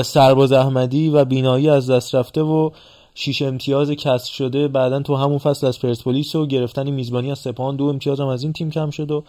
سرباز 0.03 0.53
احمدی 0.53 1.09
و 1.09 1.25
بینایی 1.25 1.69
از 1.69 1.91
دست 1.91 2.15
رفته 2.15 2.43
و 2.43 2.71
شیش 3.15 3.43
امتیاز 3.43 3.91
کسر 3.91 4.33
شده. 4.33 4.69
بعدا 4.69 5.03
تو 5.03 5.17
همون 5.17 5.39
فصل 5.39 5.67
از 5.67 5.81
پرسپولیس 5.81 6.35
و 6.35 6.47
گرفتن 6.47 6.91
میزبانی 6.91 7.31
از 7.31 7.39
سپاهان 7.39 7.77
دو 7.77 7.85
امتیاز 7.85 8.21
هم 8.21 8.27
از 8.27 8.43
این 8.43 8.53
تیم 8.53 8.71
کم 8.71 8.91
شد 8.91 9.11
و 9.11 9.25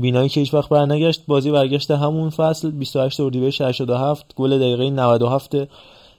بینایی 0.00 0.28
که 0.28 0.40
هیچ 0.40 0.54
وقت 0.54 0.68
برنگشت 0.68 1.22
بازی 1.26 1.50
برگشت 1.50 1.90
همون 1.90 2.30
فصل 2.30 2.70
28 2.70 3.20
اردیبهشت 3.20 3.60
87 3.60 4.34
گل 4.34 4.58
دقیقه 4.58 4.90
97 4.90 5.56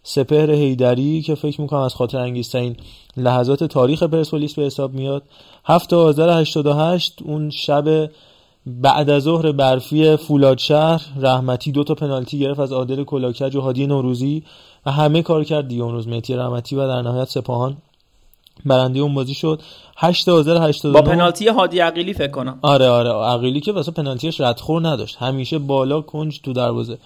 سپهر 0.04 0.52
هیدری 0.52 1.22
که 1.22 1.36
فکر 1.36 1.62
می‌کنم 1.62 1.80
از 1.80 1.96
خاطر 1.96 2.18
انگیزترین 2.18 2.76
لحظات 3.18 3.64
تاریخ 3.64 4.04
پرسپولیس 4.04 4.54
به 4.54 4.64
حساب 4.64 4.94
میاد. 4.94 5.24
7 5.66 5.94
آذر 5.94 6.40
88 6.40 7.20
اون 7.26 7.50
شب 7.50 8.10
بعد 8.66 9.10
از 9.10 9.24
ظهر 9.24 9.52
برفی 9.52 10.16
فولاد 10.16 10.58
شهر 10.58 11.02
رحمتی 11.20 11.72
دو 11.72 11.84
تا 11.84 11.96
پنالتی 11.96 12.40
گرفت 12.40 12.60
از 12.60 12.72
عادل 12.72 13.04
کلاکج 13.04 13.56
و 13.56 13.62
هادی 13.62 13.88
نوروزی 13.88 14.44
و 14.86 14.92
همه 14.92 15.22
کار 15.22 15.44
کرد 15.44 15.74
روز 15.74 16.08
مهدی 16.08 16.34
رحمتی 16.34 16.76
و 16.76 16.88
در 16.88 17.02
نهایت 17.02 17.30
سپاهان. 17.30 17.78
برنده 18.66 19.00
اون 19.00 19.14
بازی 19.14 19.34
شد. 19.34 19.62
8 19.98 20.30
آذر 20.30 20.68
89 20.68 21.02
با 21.02 21.02
پنالتی 21.02 21.48
هادی 21.48 21.80
عقیلی 21.80 22.14
فکر 22.14 22.32
کنم. 22.32 22.60
آره 22.62 22.90
آره. 22.90 23.10
عقیلی 23.10 23.60
که 23.60 23.72
واسه 23.72 23.92
پنالتیش 23.92 24.42
ردخور 24.42 24.88
نداشت. 24.88 25.18
همیشه 25.20 25.60
بالا 25.60 26.02
کنج 26.02 26.42
تو 26.42 26.54
دروازه. 26.54 26.98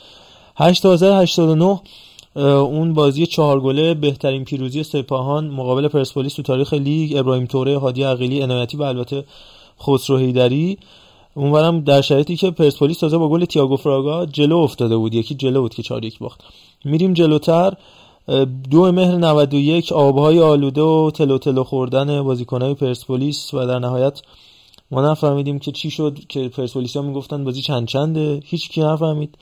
8 0.57 0.85
آذر 0.85 1.21
89 1.21 1.79
اه، 2.35 2.43
اون 2.45 2.93
بازی 2.93 3.25
چهار 3.25 3.59
گله 3.59 3.93
بهترین 3.93 4.45
پیروزی 4.45 4.83
سپاهان 4.83 5.47
مقابل 5.47 5.87
پرسپولیس 5.87 6.33
تو 6.33 6.41
تاریخ 6.41 6.73
لیگ. 6.73 7.17
ابراهیم 7.17 7.45
توره 7.45 7.79
هادی 7.79 8.03
عقیلی 8.03 8.41
عنایتی 8.41 8.77
و 8.77 8.83
البته 8.83 9.23
خسرو 9.81 10.17
هیدری 10.17 10.77
اونورم 11.33 11.79
در 11.79 12.01
شرایطی 12.01 12.35
که 12.35 12.51
پرسپولیس 12.51 12.99
تازه 12.99 13.17
با 13.17 13.29
گل 13.29 13.45
تییاگو 13.45 13.77
فراگا 13.77 14.25
جلو 14.25 14.57
افتاده 14.57 14.97
بود. 14.97 15.13
یکی 15.13 15.35
جلو 15.35 15.61
بود 15.61 15.73
که 15.73 15.83
4 15.83 16.05
1 16.05 16.19
باخت. 16.19 16.41
میریم 16.85 17.13
جلوتر. 17.13 17.73
دو 18.71 18.91
مهر 18.91 19.15
91 19.15 19.93
آبهای 19.93 20.39
آلوده 20.39 20.81
و 20.81 21.11
تلو 21.11 21.37
تلو 21.37 21.63
خوردن 21.63 22.23
بازیکنهای 22.23 22.73
پرسپولیس 22.73 23.53
و 23.53 23.65
در 23.65 23.79
نهایت 23.79 24.21
ما 24.91 25.11
نفهمیدیم 25.11 25.59
که 25.59 25.71
چی 25.71 25.89
شد 25.89 26.19
که 26.29 26.49
پرسپولیس 26.49 26.97
ها 26.97 27.01
می‌گفتن 27.01 27.43
بازی 27.43 27.61
چند 27.61 27.87
چنده. 27.87 28.39
هیچ 28.45 28.69
کی 28.69 28.81
نفهمید. 28.81 29.37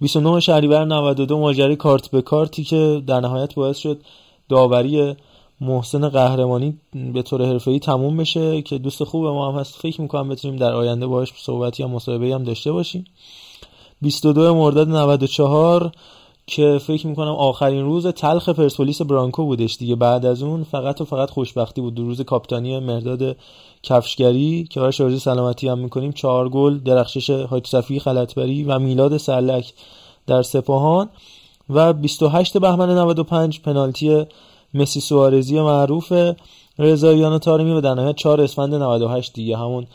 29 0.00 0.40
شهریور 0.40 0.84
92 0.84 1.38
ماجرای 1.38 1.76
کارت 1.76 2.10
به 2.10 2.22
کارتی 2.22 2.64
که 2.64 3.02
در 3.06 3.20
نهایت 3.20 3.54
باعث 3.54 3.78
شد 3.78 4.00
داوری 4.48 5.16
محسن 5.60 6.08
قهرمانی 6.08 6.78
به 7.14 7.22
طور 7.22 7.44
حرفه‌ای 7.44 7.78
تموم 7.78 8.16
بشه 8.16 8.62
که 8.62 8.78
دوست 8.78 9.04
خوب 9.04 9.26
ما 9.26 9.52
هم 9.52 9.58
هست. 9.60 9.74
فکر 9.74 10.00
می‌کنم 10.00 10.28
بتونیم 10.28 10.56
در 10.56 10.72
آینده 10.72 11.06
باهاش 11.06 11.32
صحبتی 11.36 11.82
یا 11.82 11.88
مصاحبه 11.88 12.34
هم 12.34 12.44
داشته 12.44 12.72
باشیم. 12.72 13.04
22 14.02 14.54
مرداد 14.54 14.88
94 14.88 15.92
که 16.50 16.78
فکر 16.78 17.06
می‌کنم 17.06 17.28
آخرین 17.28 17.84
روز 17.84 18.06
تلخ 18.06 18.48
پرسپولیس 18.48 19.02
برانکو 19.02 19.44
بودش 19.44 19.76
دیگه. 19.76 19.96
بعد 19.96 20.26
از 20.26 20.42
اون 20.42 20.64
فقط 20.64 21.00
و 21.00 21.04
فقط 21.04 21.30
خوشبختی 21.30 21.80
بود. 21.80 21.94
دو 21.94 22.04
روز 22.04 22.20
کاپیتانی 22.20 22.78
مرداد 22.78 23.36
کفشگری 23.82 24.66
که 24.70 24.80
براش 24.80 25.00
آرزوی 25.00 25.18
سلامتی 25.18 25.68
هم 25.68 25.78
می‌کنیم 25.78 26.12
چهار 26.12 26.48
گل 26.48 26.78
درخشش 26.78 27.30
حاج 27.30 27.66
صفی 27.66 28.00
خلطبری 28.00 28.64
و 28.64 28.78
میلاد 28.78 29.16
سرلک 29.16 29.72
در 30.26 30.42
سپاهان. 30.42 31.08
و 31.70 31.92
28 31.92 32.58
بهمن 32.58 32.90
95 32.98 33.60
پنالتی 33.60 34.26
مسی 34.74 35.00
سوارزی 35.00 35.60
معروف 35.60 36.12
رضاییان 36.78 37.38
تارمی 37.38 37.72
و 37.72 37.80
در 37.80 37.94
نهایت 37.94 38.16
4 38.16 38.40
اسفند 38.40 38.74
98 38.74 39.32
دیگه. 39.32 39.56
همون 39.56 39.86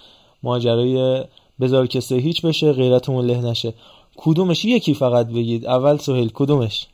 ماجرای 0.44 1.24
بذار 1.62 1.88
که 1.88 2.00
سه 2.00 2.16
هیچ 2.16 2.42
بشه 2.42 2.74
غیرتمون 2.74 3.26
له 3.26 3.42
نشه. 3.42 3.74
کدومش؟ 4.18 4.66
یکی 4.66 4.94
فقط 4.94 5.28
بگید. 5.28 5.66
اول 5.66 5.98
سهیل 5.98 6.32
کدومش؟ 6.34 6.88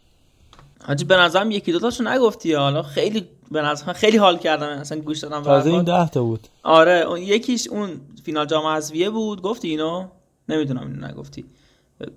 حاجی 0.88 1.06
به 1.06 1.16
نظرم 1.18 1.52
یکی 1.52 1.72
دوتاشو 1.72 2.04
نگفتی 2.04 2.54
حالا 2.54 2.82
خیلی 2.82 3.24
به 3.52 3.62
نظرم 3.62 3.94
خیلی 3.94 4.18
حال 4.18 4.38
کردم. 4.38 4.68
اصلا 4.68 5.00
گوش 5.00 5.20
دادم 5.20 5.42
تازه 5.44 5.70
این 5.70 5.84
ده 5.84 6.10
تا 6.10 6.24
بود. 6.24 6.48
آره 6.64 6.92
اون 7.08 7.20
یکیش 7.22 7.68
اون 7.68 7.90
فینال 8.24 8.46
جام 8.46 8.66
حذفیه 8.66 9.10
بود. 9.10 9.42
گفتی 9.42 9.68
اینو؟ 9.70 10.06
نمی‌دونم 10.50 10.82
اینو 10.82 11.08
نگفتی. 11.08 11.46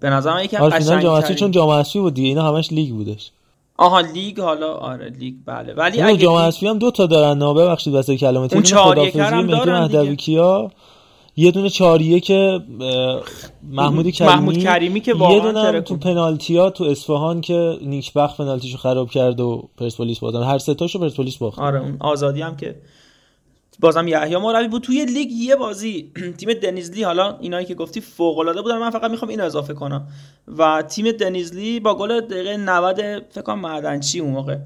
به 0.01 0.11
نظرم 0.11 0.45
یکم 0.45 0.63
آره 0.63 0.79
فینال 0.79 1.03
جام 1.03 1.17
حذفی 1.17 1.35
چون 1.35 1.51
جام 1.51 1.71
حذفی 1.71 2.01
بود 2.01 2.15
دیگه. 2.15 2.29
اینا 2.29 2.49
همش 2.49 2.73
لیگ 2.73 2.91
بودش. 2.91 3.31
آها 3.77 4.01
لیگ 4.01 4.41
حالا 4.41 4.75
آره 4.75 5.09
لیگ 5.09 5.35
بله. 5.47 5.75
ولی 5.75 5.99
اون 6.01 6.09
اگه 6.09 6.17
جام 6.19 6.37
لیگ- 6.37 6.47
حذفی 6.47 6.67
هم 6.67 6.79
دو 6.79 6.91
تا 6.91 7.07
دارن 7.07 7.39
نه 7.39 7.55
ببخشید 7.55 7.95
واسه 7.95 8.17
کلمات 8.17 8.53
اون 8.53 8.63
چهار 8.63 8.99
یک 8.99 9.17
هم 9.17 9.47
دارن 9.47 9.87
دیگه. 9.87 10.69
یه 11.37 11.51
دونه 11.51 11.71
چاریه 11.71 12.21
که 12.21 12.61
محمود 13.63 14.11
کریمی 14.11 14.35
محمود 14.35 14.59
کریمی 14.59 15.01
که 15.01 15.11
یه 15.11 15.17
واقعا 15.17 15.39
دونه 15.39 15.61
هم 15.61 15.73
ترکون. 15.73 15.83
تو 15.83 15.97
پنالتیا 15.97 16.71
تو 16.71 16.85
اصفهان 16.85 17.41
که 17.41 17.79
نیکبخت 17.83 18.37
پنالتیشو 18.37 18.79
خراب 18.79 19.11
کرد 19.11 19.41
و 19.41 19.69
پرسپولیس 19.77 20.19
باختن 20.19 20.43
هر 20.43 20.59
سه 20.59 20.75
تاشو 20.75 20.99
پرسپولیس 20.99 21.37
باخت. 21.37 21.59
آره 21.59 21.81
اون 21.81 21.97
آزادی 22.01 22.43
هم 22.43 22.57
که 22.57 22.77
بازم 23.81 24.09
یحیی 24.09 24.37
مربی 24.37 24.69
بود. 24.69 24.83
توی 24.83 25.05
لیگ 25.05 25.33
یه 25.33 25.57
بازی 25.57 26.13
تیم 26.39 26.53
دنیزلی 26.53 27.03
حالا 27.03 27.39
اینایی 27.39 27.67
که 27.67 27.75
گفتی 27.75 28.01
فوق 28.01 28.39
العاده 28.39 28.63
بودن. 28.63 28.79
من 28.79 28.91
فقط 28.91 29.11
می‌خوام 29.11 29.29
اینو 29.29 29.45
اضافه 29.45 29.75
کنم. 29.75 30.09
و 30.59 30.83
تیم 30.83 31.13
دنیزلی 31.13 31.81
با 31.81 31.95
گل 31.95 32.21
دقیقه 32.21 32.57
90 32.57 32.97
فکر 33.31 33.43
کنم 33.43 33.59
معدنچی 33.59 34.21
اون 34.21 34.33
موقع 34.33 34.59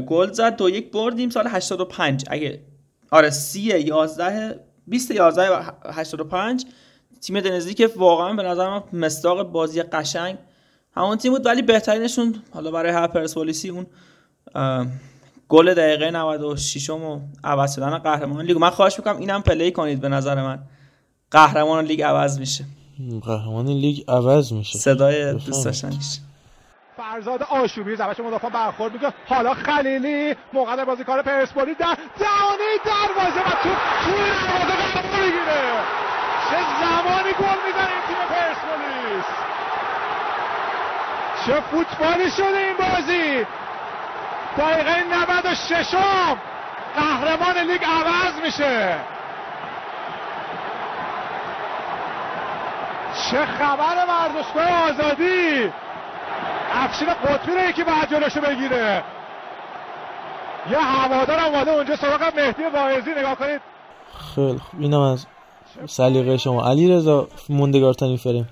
گل 0.00 0.32
زد. 0.32 0.56
دو 0.56 0.70
یک 0.70 0.92
بردیم. 0.92 1.30
سال 1.30 1.44
85 1.48 2.24
اگه 2.28 2.60
آره 3.10 3.30
30 3.30 3.60
11 3.60 4.60
20 4.90 5.10
11 5.10 5.50
و 5.50 5.62
85 5.84 6.64
تیم 7.20 7.40
دنیزلی 7.40 7.74
که 7.74 7.90
واقعا 7.96 8.32
به 8.32 8.42
نظر 8.42 8.68
من 8.68 8.82
مصداق 8.92 9.42
بازی 9.42 9.82
قشنگ 9.82 10.36
همون 10.94 11.16
تیم 11.16 11.32
بود. 11.32 11.46
ولی 11.46 11.62
بهترینشون 11.62 12.42
حالا 12.54 12.70
برای 12.70 12.92
هر 12.92 13.06
پرسپولیسی 13.06 13.68
اون 13.68 13.86
گل 15.48 15.74
دقیقه 15.74 16.10
96 16.10 16.90
و 16.90 17.20
عوض 17.44 17.74
شدن 17.74 17.98
قهرمان 17.98 18.44
لیگ. 18.44 18.58
من 18.58 18.70
خواهش 18.70 18.98
می‌کنم 18.98 19.16
اینم 19.16 19.42
play 19.42 19.70
کنید 19.72 20.00
به 20.00 20.08
نظر 20.08 20.42
من. 20.42 20.58
قهرمان 21.30 21.84
لیگ 21.84 22.02
عوض 22.02 22.38
میشه. 22.38 22.64
قهرمان 23.22 23.66
لیگ 23.66 24.04
عوض 24.08 24.52
میشه. 24.52 24.78
صدای 24.78 25.32
دوست 25.32 25.64
داشتنیش. 25.64 26.18
فرزاد 27.00 27.42
آشوبی 27.42 27.96
زبش 27.96 28.20
مدافع 28.20 28.48
برخورد 28.48 28.92
می‌کنه. 28.92 29.12
حالا 29.28 29.54
خلیلی 29.54 30.36
موقع 30.52 30.84
بازی 30.84 31.04
کار 31.04 31.22
پرسپولیس 31.22 31.76
در 31.76 31.96
دهانه 32.18 32.76
دروازه 32.84 33.40
و 33.40 33.50
تو 33.62 33.68
توی 34.04 34.30
دروازه 34.30 34.76
قرار 34.76 35.20
می‌گیره. 35.20 35.62
چه 36.50 36.56
زمانی 36.80 37.32
گل 37.32 37.66
می‌زنه 37.66 37.90
این 37.90 38.02
تیم 38.08 38.16
پرسپولیس؟ 38.28 39.24
چه 41.46 41.60
فوتبالی 41.60 42.30
شده 42.30 42.58
این 42.58 42.76
بازی؟ 42.76 43.46
دقیقه 44.58 45.04
96 45.04 45.94
قهرمان 46.96 47.58
لیگ 47.58 47.84
عوض 47.84 48.34
میشه. 48.44 48.96
چه 53.30 53.46
خبر 53.46 54.06
ورزشگاه 54.08 54.88
آزادی؟ 54.88 55.72
افشین 56.72 57.08
قطبی 57.08 57.52
رو 57.52 57.70
یکی 57.70 57.84
باید 57.84 58.10
جلوشو 58.10 58.40
بگیره. 58.40 59.02
یه 60.70 60.78
هوادار 60.78 61.38
هم 61.38 61.54
اومده 61.54 61.70
اونجا. 61.70 61.96
سراغ 61.96 62.22
مهدی 62.36 62.62
واعظی 62.74 63.10
نگاه 63.18 63.34
کنید. 63.34 63.60
خیلی 64.34 64.58
خوب. 64.58 64.80
اینم 64.80 65.00
از 65.00 65.26
سلیقه 65.86 66.36
شما. 66.36 66.70
علی 66.70 66.92
رضا 66.92 67.28
موندگارترین 67.48 68.16
فریم 68.16 68.48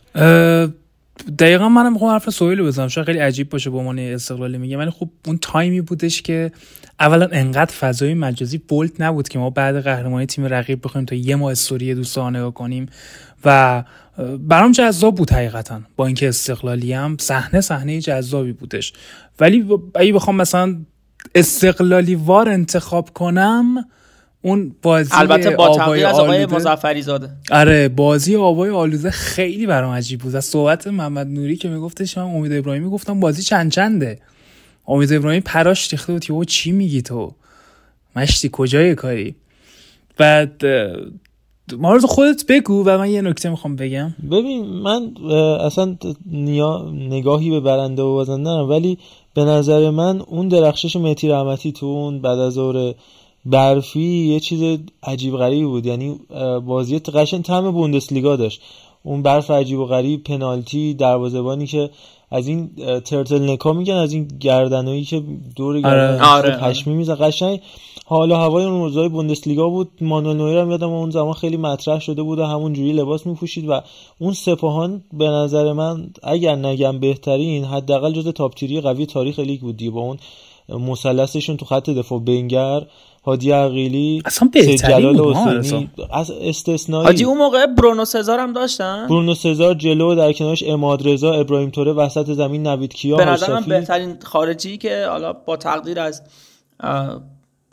دقیقا 1.38 1.68
منم 1.68 1.92
می‌خوام 1.92 2.10
حرف 2.10 2.30
سویل 2.30 2.58
رو 2.58 2.66
بزنم. 2.66 2.88
شاید 2.88 3.06
خیلی 3.06 3.18
عجیب 3.18 3.50
باشه 3.50 3.70
به 3.70 3.78
عنوان 3.78 3.98
استقلالی 3.98 4.58
میگه. 4.58 4.78
ولی 4.78 4.90
خب 4.90 5.08
اون 5.26 5.38
تایمی 5.38 5.80
بودش 5.80 6.22
که 6.22 6.52
اولا 7.00 7.28
انقدر 7.32 7.74
فضای 7.74 8.14
مجازی 8.14 8.58
بولت 8.58 9.00
نبود 9.00 9.28
که 9.28 9.38
ما 9.38 9.50
بعد 9.50 9.84
قهرمانی 9.84 10.26
تیم 10.26 10.44
رقیب 10.44 10.80
بخوایم 10.84 11.04
تا 11.04 11.14
یه 11.16 11.36
ماه 11.36 11.52
استوری 11.52 11.94
دوستان 11.94 12.36
نگاه 12.36 12.54
کنیم 12.54 12.86
و 13.44 13.82
برام 14.38 14.72
جذاب 14.72 15.14
بود 15.14 15.30
حقیقتا. 15.30 15.80
با 15.96 16.06
اینکه 16.06 16.28
استقلالی 16.28 16.92
هم 16.92 17.16
صحنه 17.20 17.60
صحنه 17.60 18.00
جذابی 18.00 18.52
بودش. 18.52 18.92
ولی 19.40 19.66
اگه 19.94 20.12
بخوام 20.12 20.36
مثلا 20.36 20.76
استقلالی 21.34 22.14
وار 22.14 22.48
انتخاب 22.48 23.10
کنم 23.10 23.84
اون 24.42 24.74
بازی 24.82 25.10
البته 25.12 25.50
با 25.50 25.76
تقدیر 25.76 26.06
از 26.06 26.18
آقای 26.18 26.46
مظفری 26.46 27.02
زاده 27.02 27.30
آره 27.50 27.88
بازی 27.88 28.36
آوای 28.36 28.70
آلوده 28.70 29.10
خیلی 29.10 29.66
برام 29.66 29.94
عجیب 29.94 30.20
بود. 30.20 30.36
از 30.36 30.44
صحبت 30.44 30.86
محمد 30.86 31.26
نوری 31.26 31.56
که 31.56 31.68
میگفتش 31.68 32.18
من 32.18 32.24
امید 32.24 32.52
ابراهیمی 32.52 32.90
گفتم 32.90 33.20
بازی 33.20 33.42
چند 33.42 33.70
چنده؟ 33.72 34.18
امید 34.88 35.12
ابراهیمی 35.12 35.40
پراش 35.40 35.92
ریخته 35.92 36.12
بود 36.12 36.24
که 36.24 36.32
او 36.32 36.44
چی 36.44 36.72
میگی 36.72 37.02
تو؟ 37.02 37.34
مشتی 38.16 38.48
کجای 38.52 38.94
کاری؟ 38.94 39.34
بعد 40.16 40.62
مارز 41.78 42.04
خودت 42.04 42.44
بگو 42.48 42.82
و 42.86 42.98
من 42.98 43.10
یه 43.10 43.22
نکته 43.22 43.50
می‌خوام 43.50 43.76
بگم. 43.76 44.14
ببین 44.30 44.66
من 44.66 45.16
اصلا 45.60 45.96
نیا... 46.26 46.90
نگاهی 46.92 47.50
به 47.50 47.60
برنده 47.60 48.02
و 48.02 48.12
بازنده 48.12 48.40
ندارم 48.40 48.70
ولی 48.70 48.98
به 49.34 49.44
نظر 49.44 49.90
من 49.90 50.20
اون 50.20 50.48
درخشش 50.48 50.96
مهدی 50.96 51.28
رحمتی 51.28 51.72
تو 51.72 51.86
اون 51.86 52.20
بعد 52.20 52.38
از 52.38 52.52
ظهر 52.52 52.94
برفی 53.46 54.00
یه 54.00 54.40
چیز 54.40 54.78
عجیب 55.02 55.36
غریبی 55.36 55.66
بود. 55.66 55.86
یعنی 55.86 56.20
بازی 56.66 56.98
قشنگ 56.98 57.42
تم 57.42 57.70
بوندسلیگا 57.70 58.36
داشت. 58.36 58.60
اون 59.02 59.22
برف 59.22 59.50
عجیب 59.50 59.78
و 59.78 59.84
غریب 59.84 60.24
پنالتی 60.24 60.94
دروازه‌بانی 60.94 61.66
که 61.66 61.90
از 62.30 62.48
این 62.48 62.70
ترتل 63.04 63.50
نکا 63.50 63.72
میگن 63.72 63.94
از 63.94 64.12
این 64.12 64.28
گردنایی 64.40 65.04
که 65.04 65.22
دور 65.56 65.80
گردن 65.80 66.20
آره، 66.20 66.54
آره. 66.54 66.56
پشمی 66.56 66.94
میزن 66.94 67.14
قشنگ. 67.14 67.60
حالا 68.10 68.38
هوای 68.38 68.64
اون 68.64 68.80
روزای 68.80 69.08
بوندسلیگا 69.08 69.68
بود. 69.68 69.90
مانوئل 70.00 70.36
نویر 70.36 70.58
هم 70.58 70.70
یادم 70.70 70.90
اون 70.90 71.10
زمان 71.10 71.32
خیلی 71.32 71.56
مطرح 71.56 72.00
شده 72.00 72.22
بود 72.22 72.38
و 72.38 72.44
همون 72.44 72.72
جوری 72.72 72.92
لباس 72.92 73.26
میپوشید 73.26 73.68
و 73.68 73.80
اون 74.18 74.32
سپاهان 74.32 75.02
به 75.12 75.28
نظر 75.28 75.72
من 75.72 76.10
اگر 76.22 76.56
نگم 76.56 77.00
بهترین 77.00 77.64
حداقل 77.64 78.12
جز 78.12 78.28
تاپ 78.28 78.54
تیری 78.54 78.80
قوی 78.80 79.06
تاریخ 79.06 79.38
لیگ 79.38 79.60
بود 79.60 79.76
دیگه 79.76 79.90
با 79.90 80.00
اون 80.00 80.18
مثلثشون 80.68 81.56
تو 81.56 81.64
خط 81.64 81.90
دفاع. 81.90 82.18
بنگر 82.18 82.86
هادی 83.26 83.50
عقیلی 83.50 84.22
اصلا 84.24 84.48
سید 84.54 84.66
بهترین 84.66 85.12
بود، 85.12 85.36
از 86.10 86.30
استثنایی. 86.30 87.04
حاجی 87.04 87.24
اون 87.24 87.38
موقع 87.38 87.66
برونو 87.66 88.04
سزار 88.04 88.38
هم 88.38 88.52
داشتن؟ 88.52 89.06
برونو 89.08 89.34
سزار 89.34 89.74
جلو 89.74 90.14
در 90.14 90.32
کنارش 90.32 90.64
اماد 90.66 91.08
رضا 91.08 91.32
ابراهیم 91.32 91.70
توره 91.70 91.92
وسط 91.92 92.30
زمین 92.30 92.66
نوید 92.66 92.94
کیا 92.94 93.16
به 93.16 93.24
نظر 93.24 93.48
من 93.48 93.54
هاشفی. 93.54 93.70
بهترین 93.70 94.16
خارجی 94.22 94.78
که 94.78 95.06
حالا 95.10 95.32
با 95.32 95.56
تقدیر 95.56 96.00
از 96.00 96.22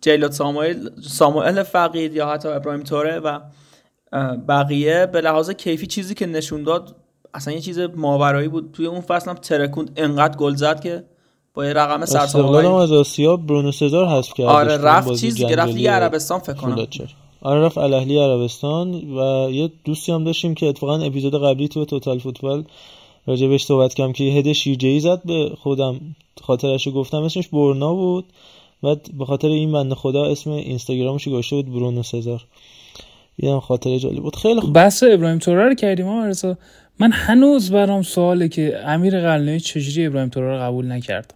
اه، 0.07 0.15
جیلات 0.15 0.31
ساموئل 0.31 0.89
ساموئل 1.01 1.63
فقید 1.63 2.15
یا 2.15 2.27
حتی 2.27 2.47
ابراهیم 2.47 2.83
توره 2.83 3.19
و 3.19 3.39
بقیه 4.47 5.05
به 5.05 5.21
لحاظ 5.21 5.49
کیفی 5.49 5.87
چیزی 5.87 6.13
که 6.15 6.25
نشون 6.25 6.63
داد 6.63 6.95
اصلا 7.33 7.53
یه 7.53 7.61
چیز 7.61 7.79
ماورایی 7.79 8.47
بود. 8.47 8.71
توی 8.73 8.85
اون 8.85 9.01
فصل 9.01 9.29
هم 9.29 9.35
ترکوند 9.35 9.91
انقدر 9.95 10.37
گل 10.37 10.55
زد 10.55 10.79
که 10.79 11.03
با 11.53 11.65
یه 11.65 11.73
رقم 11.73 12.05
سرسام‌آوری 12.05 12.67
از 12.67 12.91
آسیا 12.91 13.35
برونو 13.35 13.71
سزار 13.71 14.07
حذف 14.07 14.33
کرد 14.33 14.47
آره 14.47 14.77
رفت 14.77 15.13
چیز 15.13 15.43
رفت 15.43 15.73
لیگ 15.73 15.87
عربستان 15.87 16.39
فکر 16.39 16.53
کنم. 16.53 16.87
آره 17.41 17.61
رفت 17.61 17.77
الاهلی 17.77 18.19
عربستان 18.19 18.93
و 18.93 19.49
یه 19.51 19.71
دوستی 19.83 20.11
هم 20.11 20.23
داشتیم 20.23 20.55
که 20.55 20.65
اتفاقا 20.65 20.97
اپیزود 20.97 21.43
قبلی 21.43 21.67
تو 21.67 21.85
توتال 21.85 22.19
فوتبال 22.19 22.63
راجبش 23.27 23.65
صحبت 23.65 23.93
کردم 23.93 24.13
که 24.13 24.23
یه 24.23 24.33
هد 24.33 24.51
شیرجه‌ای 24.51 24.99
زد 24.99 25.21
به 25.25 25.51
خودم 25.61 25.99
خاطرش 26.43 26.87
رو 26.87 26.93
گفتم 26.93 27.23
اسمش 27.23 27.47
برنا 27.47 27.93
بود. 27.93 28.25
بعد 28.83 29.17
به 29.17 29.25
خاطر 29.25 29.47
این 29.47 29.71
بنده 29.71 29.95
خدا 29.95 30.25
اسم 30.25 30.49
اینستاگرامش 30.51 31.23
رو 31.23 31.33
گذاشته 31.33 31.55
بود 31.55 31.73
برونو 31.73 32.03
سزار. 32.03 32.45
اینم 33.35 33.59
خاطره 33.59 33.99
جالب 33.99 34.23
بود. 34.23 34.35
خیلی 34.35 34.59
خوب. 34.59 34.73
بحث 34.73 35.03
ابراهیم 35.11 35.39
توره 35.39 35.67
رو 35.67 35.75
کردیم 35.75 36.07
آقا 36.07 36.25
رضا. 36.25 36.57
من 36.99 37.11
هنوز 37.11 37.71
برام 37.71 38.01
سواله 38.01 38.47
که 38.47 38.79
امیر 38.85 39.21
قلنوی 39.21 39.59
چجوری 39.59 40.05
ابراهیم 40.05 40.29
توره 40.29 40.51
رو 40.51 40.59
قبول 40.59 40.91
نکرد؟ 40.91 41.33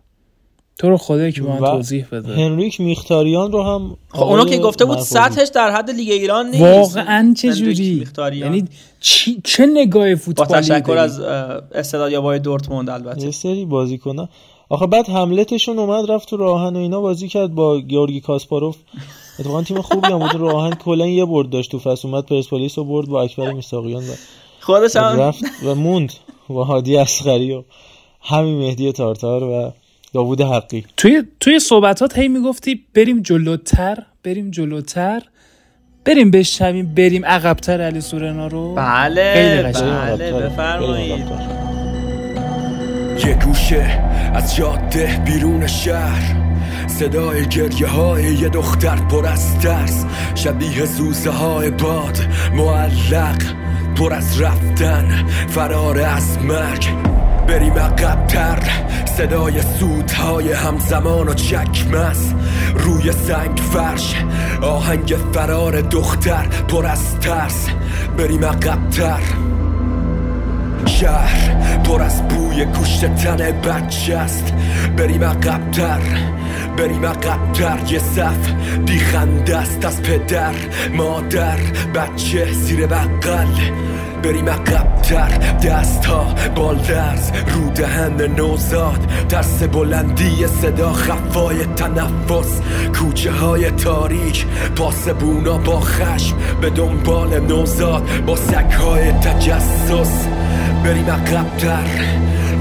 تو 0.77 0.89
رو 0.89 0.97
خدا 0.97 1.31
که 1.31 1.41
به 1.41 1.49
من 1.49 1.57
و 1.57 1.59
توضیح 1.59 2.05
بده. 2.11 2.35
هنریک 2.35 2.81
میختاریان 2.81 3.51
رو 3.51 3.63
هم 3.63 3.97
خب 4.09 4.23
اونو 4.23 4.41
آقای 4.41 4.57
که 4.57 4.63
گفته 4.63 4.85
بود. 4.85 4.99
سطحش 4.99 5.47
در 5.47 5.71
حد 5.71 5.89
لیگ 5.89 6.09
ایران 6.09 6.49
نیست. 6.49 6.61
واقعا 6.61 7.33
چجوری؟ 7.37 7.95
میختاریان. 7.95 8.53
یعنی 8.53 8.67
چی... 8.99 9.41
چه 9.43 9.65
نگاه 9.65 10.09
با 10.09 10.15
فوتبالی 10.15 10.61
تشکر 10.61 10.87
داری؟ 10.87 10.99
از 10.99 11.19
استعداد 11.19 12.11
یابای 12.11 12.39
دورتموند 12.39 12.89
البته. 12.89 13.25
یه 13.25 13.31
سری 13.31 13.65
بازیکن‌ها. 13.65 14.29
آخه 14.70 14.88
بعد 14.88 15.09
حملتشون 15.09 15.80
اومد 15.80 16.11
رفت 16.11 16.30
تو 16.30 16.38
راهن 16.38 16.76
و 16.76 16.80
اینا 16.80 17.01
بازی 17.01 17.28
کرد 17.28 17.55
با 17.55 17.80
گیورگی 17.80 18.22
کاسپاروف. 18.22 18.78
اتفاقا 19.39 19.63
تیم 19.63 19.82
خوبی 19.82 20.07
هم 20.07 20.20
بود. 20.20 20.36
راهن 20.36 20.74
کلا 20.76 21.07
یه 21.07 21.26
برد 21.26 21.49
داشت 21.49 21.72
تو 21.72 21.80
فصل. 21.80 22.07
اومد 22.07 22.26
پرسپولیس 22.26 22.78
رو 22.78 22.84
برد 22.84 23.07
با 23.07 23.22
اکبر 23.22 23.51
میساقیان 23.51 24.03
و 24.03 24.13
خودش 24.59 24.95
هم 24.95 25.20
رفت 25.20 25.43
و 25.65 25.76
موند 25.76 26.13
با 26.49 26.63
هادی 26.63 26.97
اصغری 26.97 27.51
و 27.51 27.63
همین 28.22 28.57
مهدی 28.57 28.91
تارتار 28.91 29.43
و 29.43 29.72
داوود 30.13 30.41
حقی. 30.41 30.86
توی 30.97 31.24
توی 31.39 31.59
صحبتات 31.59 32.20
هی 32.20 32.28
می‌گفتی 32.28 32.86
بریم 32.95 33.22
جلوتر 33.22 33.97
بریم 34.24 34.51
جلوتر. 34.51 35.22
بریم 36.05 36.32
بشنویم 36.32 36.95
بریم 36.95 37.26
عقبتر 37.26 37.82
علی 37.82 38.01
سورنا 38.01 38.47
رو. 38.47 38.76
بله 38.76 39.34
خیلی 39.34 39.61
قشنگ. 39.61 39.91
بله 39.91 40.32
بفرمایید. 40.32 41.78
یه 43.26 43.34
گوشه 43.34 44.01
از 44.34 44.55
جاده 44.55 45.22
بیرون 45.26 45.67
شهر. 45.67 46.36
صدای 46.88 47.45
گریه 47.45 47.88
های 47.88 48.24
یه 48.24 48.49
دختر 48.49 48.95
پر 48.95 49.26
از 49.26 49.59
ترس. 49.59 50.05
شبیه 50.36 50.86
زوزه 50.86 51.30
های 51.30 51.72
باد 51.72 52.17
معلق 52.53 53.41
پر 53.95 54.13
از 54.13 54.41
رفتن. 54.41 55.26
فرار 55.49 55.99
از 55.99 56.38
مرگ. 56.43 56.88
بریم 57.47 57.74
عقبتر. 57.74 58.59
صدای 59.17 59.61
سودهای 59.61 60.51
همزمان 60.53 61.28
و 61.28 61.34
چکمس 61.34 62.34
روی 62.76 63.11
سنگ 63.11 63.57
فرش. 63.57 64.15
آهنگ 64.61 65.15
فرار 65.34 65.82
دختر 65.82 66.47
پر 66.67 66.86
از 66.86 67.20
ترس. 67.20 67.67
بریم 68.17 68.45
عقبتر. 68.45 69.22
شهر 70.86 71.80
پر 71.84 72.01
از 72.01 72.27
بوی 72.27 72.65
گوشت 72.65 73.15
تن 73.15 73.38
بچه 73.38 74.17
است 74.17 74.53
بریم 74.97 75.23
عقبتر 75.23 76.01
بریم 76.80 77.05
عقبتر. 77.05 77.80
یه 77.91 77.99
صف 77.99 78.51
بیخنده 78.86 79.57
است 79.57 79.86
از 79.86 80.01
پدر 80.01 80.53
مادر 80.93 81.57
بچه 81.95 82.53
زیر 82.53 82.88
بغل. 82.88 83.47
بریم 84.23 84.49
عقبتر 84.49 85.27
دست 85.63 86.05
ها 86.05 86.36
بالدرز 86.55 87.32
رو 87.53 87.69
دهن 87.69 88.21
نوزاد. 88.21 88.99
ترس 89.30 89.63
بلندی 89.63 90.47
صدا 90.47 90.93
خفای 90.93 91.65
تنفس. 91.65 92.61
کوچه 92.95 93.32
های 93.32 93.71
تاریک 93.71 94.45
پاسبونا 94.75 95.57
با 95.57 95.80
خشم. 95.80 96.36
به 96.61 96.69
دنبال 96.69 97.39
نوزاد 97.39 98.03
با 98.27 98.36
سک 98.36 98.73
های 98.73 99.11
تجسس. 99.11 100.27
بریم 100.84 101.09
عقبتر 101.09 101.84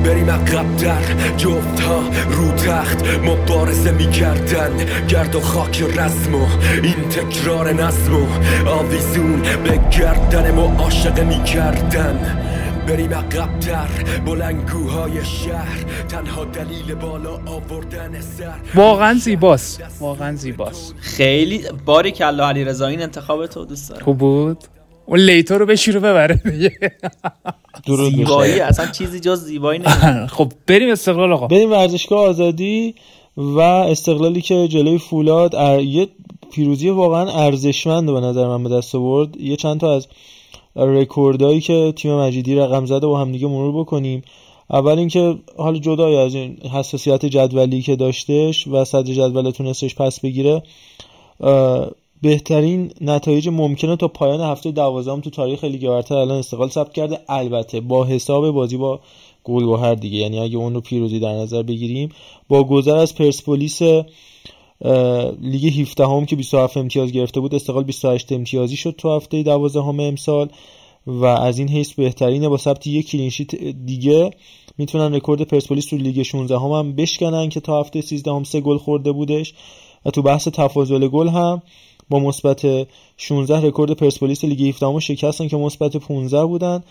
بریم 0.05 0.31
عقبتر 0.31 1.03
جفت 1.37 1.81
ها 1.81 2.03
رو 2.31 2.53
تخت 2.53 3.05
مبارزه 3.25 3.91
می‌کردن. 3.91 4.71
گرد 5.09 5.35
و 5.35 5.41
خاک 5.41 5.83
رسم 5.83 6.35
و 6.35 6.47
این 6.83 7.09
تکرار 7.09 7.73
نظم 7.73 8.15
و 8.15 8.27
آویزون 8.69 9.43
به 9.43 9.81
گردن 9.99 10.51
معاشقه 10.51 11.25
می‌کردن. 11.25 12.45
بریم 12.89 13.15
عقبتر 13.15 13.89
بلنگوهای 14.27 15.25
شهر. 15.25 15.85
تنها 16.09 16.45
دلیل 16.45 16.95
بالا 16.95 17.35
آوردن 17.35 18.21
سر. 18.21 18.55
واقعا 18.75 19.15
زیباست. 19.15 19.83
واقعا 20.01 20.37
زیباست. 20.37 20.95
خیلی 21.01 21.65
باری 21.85 22.13
کلا 22.13 22.49
علی 22.49 22.65
رضا 22.65 22.87
این 22.87 23.03
انتخاب 23.03 23.47
تو 23.47 23.65
دوست 23.65 23.91
دارم. 23.91 24.05
خوب 24.05 24.19
بود؟ 24.19 24.65
اون 25.09 25.21
لیتو 25.21 25.59
رو 25.59 25.67
بشیر 25.67 25.95
رو 25.95 26.01
ببره. 26.01 26.35
دیگه 26.35 26.73
زیبایی. 28.11 28.61
اصلا 28.61 28.87
چیزی 28.87 29.21
جز 29.21 29.45
زیبایی 29.45 29.79
نیست 29.79 30.27
خب 30.27 30.53
بریم 30.67 30.91
استقلال 30.91 31.33
آقا. 31.33 31.47
بریم 31.47 31.71
ورزشگاه 31.71 32.29
آزادی 32.29 32.95
و 33.37 33.59
استقلالی 33.61 34.41
که 34.41 34.69
جلوی 34.69 34.99
فولاد 34.99 35.55
ار... 35.55 35.81
یه 35.81 36.09
پیروزی 36.53 36.89
واقعا 36.89 37.31
ارزشمند 37.31 38.13
به 38.13 38.21
نظر 38.21 38.47
من 38.47 38.63
به 38.63 38.69
دست 38.69 38.95
آورد. 38.95 39.41
یه 39.41 39.57
چند 39.57 39.81
تا 39.81 39.97
از 39.97 40.09
رکوردهایی 40.77 41.61
که 41.61 41.93
تیم 41.97 42.15
مجیدی 42.15 42.55
رقم 42.55 42.87
زده 42.87 43.07
با 43.07 43.21
همدیگه 43.21 43.47
مرور 43.47 43.81
بکنیم. 43.81 44.23
اول 44.71 44.99
اینکه 44.99 45.35
حالا 45.57 45.79
جدای 45.79 46.17
از 46.17 46.35
این 46.35 46.57
حساسیت 46.73 47.27
جدولی 47.27 47.83
که 47.83 47.97
داشتش 47.97 48.67
و 48.67 48.85
صدر 48.85 49.13
جدول 49.13 49.51
تونستش 49.51 49.95
پس 49.95 50.21
بگیره 50.21 50.63
بهترین 52.23 52.93
نتایج 53.01 53.49
ممکنه 53.49 53.97
تا 53.97 54.09
پایان 54.09 54.41
هفته 54.41 54.71
دوازدهم 54.71 55.21
تو 55.21 55.31
تاریخ 55.31 55.65
لیگ 55.65 55.89
برتر 55.89 56.15
الان 56.15 56.39
استقلال 56.39 56.69
ثبت 56.69 56.93
کرده. 56.93 57.21
البته 57.29 57.81
با 57.81 58.05
حساب 58.05 58.51
بازی 58.51 58.77
با 58.77 59.01
گل‌گهر 59.45 59.95
دیگه. 59.95 60.19
یعنی 60.19 60.39
اگه 60.39 60.57
اون 60.57 60.75
رو 60.75 60.81
پیروزی 60.81 61.21
در 61.21 61.33
نظر 61.33 61.63
بگیریم 61.63 62.09
با 62.49 62.65
گذر 62.65 62.97
از 62.97 63.15
پرسپولیس 63.15 63.83
لیگ 65.43 65.81
17 65.81 66.07
هم 66.07 66.27
که 66.27 66.37
27 66.37 66.77
امتیاز 66.77 67.13
گرفته 67.13 67.41
بود 67.41 67.55
استقلال 67.55 67.85
28 67.85 68.33
امتیازی 68.33 68.77
شد 68.77 68.95
تو 68.99 69.17
هفته 69.17 69.43
12 69.43 69.83
همه 69.83 70.03
امسال 70.03 70.49
و 71.07 71.25
از 71.25 71.59
این 71.59 71.69
حیث 71.69 71.95
بهترینه. 71.95 72.49
با 72.49 72.57
ثبت 72.57 72.87
یک 72.87 73.11
clean 73.11 73.33
sheet 73.33 73.55
دیگه 73.65 74.31
می‌تونن 74.79 75.15
رکورد 75.15 75.43
پرسپولیس 75.43 75.87
تو 75.87 75.97
لیگ 75.97 76.23
16 76.23 76.59
هم, 76.59 76.71
هم 76.71 76.93
بشکنن 76.93 77.49
که 77.49 77.61
تا 77.61 77.81
هفته 77.81 78.01
13 78.01 78.31
هم 78.31 78.45
سه 78.45 78.61
گل 78.61 78.77
خورده 78.77 79.13
بودش. 79.13 79.55
و 80.07 80.11
تو 80.11 80.23
بحث 80.23 80.49
تفاضل 80.49 81.09
گل 81.09 81.29
هم 81.29 81.63
با 82.11 82.19
مثبت 82.19 82.87
16 83.17 83.61
رکورد 83.67 83.93
پرسپولیس 83.93 84.45
لیگ 84.45 84.69
17 84.69 84.87
هم 84.87 84.99
شکستن 84.99 85.49
که 85.49 85.57
مثبت 85.57 85.97
15 85.97 86.45
بودن. 86.45 86.83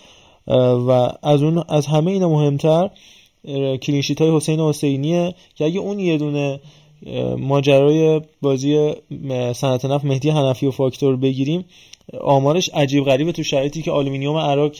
و 0.87 1.09
از 1.23 1.43
اون 1.43 1.63
از 1.69 1.85
همه 1.85 2.11
اینا 2.11 2.29
مهمتر 2.29 2.89
clean 3.81 4.01
sheet 4.01 4.21
های 4.21 4.35
حسین 4.35 4.59
حسینیه 4.59 5.35
که 5.55 5.65
اگه 5.65 5.79
اون 5.79 5.99
یه 5.99 6.17
دونه 6.17 6.59
ماجرای 7.37 8.21
بازی 8.41 8.93
صنعت 9.53 9.85
نفت 9.85 10.05
مهدی 10.05 10.29
حنفی 10.29 10.67
و 10.67 10.71
فاکتور 10.71 11.15
بگیریم 11.15 11.65
آمارش 12.21 12.69
عجیب 12.69 13.05
غریبه 13.05 13.31
تو 13.31 13.43
شرایطی 13.43 13.81
که 13.81 13.91
آلومینیوم 13.91 14.37
اراک 14.37 14.71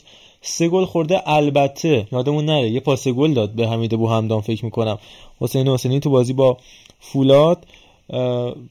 سه 0.41 0.67
گل 0.67 0.85
خورده. 0.85 1.29
البته 1.29 2.07
یادمون 2.11 2.45
نره 2.45 2.69
یه 2.69 2.79
پاس 2.79 3.07
گل 3.07 3.33
داد 3.33 3.51
به 3.51 3.67
حمید 3.67 3.97
بوحمدان 3.97 4.41
فکر 4.41 4.65
می‌کنم. 4.65 4.97
حسین 5.39 5.67
حسینی 5.67 5.99
تو 5.99 6.09
بازی 6.09 6.33
با 6.33 6.57
فولاد. 6.99 7.65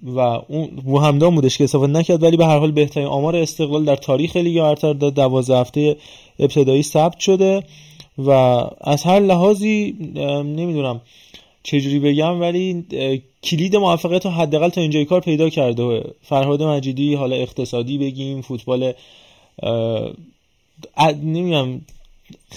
و 0.02 0.20
بوحمدان 0.48 1.34
بودش 1.34 1.58
که 1.58 1.64
استفاده 1.64 1.92
نکرد 1.92 2.22
ولی 2.22 2.36
به 2.36 2.46
هر 2.46 2.58
حال 2.58 2.70
بهترین 2.70 3.06
آمار 3.06 3.36
استقلال 3.36 3.84
در 3.84 3.96
تاریخ 3.96 4.36
لیگ 4.36 4.62
برتر 4.62 4.92
در 4.92 5.10
12 5.10 5.56
هفته 5.56 5.96
ابتدایی 6.38 6.82
ثبت 6.82 7.18
شده 7.18 7.62
و 8.18 8.30
از 8.80 9.02
هر 9.02 9.20
لحاظی 9.20 9.96
نمی‌دونم 10.44 11.00
چجوری 11.62 11.98
بگم 11.98 12.40
ولی 12.40 12.84
کلید 13.42 13.76
موفقیت 13.76 14.24
رو 14.24 14.30
حداقل 14.32 14.68
تا 14.68 14.80
اینجای 14.80 15.04
کار 15.04 15.20
پیدا 15.20 15.48
کرده. 15.48 16.04
فرهاد 16.22 16.62
مجیدی 16.62 17.14
حالا 17.14 17.36
اقتصادی 17.36 17.98
بگیم 17.98 18.42
فوتبال 18.42 18.92
نمی‌دونم 21.22 21.80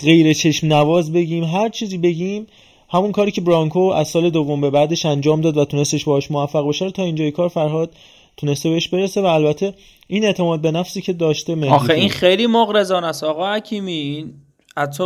غیر 0.04 0.34
چشم 0.34 0.68
نواز 0.68 1.14
بگیم 1.14 1.44
هر 1.44 1.70
چیزی 1.70 1.98
بگیم 1.98 2.48
همون 2.92 3.12
کاری 3.12 3.32
که 3.32 3.42
برانکو 3.42 3.80
از 3.80 4.08
سال 4.08 4.30
دوم 4.30 4.62
به 4.62 4.70
بعدش 4.70 5.06
انجام 5.06 5.42
داد 5.42 5.58
و 5.58 5.66
تونستش 5.66 6.06
باهاش 6.06 6.32
موفق 6.32 6.62
باشه 6.62 6.92
تا 6.92 7.04
اینجای 7.04 7.32
کار 7.32 7.50
فرهاد 7.50 7.94
تونسته 8.38 8.70
بهش 8.70 8.88
برسه 8.88 9.22
و 9.22 9.26
البته 9.26 9.74
این 10.08 10.26
اعتماد 10.26 10.62
به 10.62 10.72
نفسی 10.72 11.02
که 11.02 11.14
داشته 11.14 11.56
مهدی 11.56 11.74
آخه 11.74 11.94
این 11.94 12.10
خیلی 12.10 12.48
مغرضانه 12.48 13.08
است. 13.08 13.24
آقا 13.24 13.54
حکیمی 13.54 13.92
این 13.92 14.34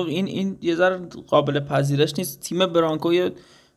این 0.08 0.28
این 0.28 0.58
یه 0.62 0.76
ذره 0.76 1.00
قابل 1.28 1.60
پذیرش 1.60 2.14
نیست. 2.18 2.40
تیم 2.40 2.66
برانکو 2.66 3.30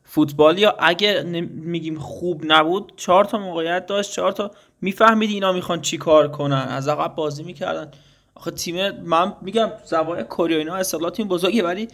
فوتبال 0.05 0.59
یا 0.59 0.77
اگه 0.79 1.23
میگیم 1.55 1.99
خوب 1.99 2.43
نبود 2.47 2.93
چهار 2.97 3.25
تا 3.25 3.39
موقعیت 3.39 3.87
داشت 3.87 4.13
چهار 4.13 4.33
تا 4.33 4.51
می‌فهمید 4.81 5.31
اینا 5.31 5.53
می‌خوان 5.53 5.81
چی 5.81 5.99
کار 5.99 6.29
کنن؟ 6.29 6.67
از 6.71 6.89
عقب 6.89 7.15
بازی 7.15 7.43
می‌کردن. 7.43 7.91
آخه 8.35 8.51
تیم 8.51 8.91
من 8.91 9.33
میگم 9.43 9.71
زبان 9.85 10.23
کره 10.23 10.57
اینا 10.57 10.75
اصطلاح 10.75 11.11
تیم 11.11 11.29
بزرگه 11.29 11.63
ولی 11.63 11.89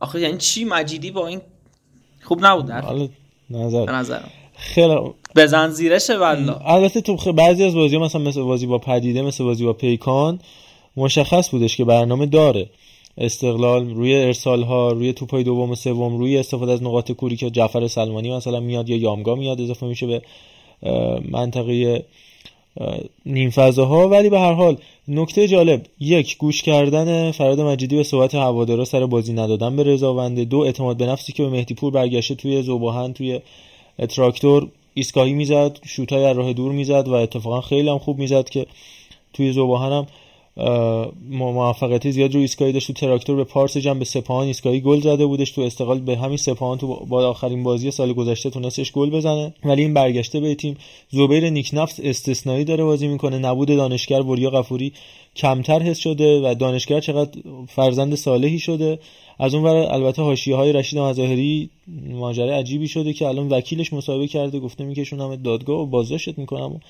آخه 0.00 0.20
یعنی 0.20 0.38
چی 0.38 0.64
مجیدی 0.64 1.10
با 1.10 1.26
این 1.26 1.40
خوب 2.22 2.46
نبود 2.46 2.66
در؟ 2.66 2.84
نظر. 3.50 3.86
به 3.86 3.92
نظرم. 3.92 4.30
خیلی 4.56 4.96
بزن 5.36 5.68
زیرشه 5.68 6.18
والله. 6.18 6.68
البته 6.68 7.00
تو 7.00 7.32
بعضی 7.32 7.64
از 7.64 7.74
بازی 7.74 7.98
مثلا 7.98 8.20
مثل 8.20 8.42
بازی 8.42 8.66
با 8.66 8.78
پدیده 8.78 9.22
مثل 9.22 9.44
بازی 9.44 9.64
با 9.64 9.72
پیکان 9.72 10.40
مشخص 10.96 11.50
بودش 11.50 11.76
که 11.76 11.84
برنامه 11.84 12.26
داره. 12.26 12.70
استقلال 13.18 13.90
روی 13.90 14.14
ارسال 14.14 14.62
ها 14.62 14.92
روی 14.92 15.12
توپای 15.12 15.42
دوم 15.42 15.70
و 15.70 15.74
سوم 15.74 16.18
روی 16.18 16.38
استفاده 16.38 16.72
از 16.72 16.82
نقاط 16.82 17.12
کوری 17.12 17.36
که 17.36 17.50
جعفر 17.50 17.88
سلمانی 17.88 18.36
مثلا 18.36 18.60
میاد 18.60 18.88
یا 18.88 18.96
یامگا 18.96 19.34
میاد 19.34 19.60
اضافه 19.60 19.86
میشه 19.86 20.06
به 20.06 20.22
منطقه 21.30 22.04
نیم 23.26 23.50
فضاها 23.50 24.08
ولی 24.08 24.30
به 24.30 24.40
هر 24.40 24.52
حال 24.52 24.76
نکته 25.08 25.48
جالب 25.48 25.86
یک 26.00 26.38
گوش 26.38 26.62
کردن 26.62 27.30
فراد 27.30 27.60
مجیدی 27.60 27.96
به 27.96 28.02
صحبت 28.02 28.34
هوادارا 28.34 28.84
سر 28.84 29.06
بازی 29.06 29.32
ندادن 29.32 29.76
به 29.76 29.82
رضاونده. 29.82 30.44
دو 30.44 30.58
اعتماد 30.58 30.96
به 30.96 31.06
نفسی 31.06 31.32
که 31.32 31.42
به 31.42 31.48
مهدی 31.48 31.74
پور 31.74 31.92
برگشته 31.92 32.34
توی 32.34 32.62
زوباهن 32.62 33.12
توی 33.12 33.40
تراکتور 34.08 34.68
ایستگاهی 34.94 35.32
می‌زد 35.32 35.78
شوتای 35.86 36.24
از 36.24 36.36
راه 36.36 36.52
دور 36.52 36.72
می‌زد 36.72 37.08
و 37.08 37.12
اتفاقا 37.12 37.60
خیلی 37.60 37.88
هم 37.88 37.98
خوب 37.98 38.18
می‌زد 38.18 38.48
که 38.48 38.66
توی 39.32 39.52
زوباهن 39.52 39.92
هم 39.92 40.06
موفقیت 41.30 42.10
زیاد 42.10 42.34
رو 42.34 42.40
ایستگاهی 42.40 42.72
داشت. 42.72 42.86
تو 42.86 42.92
تراکتور 42.92 43.36
به 43.36 43.44
پارس 43.44 43.76
جمع 43.76 43.98
به 43.98 44.04
سپاهان 44.04 44.46
ایستگاهی 44.46 44.80
گل 44.80 45.00
زده 45.00 45.26
بودش. 45.26 45.50
تو 45.50 45.60
استقلال 45.60 46.00
به 46.00 46.16
همین 46.16 46.36
سپاهان 46.36 46.78
تو 46.78 46.86
با 46.86 47.28
آخرین 47.28 47.62
بازی 47.62 47.90
سال 47.90 48.12
گذشته 48.12 48.50
تونستش 48.50 48.92
گل 48.92 49.10
بزنه. 49.10 49.54
ولی 49.64 49.82
این 49.82 49.94
برگشته 49.94 50.40
به 50.40 50.54
تیم. 50.54 50.76
زبیر 51.10 51.50
نیکنفس 51.50 52.00
استثنایی 52.02 52.64
داره 52.64 52.84
بازی 52.84 53.08
می‌کنه. 53.08 53.38
نبود 53.38 53.68
دانشگر 53.68 54.20
وریا 54.20 54.50
قفوری 54.50 54.92
کمتر 55.36 55.82
حس 55.82 55.98
شده 55.98 56.40
و 56.40 56.54
دانشگر 56.54 57.00
چقدر 57.00 57.40
فرزند 57.68 58.14
صالحی 58.14 58.58
شده. 58.58 58.98
از 59.38 59.54
اون 59.54 59.64
ور 59.64 59.76
البته 59.76 60.22
حاشیه 60.22 60.56
های 60.56 60.72
رشید 60.72 60.98
مظاهری 60.98 61.70
ماجرا 62.10 62.56
عجیبی 62.56 62.88
شده 62.88 63.12
که 63.12 63.26
الان 63.26 63.48
وکیلش 63.48 63.92
مصاحبه 63.92 64.26
کرده. 64.26 64.60
گفته 64.60 64.84
میکشون 64.84 65.20
همه 65.20 65.36
دادگاه 65.36 65.80
و 65.80 65.86
بازداشت 65.86 66.38
می‌کنم. 66.38 66.80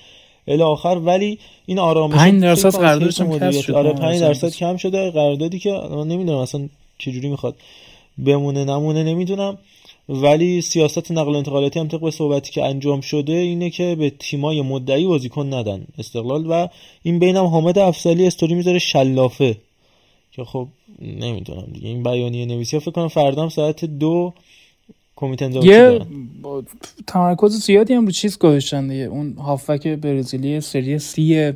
الی 0.47 0.61
آخر 0.61 1.01
ولی 1.05 1.39
این 1.65 1.79
آرامش 1.79 2.15
5 2.15 2.41
درصد 2.41 2.75
قراردادش 2.75 3.17
کم 3.21 3.51
شده 3.51 3.77
آره 3.77 3.93
5 3.93 4.19
درصد 4.19 4.49
کم 4.49 4.77
شده. 4.77 5.11
قراردادی 5.11 5.59
که 5.59 5.71
من 5.71 6.07
نمی‌دونم 6.07 6.37
اصلا 6.37 6.69
چه 6.97 7.11
جوری 7.11 7.29
می‌خواد 7.29 7.55
بمونه 8.17 8.63
نمونه 8.65 9.03
نمی‌دونم. 9.03 9.57
ولی 10.09 10.61
سیاست 10.61 11.11
نقل 11.11 11.33
و 11.33 11.37
انتقالاتی 11.37 11.79
هم 11.79 11.87
طبق 11.87 12.09
صحبتی 12.09 12.51
که 12.51 12.65
انجام 12.65 13.01
شده 13.01 13.33
اینه 13.33 13.69
که 13.69 13.95
به 13.95 14.09
تیمای 14.09 14.61
مدعی 14.61 15.05
بازیکن 15.05 15.53
ندن 15.53 15.85
استقلال 15.97 16.45
و 16.49 16.67
این 17.03 17.19
بینم 17.19 17.45
حامد 17.45 17.79
افضلی 17.79 18.27
استوری 18.27 18.55
می‌ذاره 18.55 18.79
شلافه. 18.79 19.57
که 20.31 20.43
خب 20.43 20.67
نمی‌دونم 21.01 21.67
دیگه 21.73 21.87
این 21.87 22.03
بیانیه 22.03 22.45
نویسی 22.45 22.79
فکر 22.79 22.91
کنم 22.91 23.07
فردا 23.07 23.49
ساعت 23.49 23.85
دو 23.85 24.33
کمیته 25.21 25.65
یه 25.65 25.99
تمرکز 27.07 27.51
زیادی 27.51 27.93
هم 27.93 28.05
رو 28.05 28.11
چیز 28.11 28.37
گذاشتن 28.37 28.87
دیگه. 28.87 29.03
اون 29.03 29.33
هافک 29.33 29.87
برزیلی 29.87 30.61
سری 30.61 30.99
سی 30.99 31.53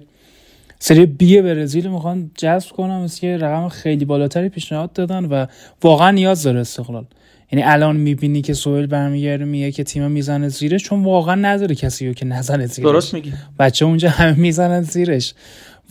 سری 0.79 1.05
بی 1.05 1.41
برزیل 1.41 1.87
می‌خوان 1.87 2.31
جذب 2.37 2.69
کنم 2.69 3.01
مثل 3.01 3.21
که 3.21 3.37
رقم 3.37 3.69
خیلی 3.69 4.05
بالاتری 4.05 4.49
پیشنهاد 4.49 4.93
دادن 4.93 5.25
و 5.25 5.45
واقعا 5.83 6.11
نیاز 6.11 6.43
داره 6.43 6.59
استقلال. 6.59 7.05
یعنی 7.51 7.63
الان 7.63 7.97
می‌بینی 7.97 8.41
که 8.41 8.53
سوئیل 8.53 8.87
برمیگرده 8.87 9.45
میگه 9.45 9.71
که 9.71 9.83
تیم 9.83 10.11
می‌زنه 10.11 10.49
زیرش 10.49 10.83
چون 10.83 11.03
واقعا 11.03 11.35
نداره 11.35 11.75
کسی 11.75 12.07
رو 12.07 12.13
که 12.13 12.25
نزنه 12.25 12.67
زیرش. 12.67 12.85
درست 12.85 13.13
میگی. 13.13 13.33
بچه 13.59 13.85
اونجا 13.85 14.09
همه 14.09 14.39
می‌زنن 14.39 14.81
زیرش. 14.81 15.33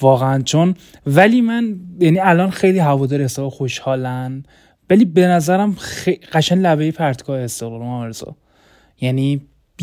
واقعا 0.00 0.42
چون 0.42 0.74
ولی 1.06 1.40
من 1.40 1.76
یعنی 2.00 2.18
الان 2.18 2.50
خیلی 2.50 2.78
هوادار 2.78 3.22
حساب 3.22 3.48
خوشحالن. 3.48 4.44
ولی 4.90 5.04
به 5.04 5.26
نظرم 5.26 5.74
خ... 5.74 6.08
قشن 6.32 6.58
لبه 6.58 6.90
پرتگاه 6.90 7.40
استقلال 7.40 7.80
مارزا 7.80 8.36
یعنی 9.00 9.40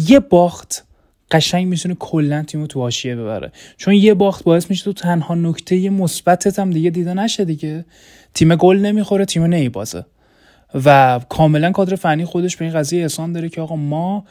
یه 0.07 0.19
باخت 0.19 0.85
قشنگ 1.31 1.67
می‌تونه 1.67 1.95
کلا 1.95 2.43
تیمو 2.43 2.67
تو 2.67 2.79
حاشیه 2.79 3.15
ببره. 3.15 3.51
چون 3.77 3.93
یه 3.93 4.13
باخت 4.13 4.43
باعث 4.43 4.69
میشه 4.69 4.83
تو 4.83 4.93
تنها 4.93 5.35
نکته 5.35 5.89
مثبتت 5.89 6.59
هم 6.59 6.69
دیگه 6.69 6.89
دیده 6.89 7.13
نشه 7.13 7.45
دیگه. 7.45 7.85
تیم 8.33 8.55
گل 8.55 8.77
نمی‌خوره 8.77 9.25
تیم 9.25 9.43
نمیبازه 9.43 10.05
و 10.85 11.19
کاملا 11.29 11.71
کادر 11.71 11.95
فنی 11.95 12.25
خودش 12.25 12.57
به 12.57 12.65
این 12.65 12.73
قضیه 12.73 13.01
احسان 13.01 13.33
داره 13.33 13.49
که 13.49 13.61
آقا 13.61 13.75
ما 13.75 14.25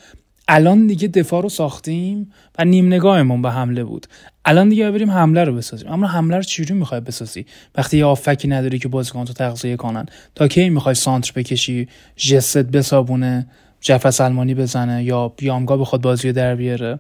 الان 0.53 0.87
دیگه 0.87 1.09
دفاع 1.09 1.43
رو 1.43 1.49
ساختیم 1.49 2.33
و 2.59 2.65
نیم 2.65 2.87
نگاهمون 2.87 3.43
به 3.43 3.51
حمله 3.51 3.85
بود. 3.85 4.07
الان 4.45 4.69
دیگه 4.69 4.91
بریم 4.91 5.11
حمله 5.11 5.45
رو 5.45 5.55
بسازیم. 5.55 5.89
اما 5.89 6.07
حمله 6.07 6.37
رو 6.37 6.43
چجوری 6.43 6.75
می‌خوای 6.75 7.01
بسازی؟ 7.01 7.47
وقتی 7.75 7.99
یه 7.99 8.05
آفکی 8.05 8.49
نداری 8.49 8.79
که 8.79 8.89
بازیکن 8.89 9.25
تو 9.25 9.33
تغذیه 9.33 9.77
کنن. 9.77 10.07
تا 10.35 10.49
کی 10.49 10.69
می‌خوای 10.69 10.95
سانتر 10.95 11.33
بکشی 11.37 11.89
جست 12.17 12.59
بسابونه 12.59 13.47
جعفر 13.81 14.11
سلمانی 14.11 14.55
بزنه 14.55 15.05
یا 15.05 15.29
بیامگا 15.29 15.77
بخواد 15.77 16.03
بازی 16.03 16.29
رو 16.29 16.35
در 16.35 16.55
بیاره. 16.55 16.99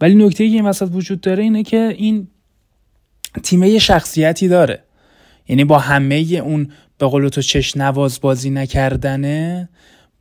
ولی 0.00 0.14
نکته 0.14 0.48
که 0.48 0.54
این 0.54 0.66
وسط 0.66 0.88
وجود 0.92 1.20
داره 1.20 1.42
اینه 1.42 1.62
که 1.62 1.94
این 1.96 2.28
تیمه 3.42 3.78
شخصیتی 3.78 4.48
داره. 4.48 4.82
یعنی 5.48 5.64
با 5.64 5.78
همه 5.78 6.14
اون 6.44 6.68
به 6.98 7.06
قول 7.06 7.28
تو 7.28 7.42
چش 7.42 7.76
نواز 7.76 8.20
بازی 8.20 8.50
نکردنه 8.50 9.68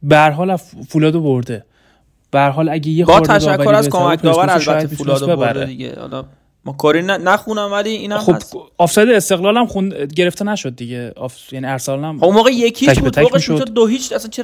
به 0.03 0.19
حال 0.19 0.55
فولادو 0.87 1.21
برده. 1.21 1.65
به 2.31 2.41
حال 2.41 2.69
اگه 2.69 2.89
یه 2.89 3.05
با 3.05 3.19
تشکر 3.19 3.73
از 3.73 3.89
کمک 3.89 4.21
داور 4.21 4.49
البته 4.49 4.87
فولادو 4.87 5.27
برده 5.27 5.65
دیگه. 5.65 5.99
حالا 5.99 6.25
ما 6.65 6.73
کاری 6.73 7.01
نخونم 7.01 7.71
ولی 7.71 7.89
اینم 7.89 8.17
خب 8.17 8.35
آفساید 8.77 9.09
استقلال 9.09 9.57
هم 9.57 9.65
خون... 9.65 9.89
گرفته 10.15 10.45
نشد 10.45 10.75
دیگه. 10.75 11.13
آف... 11.15 11.53
یعنی 11.53 11.67
ارسلان 11.67 12.03
هم 12.03 12.17
خب 12.17 12.25
اون 12.25 12.35
موقع 12.35 12.51
یکیش 12.51 12.99
بود. 12.99 13.37
شد 13.39 13.69
دو 13.69 13.87
هیچ 13.87 14.11
اصلا 14.13 14.29
چه 14.29 14.43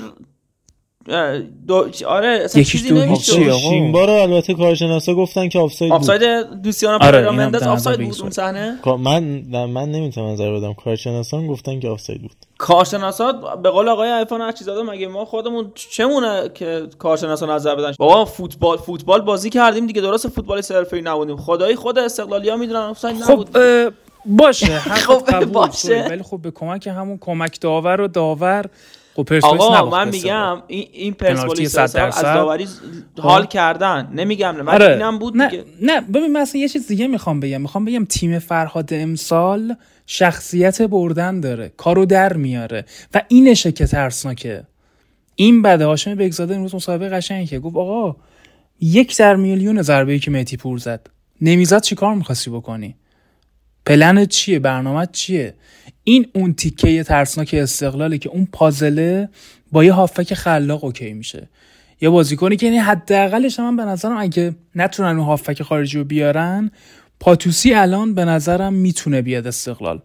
دو... 1.67 1.89
آره 2.07 2.27
اصلا 2.27 2.63
چیزی 2.63 2.93
نمیشه 2.93 3.51
شیمبا 3.51 4.05
رو 4.05 4.13
البته 4.13 4.53
کارشناسا 4.53 5.13
گفتن 5.13 5.49
که 5.49 5.59
آفساید 5.59 5.91
بود. 5.91 5.99
آفساید 5.99 6.61
دوسیانا 6.63 7.07
آره 7.07 7.31
مندز 7.31 7.63
آفساید 7.63 7.99
بود 7.99 8.21
اون 8.21 8.29
صحنه. 8.29 8.79
من 8.85 9.23
من 9.65 9.91
نمی‌تونم 9.91 10.27
نظر 10.27 10.51
بدم. 10.51 10.73
کارشناسان 10.73 11.47
گفتن 11.47 11.79
که 11.79 11.89
آفساید 11.89 12.21
بود. 12.21 12.31
کارشناسا 12.57 13.31
به 13.63 13.69
قول 13.69 13.87
آقای 13.87 14.09
عرفان 14.09 14.41
هرچیزاده 14.41 14.83
مگه 14.91 15.07
ما 15.07 15.25
خودمون 15.25 15.71
چمونه 15.75 16.49
که 16.53 16.87
کارشناسا 16.99 17.55
نظر 17.55 17.75
بدن؟ 17.75 17.93
بابا 17.99 18.25
فوتبال 18.25 18.77
فوتبال 18.77 19.21
بازی 19.21 19.49
کردیم 19.49 19.87
دیگه 19.87 20.01
درست 20.01 20.27
فوتبال 20.27 20.61
حرفه‌ای 20.69 21.01
نبودیم. 21.01 21.37
خدایی 21.37 21.75
خود 21.75 21.99
استقلالیا 21.99 22.57
می‌دونن 22.57 22.79
آفساید 22.79 23.23
نبود 23.23 23.57
خب 23.57 23.93
باشه 24.25 24.79
خب 24.79 25.45
باشه. 25.45 26.05
ولی 26.09 26.23
خب 26.23 26.39
به 26.41 26.51
کمک 26.51 26.87
همون 26.87 27.17
کمک 27.21 27.61
داور 27.61 28.01
و 28.01 28.07
داور 28.07 28.65
خب 29.17 29.33
آقا 29.43 29.89
من 29.89 30.09
میگم 30.09 30.61
این 30.67 30.87
این 30.91 31.13
پرسپولیس 31.13 31.77
از 31.77 31.93
داوری 31.93 32.67
حال 33.19 33.41
خب. 33.41 33.49
کردن. 33.49 34.09
نمیگم 34.13 34.47
نه 34.47 34.61
من 34.61 34.73
آره. 34.73 34.93
اینم 34.93 35.19
بود 35.19 35.37
نه 35.37 35.63
نه 35.81 36.01
ببین 36.01 36.37
مثلا 36.37 36.61
یه 36.61 36.69
چیز 36.69 36.87
دیگه 36.87 37.07
می‌خوام 37.07 37.39
بگم. 37.39 37.61
می‌خوام 37.61 37.85
بگم 37.85 38.05
تیم 38.05 38.39
فرهاد 38.39 38.93
امسال 38.93 39.75
شخصیت 40.05 40.81
بردن 40.81 41.39
داره. 41.39 41.71
کارو 41.77 42.05
در 42.05 42.33
میاره. 42.33 42.85
و 43.13 43.21
اینشه 43.27 43.71
که 43.71 43.87
ترسناکه. 43.87 44.63
این 45.35 45.61
بده 45.61 45.85
هاشم 45.85 46.15
بگزاده 46.15 46.55
امروز 46.55 46.75
مصاحبه 46.75 47.09
قشنگی 47.09 47.47
که 47.47 47.59
گفت 47.59 47.75
آقا 47.75 48.15
یک 48.81 49.17
در 49.17 49.35
میلیون 49.35 49.81
ضربه 49.81 50.11
ای 50.11 50.19
که 50.19 50.31
مهدی 50.31 50.57
پور 50.57 50.77
زد. 50.77 51.07
نمی‌زد 51.41 51.81
چیکار 51.81 52.15
می‌خواستی 52.15 52.49
بکنی؟ 52.49 52.95
پلن 53.87 54.25
چیه؟ 54.25 54.59
برنامه 54.59 55.07
چیه؟ 55.11 55.53
این 56.03 56.27
اون 56.33 56.53
تیکه 56.53 57.03
ترسناک 57.03 57.55
استقلاله 57.57 58.17
که 58.17 58.29
اون 58.29 58.47
پازله 58.51 59.29
با 59.71 59.83
یه 59.83 59.93
هافک 59.93 60.33
خلاق 60.33 60.83
اوکی 60.83 61.13
میشه. 61.13 61.49
یه 62.01 62.09
بازیکنی 62.09 62.55
که 62.55 62.65
یعنی 62.65 62.77
حداقلش 62.77 63.59
من 63.59 63.75
به 63.75 63.85
نظرم 63.85 64.17
اگه 64.17 64.55
نتونن 64.75 65.09
اون 65.09 65.25
هافک 65.25 65.61
خارجی 65.61 65.97
رو 65.97 66.03
بیارن 66.03 66.71
پاتوسی 67.19 67.73
الان 67.73 68.13
به 68.13 68.25
نظرم 68.25 68.73
می‌تونه 68.73 69.21
بیاد 69.21 69.47
استقلال. 69.47 70.01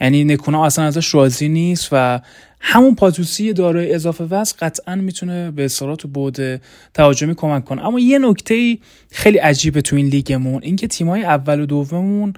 یعنی 0.00 0.24
نکونا 0.24 0.66
اصلا 0.66 0.84
ازش 0.84 1.14
راضی 1.14 1.48
نیست 1.48 1.88
و 1.92 2.20
همون 2.60 2.94
پاتوسی 2.94 3.52
دارای 3.52 3.94
اضافه 3.94 4.24
وزن 4.24 4.56
قطعا 4.60 4.94
می‌تونه 4.94 5.50
به 5.50 5.64
اصطلاح 5.64 5.96
تو 5.96 6.08
بود 6.08 6.60
تهاجمی 6.94 7.34
کمک 7.34 7.64
کنه. 7.64 7.86
اما 7.86 8.00
یه 8.00 8.18
نکته 8.18 8.78
خیلی 9.10 9.38
عجیبه 9.38 9.82
تو 9.82 9.96
این 9.96 10.06
لیگمون 10.06 10.62
اینکه 10.62 10.86
تیمای 10.86 11.22
اول 11.22 11.60
و 11.60 11.66
دوممون 11.66 12.34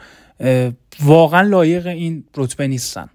واقعا 1.04 1.42
لایق 1.42 1.86
این 1.86 2.24
رتبه 2.36 2.66
نیستن. 2.66 3.08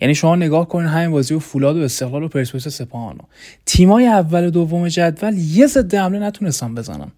یعنی 0.00 0.14
شما 0.14 0.36
نگاه 0.36 0.68
کنین 0.68 0.88
همین 0.88 1.10
بازی 1.10 1.34
و 1.34 1.38
فولاد 1.38 1.76
و 1.76 1.80
استقلال 1.80 2.22
و 2.22 2.28
پرسپولیس 2.28 2.68
سپاهانو 2.68 3.20
تیمای 3.66 4.06
اول 4.06 4.46
و 4.46 4.50
دوم 4.50 4.88
جدول 4.88 5.38
یه 5.38 5.66
ضد 5.66 5.94
حمله 5.94 6.18
نتونستن 6.18 6.74
بزنن. 6.74 7.12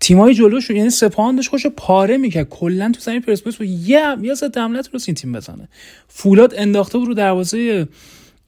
تیمای 0.00 0.34
جلوش 0.34 0.70
یعنی 0.70 0.90
سپاهان 0.90 1.36
داشت 1.36 1.50
خوش 1.50 1.66
پاره 1.66 2.16
می‌کرد. 2.16 2.48
کلا 2.48 2.92
تو 2.94 3.00
زمین 3.00 3.20
پرسپولیس 3.20 3.60
و 3.60 3.64
یه 3.64 4.16
یه 4.22 4.34
ضد 4.34 4.58
حمله 4.58 4.78
نتونست 4.78 5.08
این 5.08 5.14
تیم 5.14 5.32
بزنه. 5.32 5.68
فولاد 6.08 6.54
انداخته 6.56 6.98
بود 6.98 7.08
رو 7.08 7.14
دروازه 7.14 7.88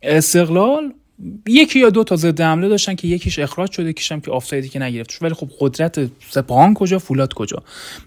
استقلال. 0.03 0.93
یکی 1.47 1.79
یا 1.79 1.91
دو 1.91 2.05
تا 2.05 2.17
ضد 2.17 2.41
حمله 2.41 2.69
داشتن 2.69 2.95
که 2.95 3.09
یکیش 3.09 3.39
اخراج 3.39 3.71
شده 3.73 3.89
یکیش 3.89 4.13
که 4.13 4.31
آفسایدی 4.31 4.69
که 4.69 4.79
نگرفت. 4.79 5.19
ولی 5.23 5.35
خب 5.35 5.51
قدرت 5.61 6.11
سپاهان 6.31 6.75
کجا 6.75 6.99
فولاد 6.99 7.35
کجا؟ 7.35 7.63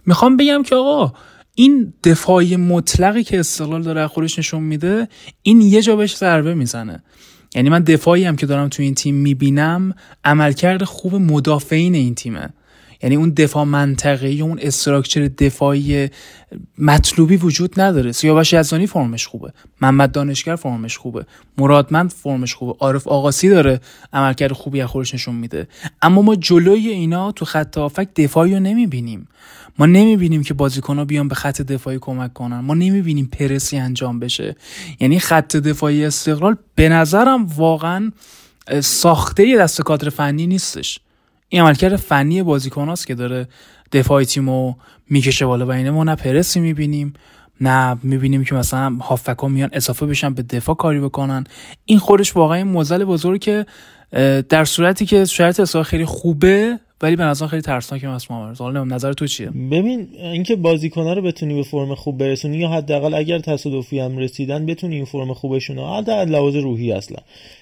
می‌خوام 0.05 0.37
بگم 0.37 0.63
که 0.63 0.75
آقا 0.75 1.13
این 1.59 1.93
دفاعی 2.03 2.55
مطلقی 2.55 3.23
که 3.23 3.39
استقلال 3.39 3.81
داره 3.81 4.07
خودش 4.07 4.39
نشون 4.39 4.63
میده 4.63 5.07
این 5.41 5.61
یه 5.61 5.81
جا 5.81 5.95
بهش 5.95 6.17
ضربه 6.17 6.53
می‌زنه. 6.53 7.03
یعنی 7.55 7.69
من 7.69 7.83
دفاعی 7.83 8.23
هم 8.23 8.35
که 8.35 8.45
دارم 8.45 8.69
تو 8.69 8.83
این 8.83 8.95
تیم 8.95 9.15
می‌بینم 9.15 9.93
عملکرد 10.23 10.83
خوب 10.83 11.15
مدافعین 11.15 11.95
این 11.95 12.15
تیمه. 12.15 12.49
یعنی 13.03 13.15
اون 13.15 13.29
دفاع 13.29 13.63
منطقه‌ای 13.63 14.41
اون 14.41 14.59
استراکچر 14.61 15.27
دفاعی 15.27 16.09
مطلوبی 16.77 17.37
وجود 17.37 17.81
نداره. 17.81 18.11
سیاوش 18.11 18.53
یزدانی 18.53 18.87
فرمش 18.87 19.27
خوبه. 19.27 19.53
محمد 19.81 20.11
دانشگر 20.11 20.55
فرمش 20.55 20.97
خوبه. 20.97 21.25
مرادمند 21.57 22.11
فرمش 22.11 22.55
خوبه. 22.55 22.73
عارف 22.79 23.07
آقاسی 23.07 23.49
داره 23.49 23.81
عملکرد 24.13 24.51
خوبی 24.51 24.81
از 24.81 24.89
خودش 24.89 25.13
نشون 25.13 25.35
میده. 25.35 25.67
اما 26.01 26.21
ما 26.21 26.35
جلوی 26.35 26.87
اینا 26.87 27.31
تو 27.31 27.45
خط 27.45 27.77
هافک 27.77 28.07
دفاعی 28.15 28.53
رو 28.53 28.59
نمی‌بینیم. 28.59 29.27
ما 29.79 29.85
نمی‌بینیم 29.85 30.43
که 30.43 30.55
ها 30.87 31.05
بیان 31.05 31.27
به 31.27 31.35
خط 31.35 31.61
دفاعی 31.61 31.97
کمک 32.01 32.33
کنن. 32.33 32.59
ما 32.59 32.73
نمی‌بینیم 32.73 33.29
پرسی 33.39 33.77
انجام 33.77 34.19
بشه. 34.19 34.55
یعنی 34.99 35.19
خط 35.19 35.55
دفاعی 35.55 36.05
استقلال 36.05 36.55
به 36.75 36.89
نظرم 36.89 37.45
واقعا 37.45 38.11
ساخته 38.79 39.57
دست 39.57 39.81
کادر 39.81 40.09
فنی 40.09 40.47
نیستش. 40.47 40.99
این 41.49 41.61
عملکرد 41.61 41.95
فنی 41.95 42.43
بازیکن 42.43 42.95
که 43.07 43.15
داره 43.15 43.47
دفاعی 43.91 44.25
تیمو 44.25 44.73
می‌کشه 45.09 45.45
بالا 45.45 45.65
و 45.65 45.71
اینه. 45.71 45.91
ما 45.91 46.03
نه 46.03 46.15
پرسی 46.15 46.59
می‌بینیم 46.59 47.13
نه 47.61 47.97
می‌بینیم 48.03 48.43
که 48.43 48.55
مثلا 48.55 48.97
هافکا 49.01 49.47
میان 49.47 49.69
اضافه 49.73 50.05
بشن 50.05 50.33
به 50.33 50.41
دفاع 50.41 50.75
کاری 50.75 50.99
بکنن. 50.99 51.43
این 51.85 51.99
خودش 51.99 52.35
واقعا 52.35 52.63
موزل 52.63 53.05
بزرگ 53.05 53.41
که 53.41 53.65
در 54.49 54.65
صورتی 54.65 55.05
که 55.05 55.25
شرط 55.25 55.59
اصلاح 55.59 55.83
خیلی 55.83 56.05
خوبه 56.05 56.79
ولی 57.01 57.15
به 57.15 57.23
نظر 57.23 57.47
خیلی 57.47 57.61
ترسناکه 57.61 58.07
مثلا 58.07 58.37
محمد 58.37 58.57
حالا 58.57 58.83
نظر 58.83 59.13
تو 59.13 59.27
چیه؟ 59.27 59.49
ببین 59.49 60.07
اینکه 60.13 60.55
بازیکن‌ها 60.55 61.13
رو 61.13 61.21
بتونی 61.21 61.53
به 61.53 61.63
فرم 61.63 61.95
خوب 61.95 62.17
برسونی 62.17 62.57
یا 62.57 62.69
حداقل 62.69 63.13
اگر 63.13 63.39
تصادفی 63.39 63.99
هم 63.99 64.17
رسیدن 64.17 64.65
بتونی 64.65 64.95
این 64.95 65.05
فرم 65.05 65.33
خوبشون 65.33 65.75
رو 65.75 65.87
حداقل 65.87 66.29
لحاظ 66.29 66.55
روحی 66.55 66.91
اصلا 66.91 67.17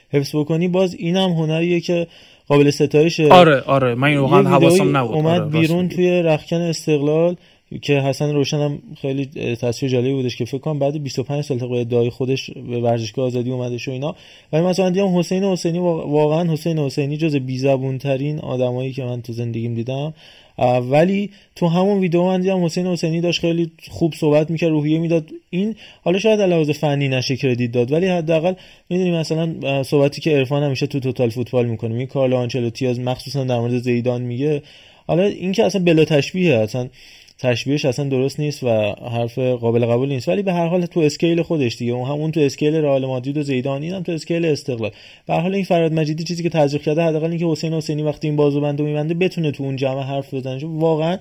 حفظ 0.10 0.36
بکنی. 0.36 0.68
باز 0.68 0.94
اینم 0.94 1.30
هنریه 1.30 1.80
که 1.80 2.08
قابل 2.48 2.70
ستایشه 2.70 3.28
آره 3.28 3.62
آره 3.62 3.96
من 3.96 4.18
واقعا 4.18 4.50
حواسم 4.50 4.98
نبود. 4.98 5.16
اومد 5.16 5.42
آره 5.42 5.50
بیرون 5.50 5.90
توی 5.90 6.22
رخکن 6.22 6.62
استقلال 6.62 7.36
که 7.82 7.94
حسن 7.94 8.34
روشن 8.34 8.58
هم 8.58 8.80
خیلی 9.02 9.26
تصویر 9.56 9.92
جالبی 9.92 10.14
بودش 10.14 10.36
که 10.36 10.46
فکر 10.46 10.58
کنم 10.58 10.80
بعد 10.80 11.04
25 11.04 11.44
سال 11.44 11.60
طبق 11.60 11.72
ادعای 11.72 12.10
خودش 12.10 12.52
به 12.52 12.80
ورزشگاه 12.80 13.26
آزادی 13.26 13.52
اومدش 13.52 13.88
و 13.88 13.92
اینا. 13.92 14.16
ولی 14.54 14.64
مثلا 14.64 14.90
دیدم 14.90 15.18
حسین 15.18 15.44
حسینی 15.44 15.80
واقعا 15.80 16.52
حسین 16.54 16.80
حسینی 16.80 17.18
جز 17.18 17.36
بی 17.36 17.98
ترین 18.00 18.40
آدمایی 18.40 18.92
که 18.92 19.04
من 19.04 19.22
تو 19.22 19.34
زندگیم 19.34 19.74
دیدم. 19.74 20.14
ولی 20.58 21.30
تو 21.56 21.68
همون 21.68 22.00
ویدیو 22.00 22.24
من 22.24 22.42
دیدم 22.42 22.66
حسین 22.66 22.88
حسینی 22.88 23.22
داشت 23.22 23.42
خیلی 23.42 23.72
خوب 23.90 24.14
صحبت 24.14 24.52
می‌کرد 24.52 24.70
روحیه 24.70 25.00
می‌داد. 25.00 25.30
این 25.50 25.76
حالا 26.04 26.20
شاید 26.20 26.42
علاوه 26.42 26.74
فنی 26.74 27.08
نشه 27.08 27.36
کردیت 27.36 27.72
داد 27.72 27.92
ولی 27.92 28.08
حداقل 28.08 28.54
می‌دونی 28.90 29.12
مثلا 29.12 29.84
صحبتی 29.84 30.22
که 30.22 30.32
عرفان 30.32 30.64
همیشه 30.64 30.88
تو 30.88 31.00
توتال 31.00 31.30
فوتبال 31.30 31.66
می‌کنه. 31.66 31.96
این 31.96 32.08
کارلو 32.08 32.36
آنچلوتی 32.36 32.88
از 32.88 33.00
مخصوصا 33.00 33.44
در 33.44 33.60
مورد 33.60 33.78
زیدان 33.78 34.22
میگه. 34.22 34.62
حالا 35.08 35.24
این 35.24 35.52
که 35.52 35.64
اصلا 35.64 35.84
بلا 35.84 36.06
تشبیهه 36.06 36.60
اصلا 36.60 36.90
تشبیهش 37.40 37.86
اصلا 37.86 38.10
درست 38.10 38.40
نیست 38.40 38.64
و 38.64 38.68
حرف 39.12 39.40
قابل 39.40 39.86
قبول 39.86 40.10
نیست. 40.10 40.30
ولی 40.30 40.44
به 40.44 40.54
هر 40.54 40.68
حال 40.68 40.86
تو 40.86 41.00
scale 41.00 41.42
خودش 41.42 41.78
دیگه 41.78 41.94
اون 41.94 42.10
همون 42.10 42.32
تو 42.32 42.40
scale 42.40 42.76
رئال 42.76 43.06
مادرید 43.06 43.38
و 43.38 43.44
زیدان 43.44 43.82
اینم 43.82 44.04
تو 44.04 44.12
scale 44.12 44.46
استقلال. 44.46 44.92
به 45.28 45.34
هر 45.34 45.40
حال 45.40 45.56
این 45.56 45.64
فرهاد 45.64 45.94
مجیدی 45.94 46.24
چیزی 46.24 46.44
که 46.44 46.50
تزریق 46.50 46.82
کرده 46.82 47.04
حداقل 47.04 47.30
اینکه 47.30 47.46
حسین 47.46 47.74
حسینی 47.74 48.04
وقتی 48.04 48.28
این 48.28 48.36
بازوبنده 48.36 48.84
میبنده 48.84 49.14
بتونه 49.14 49.52
تو 49.52 49.64
اون 49.64 49.76
جمع 49.76 50.02
حرف 50.02 50.34
بزنه. 50.34 50.66
واقعا 50.66 51.18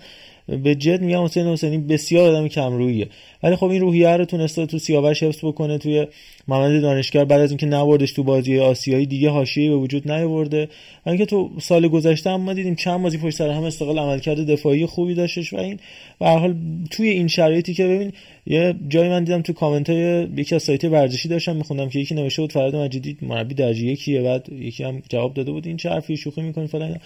به 0.49 0.75
جد 0.75 1.03
میگم 1.03 1.25
حسین 1.25 1.47
حسینی 1.47 1.79
بسیار 1.79 2.29
آدم 2.29 2.49
کم 2.49 2.73
رویه 2.73 3.09
ولی 3.43 3.57
خب 3.57 3.67
این 3.67 3.81
روحیه 3.81 4.17
رو 4.17 4.25
تونسته 4.25 4.67
تو 4.67 4.79
سیاوش 4.79 5.23
حفظ 5.23 5.45
بکنه 5.45 5.79
توی 5.79 6.07
محمد 6.49 6.83
دانشگر 6.83 7.25
بعد 7.25 7.41
از 7.41 7.51
اینکه 7.51 7.67
نبردش 7.67 8.13
تو 8.13 8.23
بازی 8.23 8.59
آسیایی 8.59 9.07
دیگه 9.07 9.31
حاشیه 9.31 9.71
به 9.71 9.77
وجود 9.77 10.11
نیاورده. 10.11 10.69
و 11.07 11.09
اینکه 11.09 11.27
تو 11.27 11.51
سال 11.59 11.89
گذشته 11.89 12.31
هم 12.31 12.41
ما 12.41 12.53
دیدیم 12.53 12.75
چند 12.75 13.03
بازی 13.03 13.19
پشت 13.19 13.37
سر 13.37 13.51
هم 13.51 13.63
استقلال 13.63 13.99
عملکرد 13.99 14.51
دفاعی 14.51 14.87
خوبی 14.87 15.15
داشتش 15.15 15.53
و 15.53 15.57
این 15.57 15.79
به 16.19 16.27
حال 16.27 16.57
توی 16.91 17.09
این 17.09 17.29
شرایطی 17.29 17.75
که 17.75 17.85
ببین 17.85 18.13
یه 18.47 18.75
جایی 18.89 19.11
من 19.11 19.25
دیدم 19.25 19.43
تو 19.43 19.53
کامنت 19.53 19.89
یکی 20.37 20.55
از 20.55 20.63
سایت 20.63 20.85
ورزشی 20.85 21.29
داشتم 21.29 21.57
میخوندم 21.57 21.89
که 21.89 21.99
یکی 21.99 22.15
نوشته 22.15 22.43
بود 22.43 22.53
فراد 22.53 22.77
مجیدی 22.77 23.17
مربی 23.23 23.55
درجه 23.55 23.87
یکیه 23.87 24.23
بعد 24.23 24.49
یکی 24.53 24.85
هم 24.85 25.03
جواب 25.09 25.35
داده 25.35 25.53
بود 25.53 25.67
این 25.67 25.77
چه 25.77 25.91
حرفی 25.91 26.17
شوخی 26.17 26.43
می‌کنی 26.43 26.67
فلان 26.67 27.01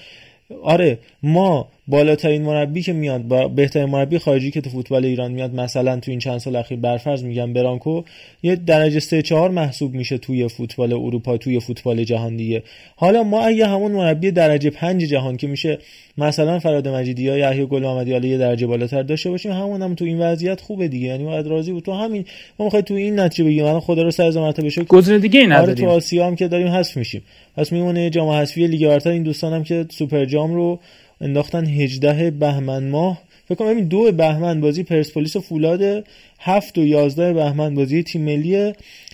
آره 0.63 0.99
ما 1.23 1.69
بالاترین 1.89 2.43
مربی 2.43 2.83
که 2.83 2.93
میاد 2.93 3.23
با 3.23 3.49
بهترین 3.49 3.87
مربی 3.87 4.19
خارجی 4.19 4.51
که 4.51 4.61
تو 4.61 4.71
فوتبال 4.71 5.05
ایران 5.05 5.33
میاد 5.33 5.55
مثلا 5.55 6.01
تو 6.01 6.11
این 6.11 6.21
چند 6.21 6.39
سال 6.39 6.57
اخیر 6.57 6.79
برفرض 6.79 7.25
میگم 7.25 7.53
برانکو 7.53 8.03
یه 8.43 8.57
درجه 8.57 9.01
سه 9.01 9.23
چهار 9.23 9.51
محسوب 9.51 9.95
میشه 9.95 10.19
توی 10.19 10.49
فوتبال 10.49 10.93
اروپا 10.93 11.37
توی 11.37 11.61
فوتبال 11.61 12.05
جهان 12.05 12.37
دیگه. 12.37 12.63
حالا 12.97 13.23
ما 13.23 13.43
اگه 13.43 13.67
همون 13.67 13.93
مربی 13.93 14.31
درجه 14.31 14.71
پنج 14.71 15.03
جهان 15.03 15.37
که 15.37 15.47
میشه 15.47 15.79
مثلا 16.19 16.59
فراد 16.59 16.89
مجیدی 16.89 17.23
یا 17.23 17.39
یحیی 17.39 17.67
گل 17.67 17.83
محمدی 17.83 18.29
یه 18.29 18.39
درجه 18.39 18.67
بالاتر 18.67 19.03
داشته 19.03 19.31
باشیم 19.31 19.53
همون 19.53 19.83
هم 19.83 19.95
تو 19.95 20.05
این 20.05 20.19
وضعیت 20.19 20.61
خوبه 20.61 20.89
دیگه. 20.89 21.07
یعنی 21.07 21.25
باید 21.25 21.47
راضی 21.47 21.73
بود. 21.73 21.85
تو 21.85 21.93
همین 21.93 22.25
ما 22.59 22.65
می‌خوای 22.65 22.83
تو 22.83 22.95
این 22.95 23.21
نتیجه 23.21 23.45
بگیم. 23.45 23.65
الان 23.65 23.81
خدا 23.81 24.03
رو 24.03 24.11
سر 24.11 24.31
مرتبه 24.31 24.67
بشه 24.67 24.85
گزینه 24.85 25.19
دیگه 25.19 25.47
نداریم 25.47 25.63
آره 25.63 25.75
تو 25.75 25.87
آسیا 25.87 26.27
هم 26.27 26.37
که 26.37 26.49
داریم 26.49 26.69
حذف 26.69 26.97
میشیم. 26.97 27.23
پس 27.57 27.73
میمونه 27.73 28.11
جام 28.11 28.29
حذفی 28.29 28.67
لیگ 28.67 28.89
برتر. 28.89 29.11
این 29.11 29.23
دوستانم 29.23 29.65
که 29.65 29.87
سوپر 29.91 30.25
جام 30.39 30.55
رو 30.55 30.79
انداختن 31.21 31.67
18 31.67 32.31
بهمن 32.31 32.89
ماه. 32.89 33.23
فکر 33.49 33.55
کنم 33.55 33.81
دو 33.81 34.13
بهمن 34.13 34.61
بازی 34.61 34.83
پرسپولیس 34.83 35.37
و 35.37 35.41
فولاد 35.41 36.05
هفت 36.39 36.79
و 36.79 36.85
11 36.85 37.33
بهمن 37.33 37.75
بازی 37.75 38.03
تیم 38.03 38.23
ملی. 38.23 38.73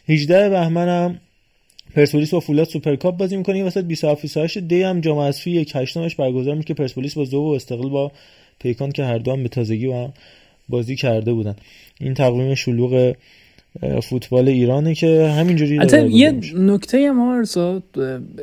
18 0.09 0.49
بهمن 0.49 0.89
هم 0.89 1.20
پرسپولیس 1.95 2.31
با 2.31 2.41
فولاد 2.41 2.66
سوپرکاپ 2.66 3.16
بازی 3.16 3.37
می‌کنه. 3.37 3.64
وسط 3.64 3.85
27 3.85 4.22
28 4.22 4.59
دی 4.59 4.83
هم 4.83 5.01
جام 5.01 5.18
حذفی 5.18 5.51
یک 5.51 5.72
هشتمش 5.75 6.14
برگزار 6.14 6.55
میشه 6.55 6.66
که 6.66 6.75
پرسپولیس 6.75 7.14
با 7.14 7.25
ذوب 7.25 7.41
و 7.43 7.55
استقلال 7.55 7.89
با 7.89 8.12
پیکان 8.59 8.93
که 8.93 9.05
هر 9.05 9.18
دو 9.18 9.33
هم 9.33 9.43
به 9.43 9.49
تازگی 9.49 9.87
با 9.87 10.05
هم 10.05 10.12
بازی 10.68 10.97
کرده 10.97 11.33
بودن. 11.33 11.57
این 12.01 12.14
تقویم 12.14 12.55
شلوغ 12.55 13.14
فوتبال 14.03 14.49
ایرانه 14.49 14.95
که 14.95 15.29
همینجوری 15.29 15.79
حتی 15.79 16.07
یه 16.07 16.41
نکته 16.57 17.11
ما 17.11 17.43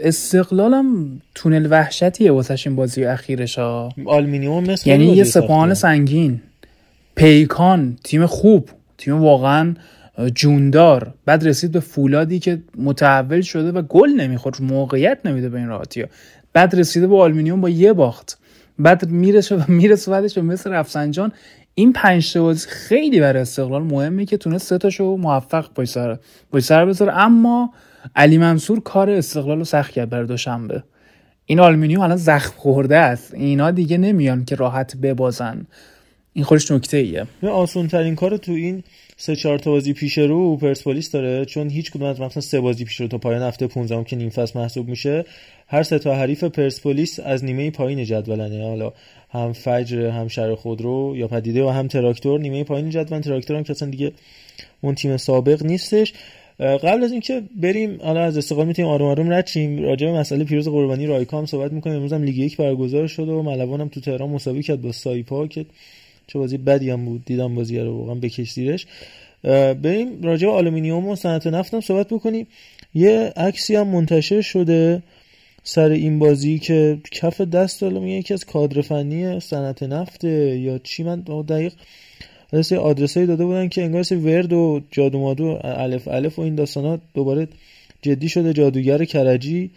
استقلالم 0.01 1.21
تونل 1.35 1.67
وحشتیه 1.69 2.31
واسه 2.31 2.55
این 2.65 2.75
بازی 2.75 3.05
اخیرش 3.05 3.59
ها 3.59 3.89
آلومینیوم 4.05 4.63
مثل 4.63 4.89
یعنی 4.89 5.05
یه 5.05 5.23
سپاهان 5.23 5.73
سنگین. 5.73 6.41
پیکان 7.15 7.97
تیم 8.03 8.25
خوب 8.25 8.69
تیم 8.97 9.21
واقعا 9.21 9.73
جوندار. 10.33 11.13
بعد 11.25 11.47
رسید 11.47 11.71
به 11.71 11.79
فولادی 11.79 12.39
که 12.39 12.59
متحول 12.77 13.41
شده 13.41 13.71
و 13.71 13.81
گل 13.81 14.09
نمی‌خورد 14.09 14.61
موقعیت 14.61 15.19
نمیده 15.25 15.49
به 15.49 15.57
این 15.57 15.67
راحتی 15.67 16.01
ها. 16.01 16.07
بعد 16.53 16.75
رسیده 16.75 17.07
به 17.07 17.17
آلومینیوم 17.17 17.61
با 17.61 17.69
یه 17.69 17.93
باخت. 17.93 18.37
بعد 18.79 19.09
می‌رسه 19.09 19.55
و 19.55 19.61
می‌رسه 19.67 20.11
بعدش 20.11 20.33
به 20.33 20.41
مس 20.41 20.71
رفسنجان 20.71 21.31
این 21.75 21.93
پنج 21.93 22.37
بازی 22.37 22.67
خیلی 22.69 23.19
برای 23.19 23.41
استقلال 23.41 23.83
مهمه 23.83 24.25
که 24.25 24.37
بتونه 24.37 24.57
سه 24.57 24.77
تاشو 24.77 25.17
موفق 25.17 25.69
پای 25.73 26.61
سر 26.61 26.85
بذاره. 26.85 27.17
اما 27.17 27.73
علیمنصور 28.15 28.79
کار 28.79 29.09
استقلال 29.09 29.57
رو 29.57 29.63
سخت 29.63 29.91
کرد 29.91 30.09
برای 30.09 30.27
دوشنبه. 30.27 30.83
این 31.45 31.59
آلومینیوم 31.59 32.01
الان 32.01 32.17
زخم 32.17 32.53
خورده 32.57 32.97
است. 32.97 33.33
اینا 33.33 33.71
دیگه 33.71 33.97
نمیان 33.97 34.45
که 34.45 34.55
راحت 34.55 34.97
ببازن. 34.97 35.67
این 36.33 36.45
خودش 36.45 36.71
نکته 36.71 36.97
ایه. 36.97 37.27
آسون 37.49 37.87
ترین 37.87 38.15
کار 38.15 38.37
تو 38.37 38.51
این 38.51 38.83
سه 39.17 39.35
چهار 39.35 39.59
تا 39.59 39.71
بازی 39.71 39.93
پیش 39.93 40.17
رو 40.17 40.57
پرسپولیس 40.57 41.11
داره 41.11 41.45
چون 41.45 41.69
هیچ 41.69 41.91
کدوم 41.91 42.07
از 42.07 42.21
مثلا 42.21 42.41
سه 42.41 42.59
بازی 42.59 42.85
پیش 42.85 43.01
رو 43.01 43.07
تا 43.07 43.17
پایان 43.17 43.41
هفته 43.41 43.67
15 43.67 44.03
که 44.03 44.15
نیم 44.15 44.29
فصل 44.29 44.59
محسوب 44.59 44.87
میشه 44.87 45.25
هر 45.67 45.83
سه 45.83 45.99
تا 45.99 46.15
حریف 46.15 46.43
پرسپولیس 46.43 47.19
از 47.19 47.45
نیمه 47.45 47.71
پایین 47.71 48.03
جدولنه. 48.03 48.67
حالا 48.67 48.93
هم 49.31 49.53
فجر 49.53 50.09
هم 50.09 50.27
شهر 50.27 50.55
خودرو 50.55 51.13
یا 51.17 51.27
پدیده 51.27 51.63
و 51.63 51.69
هم 51.69 51.87
تراکتور. 51.87 52.39
نیمه 52.39 52.63
پایین 52.63 52.89
جدول 52.89 53.19
تراکتور 53.19 53.57
هم 53.57 53.63
که 53.63 53.71
اصلا 53.71 53.89
دیگه 53.89 54.11
اون 54.81 54.95
تیم 54.95 55.17
سابق 55.17 55.63
نیستش. 55.65 56.13
قبل 56.59 57.03
از 57.03 57.11
اینکه 57.11 57.43
بریم 57.61 57.99
حالا 58.01 58.21
از 58.21 58.37
استقلال 58.37 58.67
می‌تونیم 58.67 58.91
آروم 58.91 59.07
آروم 59.07 59.33
رد 59.33 59.47
شیم. 59.47 59.83
راجع 59.83 60.07
به 60.07 60.13
مسئله 60.13 60.43
پیروز 60.43 60.67
قربانی 60.67 61.07
رایکا 61.07 61.33
هم 61.33 61.45
صحبت 61.45 61.73
می‌کنیم. 61.73 61.95
امروز 61.95 62.13
هم 62.13 62.23
لیگ 62.23 62.37
یک 62.37 62.57
برگزار 62.57 63.07
شد 63.07 63.29
و 63.29 63.43
ملوان 63.43 63.81
هم 63.81 63.87
تو 63.87 64.01
تهران 64.01 64.29
مساوی 64.29 64.63
کرد 64.63 64.81
با 64.81 64.91
سایپا 64.91 65.47
که 65.47 65.65
چه 66.27 66.39
بازی 66.39 66.57
بدی 66.57 66.89
هم 66.89 67.05
بود. 67.05 67.25
دیدم 67.25 67.55
بازی 67.55 67.79
رو 67.79 67.97
واقعا 67.97 68.15
بکش 68.15 68.51
زیرش. 68.51 68.85
بریم 69.43 70.21
راجع 70.23 70.47
به 70.47 70.53
آلومینیوم 70.53 71.07
و 71.07 71.15
صنعت 71.15 71.47
نفت 71.47 71.73
هم 71.73 71.81
صحبت 71.81 72.07
بکنیم. 72.07 72.47
یه 72.93 73.33
عکسی 73.37 73.75
هم 73.75 73.87
منتشر 73.87 74.41
شده. 74.41 75.03
سر 75.63 75.89
این 75.89 76.19
بازی 76.19 76.59
که 76.59 76.97
کف 77.11 77.41
دست 77.41 77.81
داره 77.81 77.99
میگه 77.99 78.15
یکی 78.15 78.33
از 78.33 78.45
کادر 78.45 78.81
فنی 78.81 79.39
صنعت 79.39 79.83
نفت 79.83 80.23
یا 80.23 80.77
چی؟ 80.77 81.03
من 81.03 81.21
دقیق 81.21 81.73
آدرس 82.79 83.17
داده 83.17 83.45
بودن 83.45 83.67
که 83.67 83.83
انگار 83.83 84.05
ورد 84.11 84.53
و 84.53 84.81
جادو 84.91 85.19
مادو 85.19 85.59
الف 85.63 86.07
الف 86.07 86.39
و 86.39 86.41
این 86.41 86.55
داستانا 86.55 86.99
دوباره 87.13 87.47
جدی 88.01 88.29
شده 88.29 88.53
جادوگر 88.53 89.05
کرجی 89.05 89.71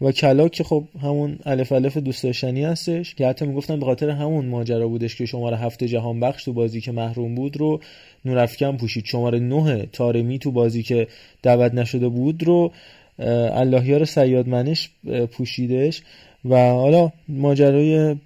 و 0.00 0.12
کلاک 0.12 0.52
که 0.52 0.64
خب 0.64 0.84
همون 1.02 1.38
الف 1.46 1.72
الف 1.72 1.96
دوست 1.96 2.22
داشتنی 2.22 2.64
هستش. 2.64 3.14
که 3.14 3.26
حتی 3.26 3.46
می‌گفتن 3.46 3.80
به 3.80 3.86
خاطر 3.86 4.10
همون 4.10 4.46
ماجرا 4.46 4.88
بودش 4.88 5.16
که 5.16 5.26
شماره 5.26 5.56
هفت 5.56 5.88
جهانبخش 5.88 6.44
تو 6.44 6.52
بازی 6.52 6.80
که 6.80 6.92
محروم 6.92 7.34
بود 7.34 7.56
رو 7.56 7.80
نورافکن 8.24 8.76
پوشید. 8.76 9.04
شماره 9.04 9.38
نه 9.38 9.86
طارمی 9.92 10.38
تو 10.38 10.50
بازی 10.50 10.82
که 10.82 11.06
دعوت 11.42 11.74
نشده 11.74 12.08
بود 12.08 12.44
رو 12.44 12.72
اللهیار 13.18 14.04
سیاد 14.04 14.48
منش 14.48 14.90
پوشیدش 15.32 16.02
و 16.44 16.56
حالا 16.56 17.12
ماجرای 17.28 18.16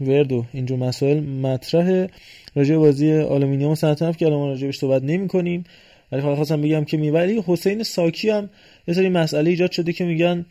ورد 0.00 0.32
و 0.32 0.44
اینجور 0.52 0.78
مسائل 0.78 1.20
مطرح 1.20 2.06
راجع 2.54 2.76
بازی 2.76 3.12
آلومینیوم 3.12 3.74
صنعت 3.74 4.18
که 4.18 4.26
الان 4.26 4.48
راجع 4.48 4.66
بهش 4.66 4.78
صحبت 4.78 5.02
نمی 5.02 5.28
کنیم 5.28 5.64
ولی 6.12 6.22
خواستم 6.22 6.62
بگم 6.62 6.84
که 6.84 6.96
می‌بری. 6.96 7.42
حسین 7.46 7.82
ساکی 7.82 8.30
هم 8.30 8.50
یه 8.88 8.94
سری 8.94 9.08
مسئله 9.08 9.50
ایجاد 9.50 9.70
شده 9.70 9.92
که 9.92 10.04
میگن 10.04 10.46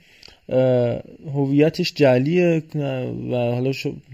هویتش 1.33 1.93
جعلیه 1.93 2.63
و 3.31 3.35
حالا 3.35 3.71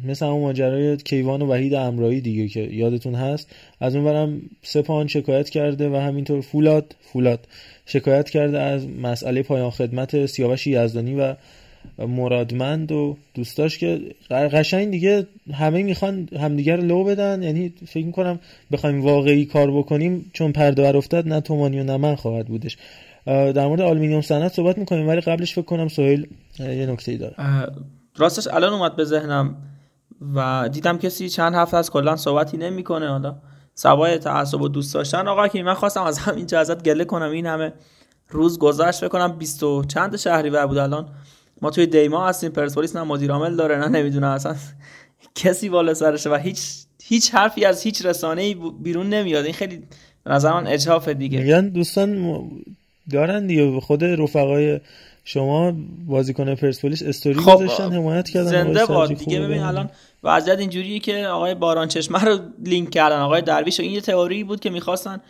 مثل 0.07 0.25
همون 0.25 0.41
ماجرای 0.41 0.97
کیوان 0.97 1.41
و 1.41 1.51
وحید 1.51 1.73
امرایی 1.73 2.21
دیگه 2.21 2.47
که 2.47 2.59
یادتون 2.59 3.15
هست. 3.15 3.55
از 3.79 3.95
اون 3.95 4.05
ورم 4.05 4.41
سپاهان 4.61 5.07
شکایت 5.07 5.49
کرده 5.49 5.89
و 5.89 5.95
همینطور 5.95 6.41
فولاد 6.41 6.95
فولاد 7.01 7.47
شکایت 7.85 8.29
کرده 8.29 8.59
از 8.59 8.87
مسئله 8.87 9.43
پایان 9.43 9.69
خدمت 9.69 10.25
سیاوش 10.25 10.67
یزدانی 10.67 11.15
و 11.15 11.35
مرادمند 11.97 12.91
و 12.91 13.17
دوست 13.33 13.57
داشت 13.57 13.79
که 13.79 14.01
قشنگ 14.29 14.91
دیگه 14.91 15.27
همه 15.53 15.83
می‌خوان 15.83 16.29
همدیگر 16.39 16.75
رو 16.75 16.83
لو 16.83 17.03
بدن. 17.03 17.43
یعنی 17.43 17.73
فکر 17.87 18.05
می‌کنم 18.05 18.39
بخوایم 18.71 19.01
واقعی 19.01 19.45
کار 19.45 19.71
بکنیم 19.71 20.31
چون 20.33 20.51
پرده 20.51 20.95
افتاد 20.95 21.27
نه 21.27 21.41
تو 21.41 21.57
مانی 21.57 21.79
و 21.79 21.83
نه 21.83 21.97
من 21.97 22.15
خواهد 22.15 22.47
بودش. 22.47 22.77
در 23.25 23.67
مورد 23.67 23.81
آلومینیوم 23.81 24.21
صنعت 24.21 24.53
صحبت 24.53 24.77
می‌کنیم 24.77 25.07
ولی 25.07 25.21
قبلش 25.21 25.53
فکر 25.53 25.65
کنم 25.65 25.87
سهیل 25.87 26.27
یه 26.59 26.85
نکته 26.85 27.11
ای 27.11 27.17
داره 27.17 27.35
راستش 28.17 28.47
الان 28.47 28.73
اومد 28.73 28.95
به 28.95 29.03
ذهنم 29.03 29.55
و 30.35 30.69
دیدم 30.71 30.97
کسی 30.97 31.29
چند 31.29 31.55
هفته 31.55 31.77
از 31.77 31.91
کلا 31.91 32.15
صحبتی 32.15 32.57
نمی‌کنه. 32.57 33.09
حالا 33.09 33.35
سوای 33.75 34.17
تعصب 34.17 34.61
و 34.61 34.67
دوست 34.67 34.93
داشتن. 34.93 35.27
آقا 35.27 35.47
که 35.47 35.63
من 35.63 35.73
خواستم 35.73 36.03
از 36.03 36.17
همین 36.17 36.55
ازت 36.55 36.83
گله 36.83 37.05
کنم. 37.05 37.31
این 37.31 37.45
همه 37.45 37.73
روز 38.29 38.59
گذشت 38.59 39.03
بکنم 39.03 39.37
20 39.37 39.63
و 39.63 39.83
چند 39.83 40.15
شهری 40.15 40.49
بود. 40.49 40.77
الان 40.77 41.09
ما 41.61 41.69
توی 41.69 41.85
دیما 41.85 42.27
هستیم. 42.27 42.51
پرسپولیس 42.51 42.95
نه 42.95 43.03
مدیر 43.03 43.31
عامل 43.31 43.55
داره 43.55 43.77
نه 43.77 43.87
نمی‌دونم 43.87 44.31
اصلا 44.31 44.55
کسی 45.35 45.69
بالا 45.69 45.93
سرشه 45.93 46.29
و 46.29 46.35
هیچ 46.35 46.73
هیچ 47.03 47.35
حرفی 47.35 47.65
از 47.65 47.83
هیچ 47.83 48.05
رسانه 48.05 48.55
بیرون 48.83 49.09
نمیاد. 49.09 49.45
این 49.45 49.53
خیلی 49.53 49.83
نظر 50.25 50.53
من 50.53 50.67
اجحاف 50.67 51.07
دیگه. 51.07 51.41
میگن 51.41 51.69
دوستان 51.69 52.17
دارن 53.11 53.47
دیگه. 53.47 53.79
خود 53.79 54.03
رفقای 54.03 54.79
شما 55.25 55.73
بازیکن 56.07 56.55
پرسپولیس 56.55 57.03
استوری 57.03 57.39
خب 57.39 57.55
گذاشتن 57.55 57.91
حمایت 57.93 58.29
کردن 58.29 58.49
زنده 58.49 58.85
باد 58.85 59.13
دیگه. 59.13 59.39
ببین 59.39 59.63
الان 59.63 59.89
وضعیت 60.23 60.59
اینجوریه 60.59 60.99
که 60.99 61.27
آقای 61.27 61.55
باران 61.55 61.87
چشمه 61.87 62.23
رو 62.23 62.39
لینک 62.65 62.89
کردن. 62.89 63.19
آقای 63.19 63.41
درویش 63.41 63.79
و 63.79 63.83
این 63.83 63.91
یه 63.91 64.01
تئوری 64.01 64.43
بود 64.43 64.59
که 64.59 64.69
می‌خواستن 64.69 65.21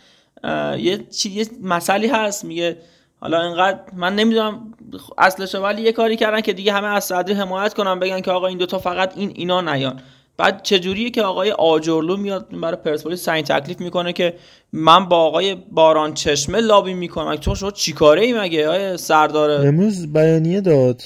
یه 0.78 0.98
چی 1.10 1.30
یه 1.30 1.46
مسئله 1.62 2.12
هست. 2.12 2.44
میگه 2.44 2.76
حالا 3.20 3.42
اینقدر 3.42 3.78
من 3.96 4.16
نمی‌دونم 4.16 4.74
اصلش 5.18 5.54
ولی 5.54 5.82
یه 5.82 5.92
کاری 5.92 6.16
کردن 6.16 6.40
که 6.40 6.52
دیگه 6.52 6.72
همه 6.72 6.86
از 6.86 7.04
صدری 7.04 7.34
حمایت 7.34 7.74
کنن 7.74 7.98
بگن 7.98 8.20
که 8.20 8.30
آقا 8.30 8.46
این 8.46 8.58
دوتا 8.58 8.78
فقط 8.78 9.12
این 9.16 9.32
اینا 9.34 9.60
نیان. 9.60 10.00
بعد 10.36 10.62
چجوریه 10.62 11.10
که 11.10 11.22
آقای 11.22 11.50
آجرلو 11.50 12.16
میاد 12.16 12.60
برای 12.62 12.76
پرسپولیس 12.84 13.22
سعی 13.22 13.42
تکلیف 13.42 13.80
می‌کنه 13.80 14.12
که 14.12 14.34
من 14.72 15.08
با 15.08 15.16
آقای 15.16 15.54
باران 15.54 16.14
چشمه 16.14 16.60
لابی 16.60 16.94
می‌کنم؟ 16.94 17.36
تو 17.36 17.54
شو 17.54 17.70
چیکاره 17.70 18.22
ای 18.22 18.32
مگه 18.32 18.68
آقای 18.68 18.96
سردار؟ 18.96 19.66
امروز 19.66 20.12
بیانیه 20.12 20.60
داد. 20.60 21.02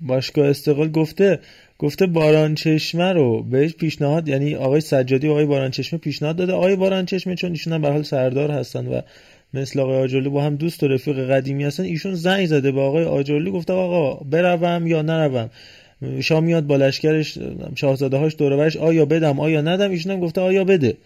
باشگاه 0.00 0.46
استقلال 0.48 0.90
گفته 0.90 1.40
گفته 1.78 2.06
باران 2.06 2.54
چشمه 2.54 3.12
رو 3.12 3.42
بهش 3.42 3.74
پیشنهاد 3.74 4.28
یعنی 4.28 4.54
آقای 4.54 4.80
سجادی 4.80 5.28
و 5.28 5.30
آقای 5.30 5.44
باران 5.44 5.70
چشمه 5.70 5.98
پیشنهاد 5.98 6.36
داده. 6.36 6.52
آقای 6.52 6.76
باران 6.76 7.06
چشمه 7.06 7.34
چون 7.34 7.50
ایشون 7.50 7.72
هم 7.72 7.82
به 7.82 7.88
حال 7.88 8.02
سردار 8.02 8.50
هستن 8.50 8.86
و 8.86 9.00
مثل 9.54 9.80
آقای 9.80 10.02
آجرلو 10.02 10.30
با 10.30 10.42
هم 10.42 10.56
دوست 10.56 10.82
و 10.82 10.88
رفیق 10.88 11.30
قدیمی 11.30 11.64
هستن 11.64 11.82
ایشون 11.82 12.14
زنگ 12.14 12.46
زده 12.46 12.72
به 12.72 12.80
آقای 12.80 13.04
آجرلو 13.04 13.52
گفته 13.52 13.72
آقا 13.72 14.14
بروم 14.14 14.86
یا 14.86 15.02
نروم. 15.02 15.50
شاه 16.20 16.40
میاد 16.40 16.66
با 16.66 16.76
لشکرش 16.76 17.38
شاهزاده 17.74 18.16
هاش 18.16 18.36
دور 18.36 18.70
آیا 18.78 19.04
بدم 19.04 19.40
آیا 19.40 19.60
ندم؟ 19.60 19.90
ایشون 19.90 20.12
هم 20.12 20.20
گفته 20.20 20.40
آیا 20.40 20.64
بده. 20.64 20.96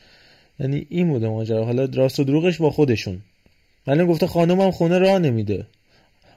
یعنی 0.61 0.87
این 0.89 1.09
بوده 1.09 1.29
ماجرا. 1.29 1.65
حالا 1.65 1.89
راست 1.95 2.21
و 2.21 2.25
دروغش 2.25 2.59
با 2.59 2.71
خودشون. 2.71 3.19
ولی 3.87 4.05
گفته 4.05 4.27
خانومم 4.27 4.71
خونه 4.71 4.99
راه 4.99 5.19
نمیده. 5.19 5.67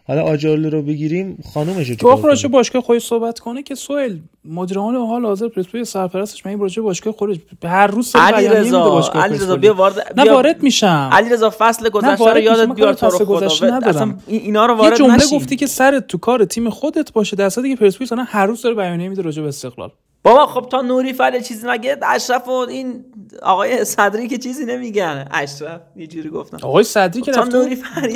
حالا 0.08 0.22
آجرلو 0.22 0.70
رو 0.70 0.82
بگیریم 0.82 1.44
خانومش 1.54 1.88
تو 1.88 2.22
راجع 2.22 2.50
باشگاه 2.50 2.82
خودش 2.82 3.06
صحبت 3.06 3.40
کنه 3.40 3.64
که 3.64 3.76
سوئل 3.76 4.18
مدیران 4.46 4.96
حال 4.96 5.26
حاضر 5.26 5.48
پرسپولیس 5.48 5.90
سرپرستش. 5.90 6.46
من 6.46 6.60
راجع 6.60 6.82
باشگاه 6.82 7.14
خودش 7.14 7.38
هر 7.64 7.88
روز 7.88 8.16
علی 8.16 8.48
رضا 8.48 9.12
علی 9.14 9.36
رضا 9.36 9.56
بیا 9.56 9.74
وارد 9.74 10.20
نه 10.20 10.32
وارد 10.32 10.64
میشم. 10.64 11.10
علی 11.12 11.30
رضا 11.30 11.54
فصل 11.58 11.90
گذشته 11.90 12.34
رو 12.34 12.40
یادت 12.40 12.76
بیار 12.76 12.94
تو 12.94 13.06
رو 13.06 13.26
خدا. 13.26 13.46
اصلا 13.86 14.16
اینا 14.28 14.66
رو 14.66 14.74
وارد 14.74 14.92
یه 14.92 14.98
جمله 14.98 15.24
گفتی 15.32 15.56
که 15.56 15.68
سرت 15.68 16.08
تو 16.08 16.18
کار 16.18 16.46
تیم 16.46 16.70
خودت 16.70 17.14
باشه. 17.14 17.36
در 17.36 17.50
که 17.50 17.76
پرسپولیس 17.80 18.12
هر 18.28 18.46
روز 18.46 18.62
داره 18.62 18.76
بیانیه 18.76 19.10
میده 19.10 19.22
راجع 19.22 19.42
به 19.42 19.48
استقلال. 19.48 19.92
بابا 20.24 20.46
خب 20.46 20.70
تا 20.70 20.82
نوری 20.82 21.14
فر 21.14 21.40
چیزی 21.40 21.68
مگه 21.68 21.98
اشرف 22.04 22.48
و 22.48 22.52
این 22.52 23.06
آقای 23.42 23.86
صدری 23.86 24.28
که 24.28 24.38
چیزی 24.38 24.66
نمیگن. 24.66 25.28
اشرف 25.32 25.82
یه 25.96 26.08
جوری 26.08 26.30
گفتم. 26.30 26.58
آقای 26.62 26.84
صدری 26.84 27.22
که 27.22 27.32
رفت 27.32 27.56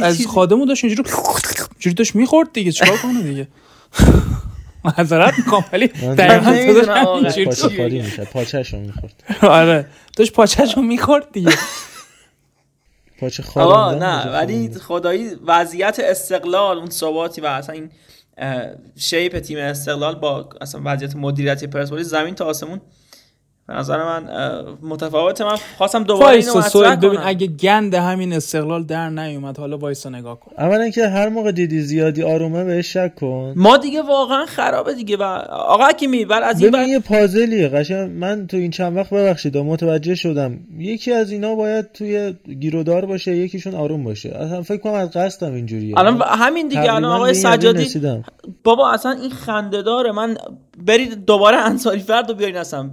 از 0.01 0.27
خادمو 0.27 0.65
داشت 0.65 0.83
اینجوری 0.83 1.09
جوری 1.81 1.93
داشت 1.93 2.15
می‌خورد 2.15 2.53
دیگه 2.53 2.71
چیکار 2.71 2.97
کنه 2.97 3.21
دیگه؟ 3.21 3.47
معذرت 4.85 5.33
می‌خوام 5.37 5.65
ولی 5.73 5.87
دقیقاً 6.17 6.73
تو 7.31 7.45
پاچه 7.45 7.77
خالی 7.77 8.01
می‌شد 8.01 8.23
پاچه‌شو 8.23 8.79
می‌خورد. 8.79 9.23
آره 9.41 9.87
داشت 10.17 10.33
پاچه‌شو 10.33 10.81
می‌خورد 10.81 11.31
دیگه. 11.31 11.51
پاچه 13.19 13.43
خالی 13.43 13.99
نه 13.99 14.31
ولی 14.31 14.73
خدایی 14.73 15.29
وضعیت 15.45 15.99
استقلال 16.03 16.77
اون 16.77 16.89
ثباتی 16.89 17.41
و 17.41 17.45
اصلا 17.45 17.75
این 17.75 17.89
شیپ 18.97 19.39
تیم 19.39 19.57
استقلال 19.57 20.15
با 20.15 20.49
اصلا 20.61 20.81
وضعیت 20.85 21.15
مدیریتی 21.15 21.67
پرسپولیس 21.67 22.07
زمین 22.07 22.35
تا 22.35 22.45
آسمون 22.45 22.81
به 23.71 23.77
نظر 23.77 24.03
من 24.03 24.23
متفاوت 24.81 25.41
من 25.41 25.55
خواستم 25.77 26.03
دوباره 26.03 26.37
اینو 26.37 26.57
مطرح 26.57 26.95
ببین 26.95 27.19
اگه 27.23 27.47
گند 27.47 27.93
همین 27.93 28.33
استقلال 28.33 28.83
در 28.83 29.09
نیومد 29.09 29.57
حالا 29.57 29.77
وایسا 29.77 30.09
نگاه 30.09 30.39
کن. 30.39 30.51
اولا 30.57 30.89
که 30.89 31.07
هر 31.07 31.29
موقع 31.29 31.51
دیدی 31.51 31.81
زیادی 31.81 32.23
آرومه 32.23 32.63
بهش 32.63 32.93
شک 32.93 33.15
کن. 33.15 33.53
ما 33.55 33.77
دیگه 33.77 34.01
واقعا 34.01 34.45
خرابه 34.45 34.93
دیگه 34.93 35.17
و 35.17 35.23
آقا 35.49 35.91
کی 35.91 36.07
می 36.07 36.25
بر 36.25 36.43
از 36.43 36.61
این 36.61 36.71
ببین 36.71 36.87
یه 36.87 36.99
پازلیه 36.99 37.67
قشنگ. 37.67 38.11
من 38.11 38.47
تو 38.47 38.57
این 38.57 38.71
چند 38.71 38.97
وقت 38.97 39.09
ببخشید 39.09 39.57
متوجه 39.57 40.15
شدم. 40.15 40.59
یکی 40.77 41.11
از 41.11 41.31
اینا 41.31 41.55
باید 41.55 41.91
توی 41.91 42.33
گیرودار 42.59 43.05
باشه 43.05 43.35
یکیشون 43.35 43.75
آروم 43.75 44.03
باشه. 44.03 44.29
اصلا 44.29 44.61
فکر 44.61 44.77
کنم 44.77 44.93
از 44.93 45.11
قصدم 45.11 45.53
اینجوریه. 45.53 45.99
الان 45.99 46.21
همین 46.21 46.67
دیگه 46.67 46.93
الان 46.93 47.05
آقای 47.05 47.33
سجادی 47.33 48.01
بابا 48.63 48.91
اصلا 48.91 49.11
این 49.11 49.29
خنده 49.29 49.81
داره. 49.81 50.11
من 50.11 50.37
برید 50.85 51.25
دوباره 51.25 51.57
انصاری 51.57 51.99
فرد 51.99 52.29
رو 52.29 52.35
بیارین 52.35 52.57
اصلا. 52.57 52.89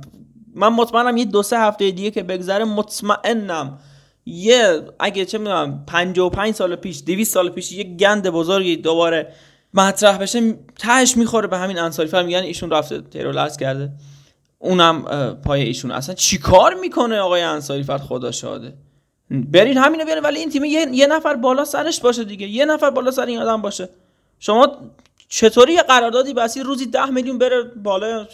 من 0.59 0.69
مطمئنم 0.69 1.17
یه 1.17 1.25
دو 1.25 1.43
سه 1.43 1.59
هفته 1.59 1.91
دیگه 1.91 2.11
که 2.11 2.23
بگذره 2.23 2.65
مطمئنم 2.65 3.79
یه 4.27 4.83
اگه 4.99 5.25
چه 5.25 5.39
می‌دونم 5.39 5.85
55 5.87 6.55
سال 6.55 6.77
پیش 6.77 7.03
200 7.05 7.35
سال 7.35 7.51
پیش 7.51 7.73
یه 7.73 7.85
گند 7.85 8.31
بزرگی 8.31 8.77
دوباره 8.77 9.33
مطرح 9.75 10.19
بشه 10.19 10.55
تهش 10.79 11.17
می‌خوره 11.17 11.49
به 11.49 11.59
همین 11.59 11.79
انصاری. 11.79 12.09
فرد 12.09 12.27
میگن 12.27 12.39
ایشون 12.39 12.71
رفته 12.71 13.01
ترور 13.01 13.49
کرده. 13.49 13.91
اونم 14.59 15.03
پای 15.45 15.63
ایشون. 15.63 15.91
اصلا 15.91 16.15
چیکار 16.15 16.75
می‌کنه 16.75 17.19
آقای 17.19 17.43
انصاری 17.43 17.83
فرد؟ 17.83 18.01
خدا 18.01 18.31
شاده 18.31 18.75
برین 19.31 19.79
همینو 19.79 20.05
بیارین 20.05 20.23
ولی 20.23 20.39
این 20.39 20.51
تیم 20.51 20.65
یه،, 20.65 20.87
یه 20.93 21.07
نفر 21.07 21.35
بالا 21.35 21.65
سرش 21.65 22.01
باشه 22.01 22.25
دیگه. 22.25 22.47
یه 22.47 22.65
نفر 22.65 22.91
بالا 22.91 23.11
سر 23.11 23.27
این 23.27 23.39
آدم 23.39 23.63
باشه. 23.63 23.89
شما 24.39 24.77
چطوری 25.29 25.73
یه 25.73 25.83
قراردادی 25.83 26.35
بسی 26.35 26.61
روزی 26.61 26.87
ده 26.87 27.07
میلیون 27.07 27.39
بره 27.39 27.63
بالا 27.63 28.27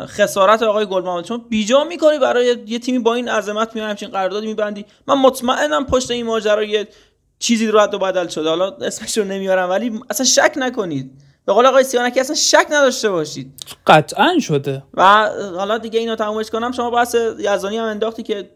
خسارت 0.00 0.62
آقای 0.62 0.86
گل 0.86 1.02
محمد 1.02 1.24
چون 1.24 1.44
بیجا 1.48 1.84
می‌کنی 1.84 2.18
برای 2.18 2.58
یه 2.66 2.78
تیمی 2.78 2.98
با 2.98 3.14
این 3.14 3.28
عظمت 3.28 3.74
میای 3.74 3.88
همچین 3.88 4.08
قراردادی 4.08 4.46
میبندی. 4.46 4.84
من 5.06 5.14
مطمئنم 5.14 5.86
پشت 5.86 6.10
این 6.10 6.26
ماجرا 6.26 6.62
یه 6.62 6.88
چیزی 7.38 7.66
رو 7.66 7.80
و 7.80 7.98
بدل 7.98 8.28
شده. 8.28 8.48
حالا 8.48 8.70
اسمش 8.70 9.18
رو 9.18 9.24
نمیارم 9.24 9.70
ولی 9.70 10.00
اصلا 10.10 10.26
شک 10.26 10.52
نکنید. 10.56 11.10
به 11.46 11.52
قول 11.52 11.66
آقای 11.66 11.84
سیانکی 11.84 12.20
اصلا 12.20 12.36
شک 12.36 12.66
نداشته 12.70 13.10
باشید. 13.10 13.52
قطعا 13.86 14.38
شده. 14.40 14.82
و 14.94 15.30
حالا 15.56 15.78
دیگه 15.78 16.00
اینو 16.00 16.16
تمومش 16.16 16.50
کنم. 16.50 16.72
شما 16.72 16.90
بحث 16.90 17.16
یزدانی 17.38 17.76
هم 17.76 17.84
انداختی 17.84 18.22
که 18.22 18.50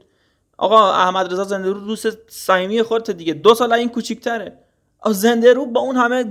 آقا 0.56 0.92
احمد 0.92 1.32
رضا 1.32 1.44
زنده 1.44 1.68
رو 1.68 1.80
دوست 1.80 2.08
صمیمی 2.28 2.82
خودت 2.82 3.10
دیگه. 3.10 3.34
دو 3.34 3.54
سال 3.54 3.72
این 3.72 3.88
کوچیک‌تره. 3.88 4.58
زنده 5.06 5.52
رو 5.52 5.66
با 5.66 5.80
اون 5.80 5.96
همه 5.96 6.24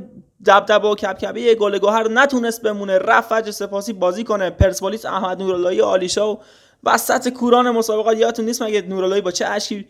دبدبه 0.45 0.87
و 0.87 0.95
کبکبه 0.95 1.41
یه 1.41 1.55
گل 1.55 1.77
گوهر 1.77 2.07
نتونست 2.07 2.61
بمونه. 2.61 2.97
رفت 2.97 3.29
فجر 3.29 3.51
سپاسی 3.51 3.93
بازی 3.93 4.23
کنه. 4.23 4.49
پرسپولیس 4.49 5.05
احمد 5.05 5.41
نوراللهی 5.41 5.79
عالیشا 5.79 6.33
و 6.33 6.39
وسط 6.83 7.29
کوران 7.29 7.71
مسابقات 7.71 8.17
یادتون 8.17 8.45
نیست 8.45 8.61
مگه 8.61 8.81
نوراللهی 8.81 9.21
با 9.21 9.31
چه 9.31 9.45
اشکی 9.45 9.85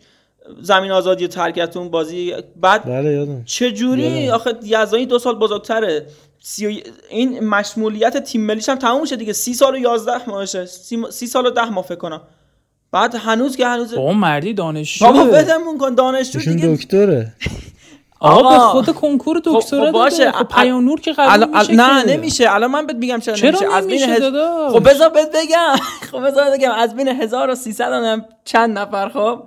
زمین 0.62 0.90
آزادی 0.90 1.28
ترکتون 1.28 1.90
بازی 1.90 2.34
بعد 2.56 2.84
بله 2.84 3.42
چه 3.44 3.72
جوری 3.72 4.30
آخه 4.30 4.54
یزدانی 4.62 5.06
دو 5.06 5.18
سال 5.18 5.34
بزرگتره. 5.34 6.06
سی... 6.40 6.82
این 7.10 7.44
مشمولیت 7.44 8.16
تیم 8.16 8.40
ملیش 8.40 8.68
هم 8.68 8.78
تموم 8.78 9.04
شد 9.04 9.16
دیگه. 9.16 9.32
سی 9.32 9.54
سال 9.54 9.74
و 9.74 9.78
یازده 9.78 10.28
ماهشه. 10.28 10.66
سی... 10.66 10.98
سی 11.10 11.26
سال 11.26 11.46
و 11.46 11.50
ده 11.50 11.70
ماه 11.70 11.84
فکر 11.84 11.98
کنم. 11.98 12.20
بعد 12.92 13.14
هنوز 13.14 13.56
که 13.56 13.66
هنوز 13.66 13.94
با 13.94 14.12
مردی 14.12 14.54
دانشجو 14.54 15.04
بابا 15.04 15.24
بدمون 15.24 15.78
کن. 15.78 15.94
دانشجو 15.94 16.38
دیگه 16.38 16.68
دکتره. 16.68 17.32
آقا 18.20 18.50
به 18.50 18.58
خود 18.58 18.94
کنکور 18.94 19.36
خب، 19.36 19.42
دکترا 19.44 19.86
خب 19.86 19.90
باشه. 19.90 20.32
خب 20.32 20.48
پیانور 20.48 21.00
که 21.00 21.12
قرار 21.12 21.46
میشه 21.46 21.72
نه 21.72 22.04
نمیشه. 22.04 22.54
الان 22.54 22.70
من 22.70 22.86
بهت 22.86 22.96
میگم 22.96 23.18
چرا, 23.18 23.34
چرا 23.34 23.50
نمیشه؟ 23.50 23.74
از 23.74 23.86
بین 23.86 24.02
هز... 24.02 24.22
خب 24.72 24.90
بذار 24.90 25.08
بهت 25.08 25.30
بگم. 25.36 25.76
خب 26.12 26.26
بذار 26.26 26.50
بگم. 26.50 26.72
از 26.72 26.94
بین 26.94 27.08
1300 27.08 28.24
چند 28.44 28.78
نفر 28.78 29.08
خب؟ 29.08 29.42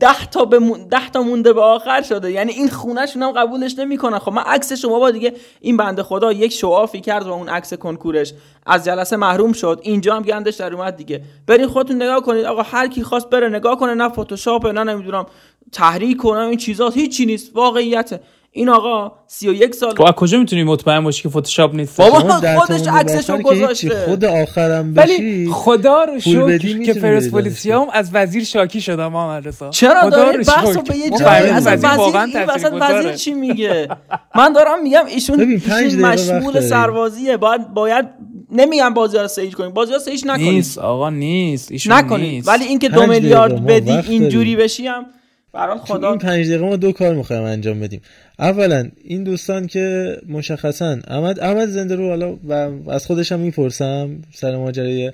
ده 0.00 0.26
تا 0.26 0.44
به 0.44 0.58
ده 0.90 1.10
تا 1.10 1.22
مونده 1.22 1.52
به 1.52 1.60
آخر 1.60 2.02
شده. 2.02 2.32
یعنی 2.32 2.52
این 2.52 2.68
خونهشون 2.68 3.22
هم 3.22 3.32
قبولش 3.32 3.78
نمی‌کنن. 3.78 4.18
خب 4.18 4.32
من 4.32 4.42
عکس 4.42 4.72
شما 4.72 4.98
با 4.98 5.10
دیگه 5.10 5.34
این 5.60 5.76
بنده 5.76 6.02
خدا 6.02 6.32
یک 6.32 6.52
شوافی 6.52 7.00
کرد 7.00 7.26
و 7.26 7.32
اون 7.32 7.48
عکس 7.48 7.74
کنکورش 7.74 8.34
از 8.66 8.84
جلسه 8.84 9.16
محروم 9.16 9.52
شد. 9.52 9.80
اینجا 9.82 10.16
هم 10.16 10.22
گندش 10.22 10.56
در 10.56 10.74
اومد 10.74 10.96
دیگه. 10.96 11.22
برین 11.46 11.66
خودتون 11.66 11.96
نگاه 11.96 12.20
کنید. 12.20 12.44
آقا 12.44 12.62
هر 12.62 12.88
کی 12.88 13.02
خواست 13.02 13.30
بره 13.30 13.48
نگاه 13.48 13.78
کنه. 13.78 13.94
نه 13.94 14.08
فتوشاپ 14.08 14.66
نه 14.66 14.84
نمی‌دونم 14.84 15.26
تحریک 15.72 16.16
کنم 16.16 16.48
این 16.48 16.58
چیزا 16.58 16.88
هیچی 16.88 17.26
نیست. 17.26 17.56
واقعیت. 17.56 18.20
این 18.56 18.68
آقا 18.68 19.12
31 19.26 19.74
سال 19.74 19.94
خب 19.94 20.02
از 20.02 20.12
کجا 20.12 20.38
می‌تونی 20.38 20.64
مطمئن 20.64 21.04
باشی 21.04 21.22
که 21.22 21.28
فتوشاپ 21.28 21.74
نیست؟ 21.74 21.96
بابا 21.96 22.18
خودش 22.58 22.88
عکسشو 22.88 23.38
گذاشته. 23.38 24.04
خود 24.04 24.24
آخرم 24.24 24.92
ولی 24.96 25.18
بشی 25.18 25.50
خدا 25.52 26.04
رو 26.04 26.20
شکر 26.20 26.58
که 26.58 26.92
بری 26.92 27.00
پرسپولیسیام 27.00 27.88
از 27.92 28.10
وزیر 28.12 28.44
شاکی 28.44 28.80
شدم 28.80 29.12
محمد 29.12 29.48
رضا 29.48 29.70
چرا 29.70 30.10
داری؟ 30.10 30.38
بحثو. 30.38 30.82
به 30.82 30.96
یه 30.96 31.10
جایی 31.10 31.50
اصلا 31.50 31.78
وزیر 31.82 32.44
وسط. 32.48 32.72
وزیر 32.80 33.12
چی 33.12 33.34
میگه؟ 33.34 33.88
من 34.38 34.52
دارم 34.52 34.82
میگم 34.82 35.04
ایشون 35.06 35.60
مشمول. 36.00 36.60
سربازیه. 36.60 37.36
باید 37.36 37.68
باید 37.68 38.06
نمیگم 38.50 38.94
بازی 38.94 39.18
رو 39.18 39.28
سیج 39.28 39.54
کنیم. 39.54 39.70
بازی 39.70 39.92
رو 39.92 39.98
سیج 39.98 40.22
نکنید 40.26 40.48
نیست 40.48 40.78
آقا 40.78 41.10
نیست. 41.10 41.72
ایشون 41.72 41.92
نکنید. 41.92 42.30
نیست. 42.30 42.48
ولی 42.48 42.64
اینکه 42.64 42.88
دو 42.88 43.06
میلیارد 43.06 43.66
بدی 43.66 43.92
اینجوری. 43.92 44.56
بشی 44.56 44.86
هم 44.86 45.06
برات 45.54 45.84
تو 45.84 45.94
خدا 45.94 46.10
این 46.10 46.18
پنج 46.18 46.46
دقیقه 46.46 46.64
ما 46.64 46.76
دو 46.76 46.92
کار 46.92 47.14
می‌خوایم 47.14 47.42
انجام 47.42 47.80
بدیم. 47.80 48.00
اولا 48.38 48.90
این 49.04 49.24
دوستان 49.24 49.66
که 49.66 50.16
مشخصا 50.28 50.98
احمد 51.08 51.40
احمد 51.40 51.68
زنده 51.68 51.94
رو 51.94 52.08
حالا 52.08 52.36
و 52.48 52.70
از 52.90 53.06
خودش 53.06 53.32
هم 53.32 53.40
می‌پرسم 53.40 54.18
سر 54.32 54.56
ماجرای 54.56 55.12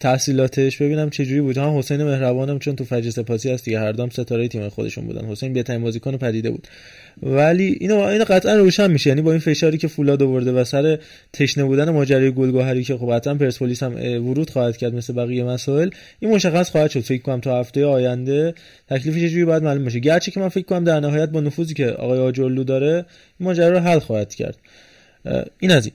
تحصیلاتش 0.00 0.76
ببینم 0.76 1.10
چه 1.10 1.24
جوری 1.24 1.40
بود. 1.40 1.58
هم 1.58 1.78
حسین 1.78 2.04
مهربانم 2.04 2.58
چون 2.58 2.76
تو 2.76 2.84
فجر 2.84 3.10
سپاسی 3.10 3.50
هست 3.50 3.64
دیگه 3.64 3.80
هر 3.80 3.92
دام 3.92 4.10
ستاره 4.10 4.48
تیم 4.48 4.68
خودشون 4.68 5.06
بودن. 5.06 5.24
حسین 5.24 5.52
بهترین 5.52 5.82
بازیکن 5.82 6.16
پدیده 6.16 6.50
بود. 6.50 6.68
ولی 7.22 7.76
اینو 7.80 7.98
اینو 7.98 8.24
قطعا 8.24 8.56
روشن 8.56 8.90
میشه. 8.90 9.10
یعنی 9.10 9.22
با 9.22 9.30
این 9.30 9.40
فشاری 9.40 9.78
که 9.78 9.88
فولاد 9.88 10.22
آورده 10.22 10.52
و 10.52 10.64
سر 10.64 10.98
تشنه 11.32 11.64
بودن 11.64 11.90
ماجرای 11.90 12.30
گلگهری 12.30 12.84
که 12.84 12.96
خب 12.96 13.12
قطعا 13.12 13.34
پرسپولیس 13.34 13.82
هم 13.82 13.94
ورود 14.26 14.50
خواهد 14.50 14.76
کرد 14.76 14.94
مثل 14.94 15.12
بقیه 15.12 15.44
مسائل 15.44 15.90
این 16.20 16.34
مشخص 16.34 16.70
خواهد 16.70 16.90
شد. 16.90 17.00
فکر 17.00 17.22
کنم 17.22 17.40
تا 17.40 17.60
هفته 17.60 17.84
آینده 17.84 18.54
تکلیفش 18.90 19.20
چه 19.20 19.28
جوری 19.28 19.44
باید 19.44 19.62
معلوم 19.62 19.84
بشه 19.84 19.98
گرچه 19.98 20.30
که 20.30 20.40
من 20.40 20.48
فکر 20.48 20.64
کنم 20.64 20.84
در 20.84 21.00
نهایت 21.00 21.28
با 21.28 21.40
نفوذی 21.40 21.74
که 21.74 21.86
آقای 21.86 22.18
آجرلو 22.18 22.64
داره 22.64 22.94
این 22.94 23.04
ماجرا 23.48 23.68
رو 23.68 23.78
حل 23.78 23.98
خواهد 23.98 24.34
کرد. 24.34 24.56
این 25.60 25.70
از 25.70 25.86
این. 25.86 25.94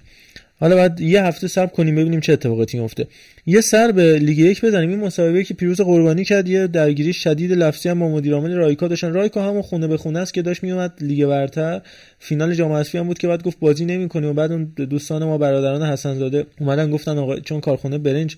حالا 0.64 0.76
بعد 0.76 1.01
یه 1.01 1.24
هفته 1.24 1.47
صبر 1.47 1.68
کنیم 1.68 1.95
ببینیم 1.95 2.20
چه 2.20 2.34
اتفاقاتی 2.34 2.80
میفته 2.80 3.07
یه 3.45 3.61
سر 3.61 3.91
به 3.91 4.20
لیگ 4.20 4.38
یک 4.38 4.66
بزنیم. 4.66 4.89
این 4.89 4.99
مسابقه 4.99 5.43
که 5.43 5.53
پیروز 5.53 5.82
قربانی 5.82 6.24
کرد 6.24 6.47
یه 6.49 6.68
درگیری 6.68 7.14
شدید 7.14 7.51
لفظی 7.51 7.89
هم 7.89 7.99
با 7.99 8.09
مدیر 8.09 8.34
عامل 8.34 8.53
رایکا 8.53 8.88
داشتن. 8.88 9.14
رایکا 9.14 9.43
همون 9.43 9.61
خونه 9.61 9.88
به 9.88 9.97
خونه 9.97 10.20
است 10.20 10.34
که 10.34 10.41
داشت 10.41 10.64
میومد 10.64 10.93
لیگ 11.01 11.26
برتر. 11.26 11.82
فینال 12.20 12.53
جام 12.53 12.72
حذفی 12.72 12.97
هم 12.97 13.07
بود 13.07 13.18
که 13.18 13.28
بعد 13.28 13.43
گفت 13.43 13.59
بازی 13.59 13.86
نمی‌کنیم 13.86 14.30
و 14.30 14.34
بعد 14.34 14.51
اون 14.51 14.64
دوستان 14.64 15.24
ما 15.24 15.38
برادران 15.38 15.84
حسن 15.84 16.16
زاده 16.16 16.45
اومدن 16.59 16.91
گفتن 16.91 17.18
آقا 17.18 17.39
چون 17.39 17.59
کارخونه 17.59 17.97
برنج 17.97 18.38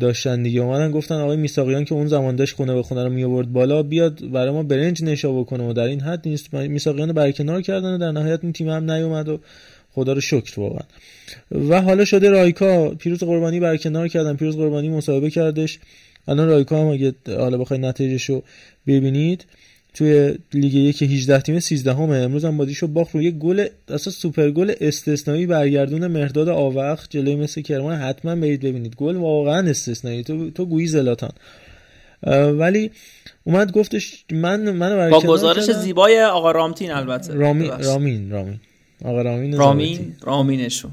داشتن 0.00 0.42
دیگه. 0.42 0.60
اومدن 0.60 0.90
گفتن 0.90 1.14
آقای 1.14 1.36
میساقیان 1.36 1.84
که 1.84 1.94
اون 1.94 2.06
زمان 2.06 2.36
داشت 2.36 2.56
خونه 2.56 2.74
به 2.74 2.82
خونه 2.82 3.04
رو 3.04 3.10
می 3.10 3.24
آورد 3.24 3.52
بالا 3.52 3.82
بیاد 3.82 4.30
برای 4.30 4.50
ما 4.50 4.62
برنج 4.62 5.04
نشا 5.04 5.32
بکنه 5.32 5.68
و 5.68 5.72
در 5.72 5.82
این 5.82 6.00
حد 6.00 6.28
نیست. 6.28 6.54
میساقیان 6.54 7.08
رو 7.08 7.14
برکنار 7.14 7.62
کردن 7.62 7.94
و 7.94 7.98
در 7.98 8.10
نهایت 8.12 8.40
این 8.42 8.52
تیم 8.52 8.68
هم 8.68 8.90
نیومد 8.90 9.28
و 9.28 9.40
خدا 9.94 10.12
رو 10.12 10.20
شکر 10.20 10.60
واقعا. 10.60 10.86
و 11.68 11.82
حالا 11.82 12.04
شده 12.04 12.30
رایکا 12.30 12.88
پیروز 12.88 13.18
قربانی 13.18 13.60
برکنار 13.60 14.08
کردن. 14.08 14.36
پیروز 14.36 14.56
قربانی 14.56 14.88
مصاحبه 14.88 15.30
کردش. 15.30 15.78
الان 16.28 16.48
رایکا 16.48 16.80
هم 16.80 16.86
اگه 16.86 17.14
حالا 17.26 17.58
بخوای 17.58 17.80
نتایجش 17.80 18.24
رو 18.24 18.42
ببینید 18.86 19.44
توی 19.94 20.34
لیگ 20.54 20.74
یک 20.74 21.02
18 21.02 21.40
تیم 21.40 21.60
13 21.60 21.94
همه. 21.94 22.16
امروز 22.16 22.44
هم 22.44 22.56
بازیشو 22.56 22.86
باخت 22.86 23.14
روی 23.14 23.30
گل 23.30 23.66
اصلا 23.88 24.12
سوپر 24.12 24.50
گل 24.50 24.72
استثنایی 24.80 25.46
برگردون 25.46 26.06
مرداد 26.06 26.48
آوخ 26.48 27.08
جلوی 27.08 27.36
مثل 27.36 27.60
کرمان. 27.60 27.96
حتما 27.96 28.36
برید 28.36 28.60
ببینید. 28.60 28.96
گل 28.96 29.16
واقعا 29.16 29.70
استثنایی. 29.70 30.22
تو 30.22 30.50
تو 30.50 30.66
گویی 30.66 30.86
زلاتان. 30.86 31.32
ولی 32.52 32.90
اومد 33.44 33.72
گفتش 33.72 34.24
من 34.32 34.70
منو 34.70 35.10
با 35.10 35.20
گزارش. 35.20 35.70
زیبای 35.70 36.22
آقا 36.22 36.50
رامتین 36.50 36.90
البته. 36.90 37.32
ببخشید. 37.32 37.86
رامین 37.86 38.30
رامین. 38.30 38.60
آقا 39.04 39.22
رامین 39.22 39.56
رامین؟ 39.56 40.16
رامینشون. 40.20 40.90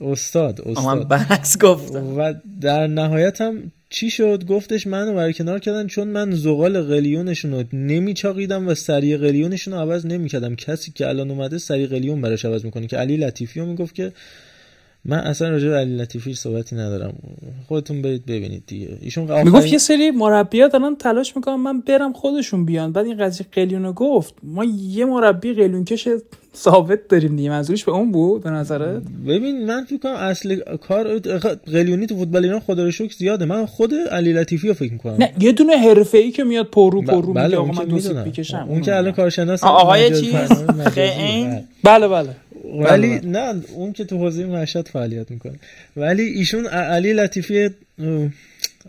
استاد 0.00 0.60
آقا 0.60 0.82
من 0.82 0.98
استاد. 0.98 1.08
برعکس 1.08 1.58
گفتم. 1.58 2.18
و 2.18 2.34
در 2.60 2.86
نهایت 2.86 3.40
هم 3.40 3.72
چی 3.90 4.10
شد؟ 4.10 4.44
گفتش 4.46 4.86
منو 4.86 5.14
برکنار 5.14 5.58
کردن 5.58 5.86
چون 5.86 6.08
من 6.08 6.30
زغال 6.30 6.82
قلیونشون 6.82 7.52
رو 7.52 7.64
نمیچاقیدم 7.72 8.68
و 8.68 8.74
سری 8.74 9.16
قلیونشون 9.16 9.74
رو 9.74 9.80
عوض 9.80 10.06
نمی‌کردم. 10.06 10.54
کسی 10.54 10.92
که 10.92 11.08
الان 11.08 11.30
اومده 11.30 11.58
سری 11.58 11.86
قلیون 11.86 12.20
براش 12.20 12.44
عوض 12.44 12.64
می‌کنه 12.64 12.86
که 12.86 12.96
علی 12.96 13.16
لطیفی 13.16 13.60
رو 13.60 13.66
می‌گفت 13.66 13.94
که 13.94 14.12
من 15.04 15.18
اصلا 15.18 15.48
راجع 15.48 15.68
به 15.68 15.74
علی 15.74 15.96
لطیفی 15.96 16.34
صحبتی 16.34 16.76
ندارم. 16.76 17.14
خودتون 17.68 18.02
برید 18.02 18.26
ببینید 18.26 18.62
دیگه. 18.66 18.88
ایشون 19.00 19.24
می‌گفت 19.24 19.46
آخرین 19.46 19.72
یه 19.72 19.78
سری 19.78 20.10
مربیا 20.10 20.68
دارن 20.68 20.96
تلاش 20.96 21.36
می‌کنن 21.36 21.54
من 21.54 21.80
برم 21.80 22.12
خودشون 22.12 22.64
بیان. 22.64 22.92
بعد 22.92 23.06
این 23.06 23.16
قضیه 23.16 23.46
قلیونو 23.52 23.92
گفت. 23.92 24.34
ما 24.42 24.64
یه 24.64 25.04
مربی 25.04 25.54
قلیون 25.54 25.84
کش 25.84 26.08
ثابت 26.56 27.08
داریم 27.08 27.36
دیگه. 27.36 27.50
منظورش 27.50 27.84
به 27.84 27.92
اون 27.92 28.12
بود 28.12 28.42
به 28.42 28.50
نظرت؟ 28.50 29.02
ببین 29.26 29.66
من 29.66 29.84
فکر 29.84 29.98
کنم 29.98 30.12
اصل 30.12 30.56
کار 30.76 31.18
قلیونی 31.72 32.06
تو 32.06 32.16
فوتبال 32.16 32.44
ایران 32.44 32.60
خدا 32.60 32.84
رو 32.84 32.90
شکر 32.90 33.14
زیاده. 33.14 33.44
من 33.44 33.66
خود 33.66 33.94
علی 33.94 34.32
لطیفی 34.32 34.68
رو 34.68 34.74
فکر 34.74 34.92
می‌کنم. 34.92 35.16
نه 35.18 35.32
یه 35.40 35.52
دونه 35.52 35.76
حرفه‌ای 35.76 36.30
که 36.30 36.44
میاد 36.44 36.66
پرو 36.66 37.02
پرو 37.02 37.32
بله 37.32 37.44
میگه 37.44 37.56
آقا 37.56 37.72
من 37.72 37.84
دو 37.84 37.98
سیت 37.98 38.08
می‌دونم. 38.08 38.24
می‌کشم. 38.26 38.66
اون 38.68 38.80
که 38.80 38.96
الان 38.96 39.12
کارشناس 39.12 39.64
آقای 39.64 40.20
چیز؟ 40.20 40.52
خیلی؟ 40.94 41.48
بله. 41.84 42.08
بله. 42.08 42.28
ولی 42.64 43.20
نه 43.20 43.54
اون 43.74 43.92
که 43.92 44.04
تو 44.04 44.18
حوزه 44.18 44.46
مشهد 44.46 44.88
فعالیت 44.88 45.30
می‌کنه. 45.30 45.58
ولی 45.96 46.22
ایشون 46.22 46.66
علی 46.66 47.12
لطیفی 47.12 47.70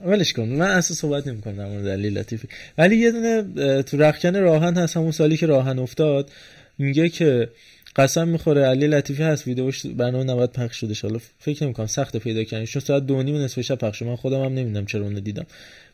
ولش 0.05 0.33
کن. 0.33 0.43
من 0.43 0.67
اصلا 0.67 0.95
صحبت 0.95 1.27
نمی‌کنم 1.27 1.57
در 1.57 1.65
مورد 1.65 1.87
علی 1.87 2.09
لطیفی. 2.09 2.47
ولی 2.77 2.95
یه 2.95 3.11
دونه 3.11 3.43
تو 3.83 3.97
رخکن 3.97 4.35
راهن 4.35 4.77
هست 4.77 4.97
همون 4.97 5.11
سالی 5.11 5.37
که 5.37 5.45
راهن 5.45 5.79
افتاد 5.79 6.31
میگه 6.77 7.09
که 7.09 7.49
قسم 7.95 8.27
می‌خوره 8.27 8.61
علی 8.61 8.87
لطیفی 8.87 9.23
هست 9.23 9.47
ویدیوش 9.47 9.85
برنامه 9.85 10.23
90 10.23 10.51
پخش 10.51 10.77
شده. 10.77 10.93
حالا 11.01 11.19
فکر 11.39 11.63
نمی‌کنم 11.63 11.87
سخت 11.87 12.17
پیدا 12.17 12.43
کردن 12.43 12.65
چون 12.65 12.81
ساعت 12.81 13.05
دو 13.05 13.15
و 13.15 13.23
نیم 13.23 13.35
نصف 13.35 13.61
شب 13.61 13.75
پخش 13.75 13.99
شد. 13.99 14.05
من 14.05 14.15
خودم 14.15 14.43
هم 14.43 14.53
نمی‌دونم 14.53 14.85
چرا 14.85 15.03
اونو 15.03 15.19
دیدم. 15.19 15.45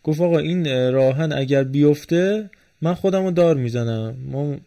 گفت 0.04 0.22
آقا 0.22 0.40
این 0.40 0.68
اه، 0.68 0.90
راهن 0.90 1.34
اگر 1.34 1.64
بیفته 1.64 2.50
من 2.82 2.94
خودم 2.94 3.24
رو 3.24 3.32
دار 3.32 3.56
می‌زنم. 3.56 4.16
ما 4.32 4.58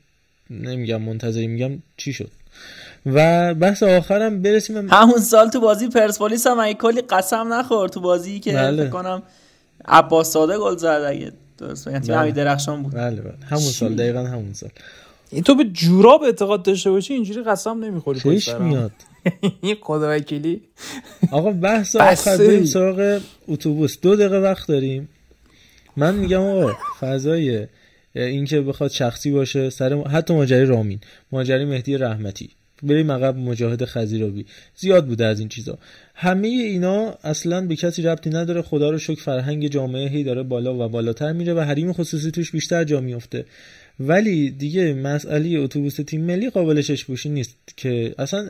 نمیگم 0.51 1.03
منتظری 1.03 1.47
میگم 1.47 1.71
چی 1.97 2.13
شد. 2.13 2.31
و 3.07 3.55
بحث 3.55 3.83
آخرم 3.83 4.43
برسیم 4.43 4.89
همون 4.91 5.19
سال 5.19 5.49
تو 5.49 5.61
بازی 5.61 5.89
پرسپولیس 5.89 6.47
هم 6.47 6.61
اگه 6.61 6.75
کلی 6.75 7.01
قسم 7.01 7.53
نخور 7.53 7.89
تو 7.89 8.01
بازی 8.01 8.41
که 8.41 8.53
بله. 8.53 8.83
فکر 8.83 8.91
کنم 8.91 9.23
عباس 9.85 10.33
صادق 10.33 10.59
گل 10.59 10.77
زد 10.77 11.05
اگه 11.09 11.33
درست 11.59 11.89
تیم 11.89 11.99
بله. 11.99 12.31
درخشان 12.31 12.83
بود. 12.83 12.95
بله 12.95 13.21
بله. 13.21 13.35
همون 13.47 13.63
سال 13.63 13.95
دقیقا 13.95 14.21
همون 14.25 14.53
سال. 14.53 14.71
این 15.31 15.43
تو 15.43 15.55
به 15.55 15.65
جوراب 15.65 16.23
اعتقاد 16.23 16.63
داشته 16.63 16.91
باشی 16.91 17.15
اینجوری 17.15 17.43
قسم 17.43 17.85
نمی‌خوری 17.85 18.21
چش. 18.21 18.55
میاد. 18.55 18.93
این 19.61 19.77
خدا 19.83 20.17
وکیلی. 20.17 20.63
آقا 21.31 21.51
بحث. 21.51 21.97
آخر 21.97 22.37
بریم 22.37 22.65
سراغ 22.65 23.21
اتوبوس. 23.49 24.01
دو 24.01 24.17
دقیقه 24.17 24.39
وقت 24.39 24.69
داریم. 24.69 25.09
من 25.97 26.15
میگم 26.15 26.41
آقا 26.41 26.73
فضای 27.01 27.67
اینکه 28.15 28.61
بخواد 28.61 28.91
شخصی 28.91 29.31
باشه 29.31 29.71
سر 29.71 29.95
حتی 29.95 30.35
ماجرای 30.35 30.65
رامین. 30.65 31.01
ماجرای 31.33 31.65
مهدی 31.65 31.97
رحمتی. 31.97 32.51
بریم 32.83 33.13
عقب 33.13 33.37
مجاهد 33.37 33.85
خزیرابی 33.85 34.47
زیاد 34.77 35.07
بوده 35.07 35.27
از 35.27 35.39
این 35.39 35.49
چیزا. 35.49 35.79
همه 36.15 36.49
اینا 36.49 37.19
اصلا 37.25 37.67
به 37.67 37.77
کسی 37.77 38.03
ربطی 38.03 38.31
نداره. 38.31 38.63
خدا 38.63 38.91
رو 38.91 38.99
شکر 38.99 39.23
فرهنگ 39.23 39.69
جامعه 39.69 40.09
هی 40.09 40.25
داره 40.25 40.43
بالا 40.43 40.87
و 40.87 40.89
بالاتر 40.89 41.33
میره 41.33 41.55
و 41.55 41.61
حریم 41.61 41.93
خصوصی 41.93 42.31
توش 42.31 42.51
بیشتر 42.51 42.85
جا 42.85 43.01
میفته. 43.01 43.45
ولی 44.01 44.51
دیگه 44.51 44.95
مسئله 44.95 45.59
اتوبوس 45.59 45.97
تیم 45.97 46.25
ملی 46.25 46.51
قابل 46.51 46.83
چشم 46.83 47.33
نیست 47.33 47.57
که 47.77 48.15
اصلا 48.19 48.49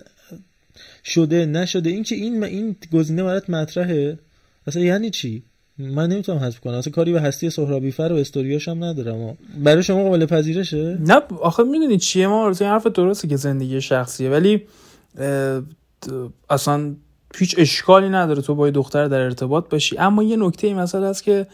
شده 1.05 1.47
نشده. 1.47 1.91
این 1.91 2.03
که 2.03 2.15
این 2.15 2.45
این 2.45 2.77
گزینه 2.93 3.23
برات 3.23 3.51
مطرحه 3.51 4.19
اصلا 4.67 4.83
یعنی 4.83 5.11
چی؟ 5.11 5.43
من 5.83 6.09
نمی‌تونم 6.09 6.39
حذف 6.39 6.61
کنم. 6.61 6.75
اصلا 6.75 6.93
کاری 6.93 7.13
به 7.13 7.21
هستی 7.21 7.51
سهرابی 7.51 7.91
فر 7.91 8.13
و 8.13 8.17
استوریاش 8.17 8.69
هم 8.69 8.85
ندارم. 8.85 9.39
برای 9.65 9.83
شما 9.83 10.03
قابل 10.03 10.27
پذیرشه؟ 10.27 10.99
نه 11.01 11.21
آخه 11.41 11.63
می‌دونی 11.63 11.99
چیه؟ 11.99 12.27
ما 12.27 12.47
این 12.61 12.71
حرف 12.71 12.87
درسته 12.87 13.29
که 13.29 13.37
زندگی 13.37 13.81
شخصیه 13.81 14.31
ولی 14.31 14.63
اصلا 16.51 16.95
هیچ 17.37 17.55
اشکالی 17.59 18.09
نداره 18.09 18.43
تو 18.43 18.55
با 18.55 18.71
دختر 18.71 19.09
در 19.09 19.21
ارتباط 19.21 19.69
باشی. 19.69 19.99
اما 19.99 20.23
یه 20.23 20.37
نکته 20.37 20.67
این 20.67 20.77
مسئله 20.77 21.07
هست 21.07 21.25
که 21.25 21.47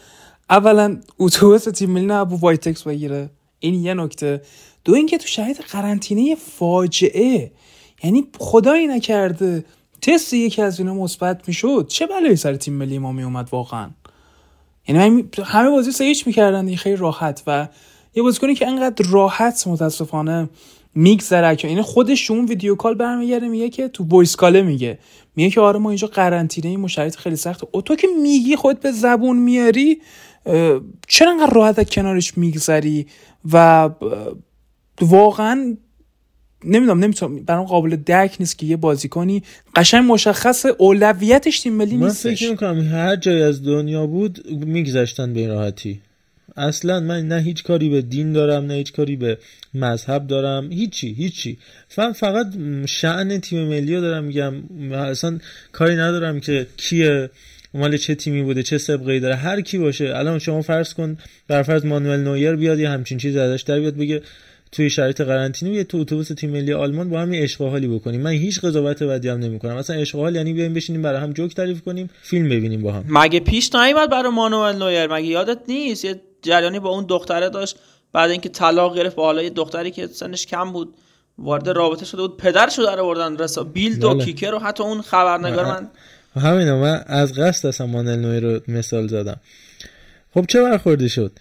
اولا 0.49 0.97
اتوبوس 1.19 1.63
تیم 1.63 1.89
ملی 1.91 2.05
نه 2.05 2.15
وایتکس 2.15 2.83
بگیره. 2.83 3.29
این 3.59 3.73
یه 3.73 3.93
نکته. 3.93 4.41
دو 4.83 4.93
اینکه 4.93 5.17
تو 5.17 5.27
شرایط 5.27 5.61
قرنطینه 5.61 6.35
فاجعه 6.35 7.51
یعنی 8.03 8.27
خدایی 8.39 8.87
نکرده 8.87 9.65
تست 10.01 10.33
یکی 10.33 10.61
از 10.61 10.79
اینا 10.79 10.93
مثبت 10.93 11.47
می‌شد. 11.47 11.85
چه 11.89 12.07
بلایی 12.07 12.35
سر 12.35 12.55
تیم 12.55 12.73
ملی 12.73 12.99
ما 12.99 13.11
میومد 13.11 13.49
واقعا؟ 13.51 13.89
یعنی 14.87 15.29
همه 15.45 15.69
بازی 15.69 15.91
سه 15.91 16.03
هیچ 16.03 16.27
می‌کردن 16.27 16.75
خیلی 16.75 16.95
راحت 16.95 17.43
و 17.47 17.67
یه 18.15 18.23
بازیکنی 18.23 18.55
که 18.55 18.67
انقدر 18.67 19.05
راحت 19.09 19.67
متاسفانه 19.67 20.49
میگذره 20.95 21.55
که 21.55 21.67
یعنی 21.67 21.81
خودش 21.81 22.31
اون 22.31 22.45
video 22.45 22.75
call 22.75 22.93
برمیگرده 22.93 23.47
میگه 23.47 23.69
که 23.69 23.87
تو 23.87 24.03
voice 24.03 24.35
call 24.35 24.56
ه 24.56 24.61
میگه. 24.61 24.99
میگه 25.35 25.49
که 25.49 25.61
آره 25.61 25.79
ما 25.79 25.89
اینجا 25.89 26.07
قرنطینه 26.07 26.67
ایم 26.67 26.83
و 26.83 26.87
شرایط 26.87 27.15
خیلی 27.15 27.35
سخته. 27.35 27.67
او 27.71 27.81
تو 27.81 27.95
که 27.95 28.07
میگی 28.21 28.55
خود 28.55 28.79
به 28.79 28.91
زبون 28.91 29.37
میاری 29.37 30.01
چرا 31.07 31.31
انقدر 31.31 31.53
راحت 31.53 31.89
کنارش 31.89 32.37
میگذری؟ 32.37 33.07
و 33.51 33.89
واقعا 35.01 35.77
نمی‌دونم 36.63 36.99
نمی‌تونم. 36.99 37.43
برام 37.43 37.65
قابل 37.65 37.95
درک 37.95 38.35
نیست 38.39 38.57
که 38.57 38.65
یه 38.65 38.77
بازیکنی 38.77 39.43
قشنگ 39.75 40.11
مشخص 40.11 40.65
اولویتش 40.77 41.59
تیم 41.59 41.73
ملی 41.73 41.97
نیستش. 41.97 42.25
من 42.25 42.35
فکر 42.35 42.49
می‌کنم 42.49 42.79
هر 42.79 43.15
جای 43.15 43.41
از 43.41 43.63
دنیا 43.63 44.07
بود 44.07 44.51
میگذشتن 44.51 45.33
به 45.33 45.39
این 45.39 45.49
راحتی. 45.49 46.01
اصلا 46.57 46.99
من 46.99 47.27
نه 47.27 47.41
هیچ 47.41 47.63
کاری 47.63 47.89
به 47.89 48.01
دین 48.01 48.33
دارم 48.33 48.65
نه 48.65 48.73
هیچ 48.73 48.93
کاری 48.93 49.15
به 49.15 49.37
مذهب 49.73 50.27
دارم. 50.27 50.71
هیچی 50.71 51.13
هیچی. 51.13 51.57
من 51.97 52.11
فقط 52.11 52.47
شعن 52.85 53.39
تیم 53.39 53.67
ملی 53.67 53.95
رو 53.95 54.01
دارم 54.01 54.23
میگم. 54.23 54.53
اصلا 54.91 55.39
کاری 55.71 55.95
ندارم 55.95 56.39
که 56.39 56.67
کیه 56.77 57.29
مال 57.73 57.97
چه 57.97 58.15
تیمی 58.15 58.43
بوده 58.43 58.63
چه 58.63 58.77
سابقه 58.77 59.19
داره. 59.19 59.35
هر 59.35 59.61
کی 59.61 59.77
باشه. 59.77 60.15
الان 60.15 60.39
شما 60.39 60.61
فرض 60.61 60.93
کن 60.93 61.17
بر 61.47 61.63
فرض 61.63 61.85
مانوئل 61.85 62.19
نویر 62.19 62.55
بیاد 62.55 62.79
یه 62.79 62.89
همچین 62.89 63.17
چیز 63.17 63.35
ازش 63.35 63.61
در 63.61 63.79
بیاد 63.79 63.95
بگه. 63.95 64.21
توی 64.71 64.89
شرایط 64.89 65.21
قرنطینه 65.21 65.71
یه 65.71 65.83
تو 65.83 65.97
اتوبوس 65.97 66.27
تیم 66.27 66.49
ملی 66.49 66.73
آلمان 66.73 67.09
با 67.09 67.19
هم 67.19 67.33
عشق 67.33 67.61
حالی 67.61 67.87
بکنیم. 67.87 68.21
من 68.21 68.31
هیچ 68.31 68.59
قضاوت 68.59 69.03
بدی 69.03 69.29
هم 69.29 69.39
نمی‌کنم. 69.39 69.77
مثلا 69.77 69.95
عشق 69.95 70.19
حال 70.19 70.35
یعنی 70.35 70.53
بیایم 70.53 70.73
بشینیم 70.73 71.01
برای 71.01 71.21
هم 71.21 71.33
جوک 71.33 71.55
تعریف 71.55 71.81
کنیم 71.81 72.09
فیلم 72.21 72.49
ببینیم 72.49 72.81
با 72.81 72.91
هم. 72.91 73.05
مگه 73.07 73.39
پیش 73.39 73.75
نیومد 73.75 74.09
برای 74.09 74.31
مانوئل 74.31 74.75
نویر؟ 74.75 75.07
مگه 75.07 75.27
یادت 75.27 75.59
نیست؟ 75.67 76.05
یه 76.05 76.21
جریانی 76.41 76.79
با 76.79 76.89
اون 76.89 77.05
دختره 77.05 77.49
داشت 77.49 77.75
بعد 78.13 78.29
اینکه 78.29 78.49
طلاق 78.49 78.97
گرفت 78.97 79.15
با 79.15 79.25
حالا 79.25 79.49
دختری 79.49 79.91
که 79.91 80.07
سنش 80.07 80.45
کم 80.45 80.71
بود 80.71 80.93
وارد 81.37 81.69
رابطه 81.69 82.05
شده 82.05 82.21
بود 82.21 82.37
پدرشو 82.37 82.83
در 82.83 82.99
آوردن. 82.99 83.37
رسا 83.37 83.63
بیل 83.63 84.03
و 84.03 84.23
کیکر 84.25 84.53
و 84.53 84.59
حتی 84.59 84.83
اون 84.83 85.01
خبرنگار 85.01 85.65
من 85.65 85.87
همین 86.35 86.73
من 86.73 87.03
از 87.07 87.33
قصد 87.33 87.67
اصلا 87.67 87.87
مانل 87.87 88.15
نویر 88.15 88.43
رو 88.43 88.59
مثال 88.67 89.07
زدم. 89.07 89.39
خب 90.33 90.45
چه 90.47 90.61
برخورده 90.61 91.07
شد؟ 91.07 91.31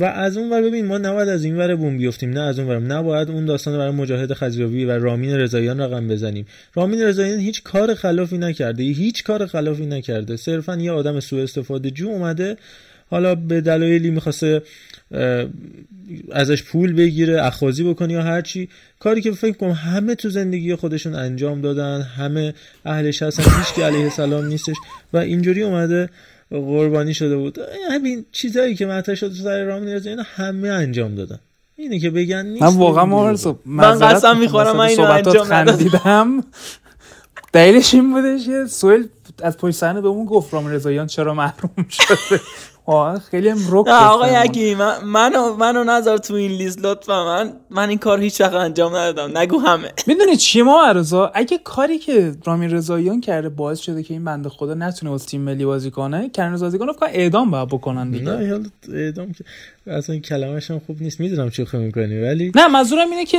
و 0.00 0.04
از 0.04 0.36
اون 0.36 0.50
ور 0.50 0.62
ببین 0.62 0.86
ما 0.86 0.98
نباید 0.98 1.28
از 1.28 1.44
این 1.44 1.56
ور 1.56 1.76
بوم 1.76 1.98
بیفتیم 1.98 2.30
نه 2.30 2.40
از 2.40 2.58
اون 2.58 2.68
ور 2.68 2.78
نباید 2.78 3.30
اون 3.30 3.44
داستان 3.44 3.78
برای 3.78 3.90
مجاهد 3.90 4.32
خزیابی 4.32 4.84
و 4.84 4.90
رامین 4.90 5.36
رضاییان 5.36 5.80
رقم 5.80 6.08
بزنیم. 6.08 6.46
رامین 6.74 7.02
رضاییان 7.02 7.38
هیچ 7.38 7.62
کار 7.62 7.94
خلافی 7.94 8.38
نکرده 8.38 8.82
هیچ 8.82 9.24
کار 9.24 9.46
خلافی 9.46 9.86
نکرده. 9.86 10.36
صرفا 10.36 10.76
یه 10.76 10.92
آدم 10.92 11.20
سوء 11.20 11.42
استفاده 11.42 11.90
جو 11.90 12.08
اومده 12.08 12.56
حالا 13.10 13.34
به 13.34 13.60
دلایلی 13.60 14.10
می‌خواسته 14.10 14.62
ازش 16.32 16.62
پول 16.62 16.92
بگیره 16.92 17.46
اخوازی 17.46 17.84
بکنه 17.84 18.12
یا 18.12 18.22
هرچی 18.22 18.68
کاری 18.98 19.20
که 19.20 19.32
فکر 19.32 19.56
کنم 19.56 19.70
همه 19.70 20.14
تو 20.14 20.30
زندگی 20.30 20.74
خودشون 20.74 21.14
انجام 21.14 21.60
دادن 21.60 22.00
همه 22.00 22.54
اهلش 22.84 23.22
هستن 23.22 23.42
هیچ 23.42 23.74
که 23.74 23.84
علیه 23.84 24.08
سلام 24.08 24.46
نیستش. 24.46 24.76
و 25.12 25.16
اینجوری 25.16 25.62
اومده 25.62 26.08
قربانی 26.50 27.14
شده 27.14 27.36
بود. 27.36 27.58
همین 27.90 28.24
چیزایی 28.32 28.74
که 28.74 28.86
مطرح 28.86 29.14
شده 29.14 29.28
تو 29.28 29.42
سر 29.42 29.64
رامین 29.64 29.88
رضایی 29.88 30.16
اینا 30.16 30.28
همه 30.34 30.68
انجام 30.68 31.14
دادن. 31.14 31.38
اینه 31.76 31.98
که 31.98 32.10
بگن 32.10 32.46
نیست 32.46 32.62
من 32.62 32.76
واقعا 32.76 33.06
مارسو 33.06 33.58
من 33.66 33.98
قسم 33.98 34.38
می‌خورم 34.38 34.76
من 34.76 34.86
اینو 34.86 35.10
انجام 35.10 35.52
ندادم. 35.52 36.44
دلیلش 37.52 37.94
این 37.94 38.12
بودش 38.12 38.46
که 38.46 38.66
سوئل 38.68 39.04
از 39.42 39.58
پشت 39.58 39.76
صحنه 39.76 40.00
به 40.00 40.08
اون 40.08 40.26
گفت 40.26 40.54
رامین 40.54 40.70
رضاییان 40.70 41.06
چرا 41.06 41.34
محروم 41.34 41.86
شده. 41.90 42.40
خیلی 43.30 43.48
هم 43.48 43.58
رک 43.70 43.88
آقا 43.88 44.44
یکی 44.44 44.74
من 44.74 45.04
منو 45.04 45.56
منو 45.56 45.84
نظر 45.84 46.16
تو 46.16 46.34
این 46.34 46.50
لیست 46.52 46.84
لطفا. 46.84 47.24
من 47.24 47.52
من 47.70 47.88
این 47.88 47.98
کار 47.98 48.20
هیچ 48.20 48.40
وقت 48.40 48.54
انجام 48.54 48.96
ندادم. 48.96 49.38
نگو 49.38 49.58
همه. 49.58 49.92
می‌دونی 50.06 50.36
چی 50.36 50.62
ما 50.62 50.86
ارزا 50.86 51.30
اگه 51.34 51.58
کاری 51.64 51.98
که 51.98 52.34
رامین 52.44 52.70
رضاییان 52.70 53.20
کرده 53.20 53.48
باعث 53.48 53.78
شده 53.78 54.02
که 54.02 54.14
این 54.14 54.24
بنده 54.24 54.48
خدا 54.48 54.74
نتونه 54.74 55.10
واسه 55.10 55.26
تیم 55.26 55.40
ملی 55.40 55.64
بازی 55.64 55.90
کنه 55.90 56.28
کرن 56.28 56.56
بازی 56.56 56.78
کنه 56.78 56.92
فقط 56.92 57.10
اعدام 57.12 57.50
باید 57.50 57.68
بکنن 57.68 58.10
دیگه. 58.10 58.24
نه 58.24 58.60
اعدام 58.92 59.32
که 59.32 59.44
اصلا 59.86 60.18
کلمش 60.18 60.70
هم 60.70 60.80
خوب 60.86 61.02
نیست. 61.02 61.20
می‌دونم 61.20 61.50
چی 61.50 61.64
خوب 61.64 61.80
می‌کنی 61.80 62.20
ولی 62.20 62.52
نه 62.54 62.68
منظورم 62.68 63.10
اینه 63.10 63.24
که 63.24 63.38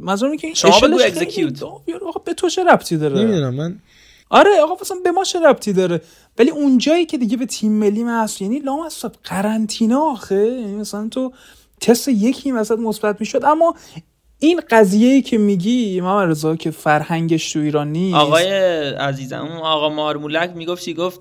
منظورم 0.00 0.30
اینه 0.30 0.42
که 0.42 0.54
شما 0.54 0.80
بگو 0.88 1.00
اکزیکیوت 1.04 1.62
به 2.24 2.34
تو 2.34 2.48
چه 2.48 2.64
ربطی 2.64 2.96
داره؟ 2.96 3.20
نمی‌دونم 3.20 3.54
من 3.54 3.78
آره 4.30 4.50
آقا 4.62 4.74
مثلا 4.80 4.96
به 5.04 5.10
ما 5.10 5.24
چه 5.24 5.40
ربطی 5.40 5.72
داره؟ 5.72 6.00
ولی 6.38 6.50
اونجایی 6.50 7.06
که 7.06 7.18
دیگه 7.18 7.36
به 7.36 7.46
تیم 7.46 7.72
ملی 7.72 8.04
محسوب 8.04 8.42
یعنی 8.42 8.64
لام 8.64 8.80
از 8.80 9.04
قرنطینه 9.24 9.96
آخه. 9.96 10.34
یعنی 10.36 10.74
مثلا 10.74 11.08
تو 11.08 11.32
تست 11.80 12.08
یکی 12.08 12.52
مثلا 12.52 12.76
مثبت 12.76 13.20
می‌شد. 13.20 13.44
اما 13.44 13.74
این 14.38 14.60
قضیه 14.70 15.12
ای 15.12 15.22
که 15.22 15.38
میگی 15.38 16.00
ما 16.00 16.24
رضا 16.24 16.56
که 16.56 16.70
فرهنگش 16.70 17.52
تو 17.52 17.58
ایران 17.58 17.92
نیست. 17.92 18.16
آقای 18.16 18.48
عزیزم 18.94 19.48
آقا 19.62 19.88
مارمولک 19.88 20.50
می‌گفت 20.56 20.84
چی 20.84 20.94
گفت؟ 20.94 21.20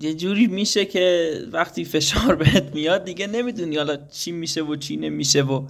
یه 0.00 0.14
جوری 0.14 0.46
میشه 0.46 0.84
که 0.84 1.34
وقتی 1.52 1.84
فشار 1.84 2.34
بهت 2.34 2.74
میاد 2.74 3.04
دیگه 3.04 3.26
نمی‌دونی 3.26 3.76
حالا 3.76 3.96
چی 4.12 4.32
میشه 4.32 4.62
و 4.62 4.76
چی 4.76 4.96
نمیشه 4.96 5.42
و 5.42 5.62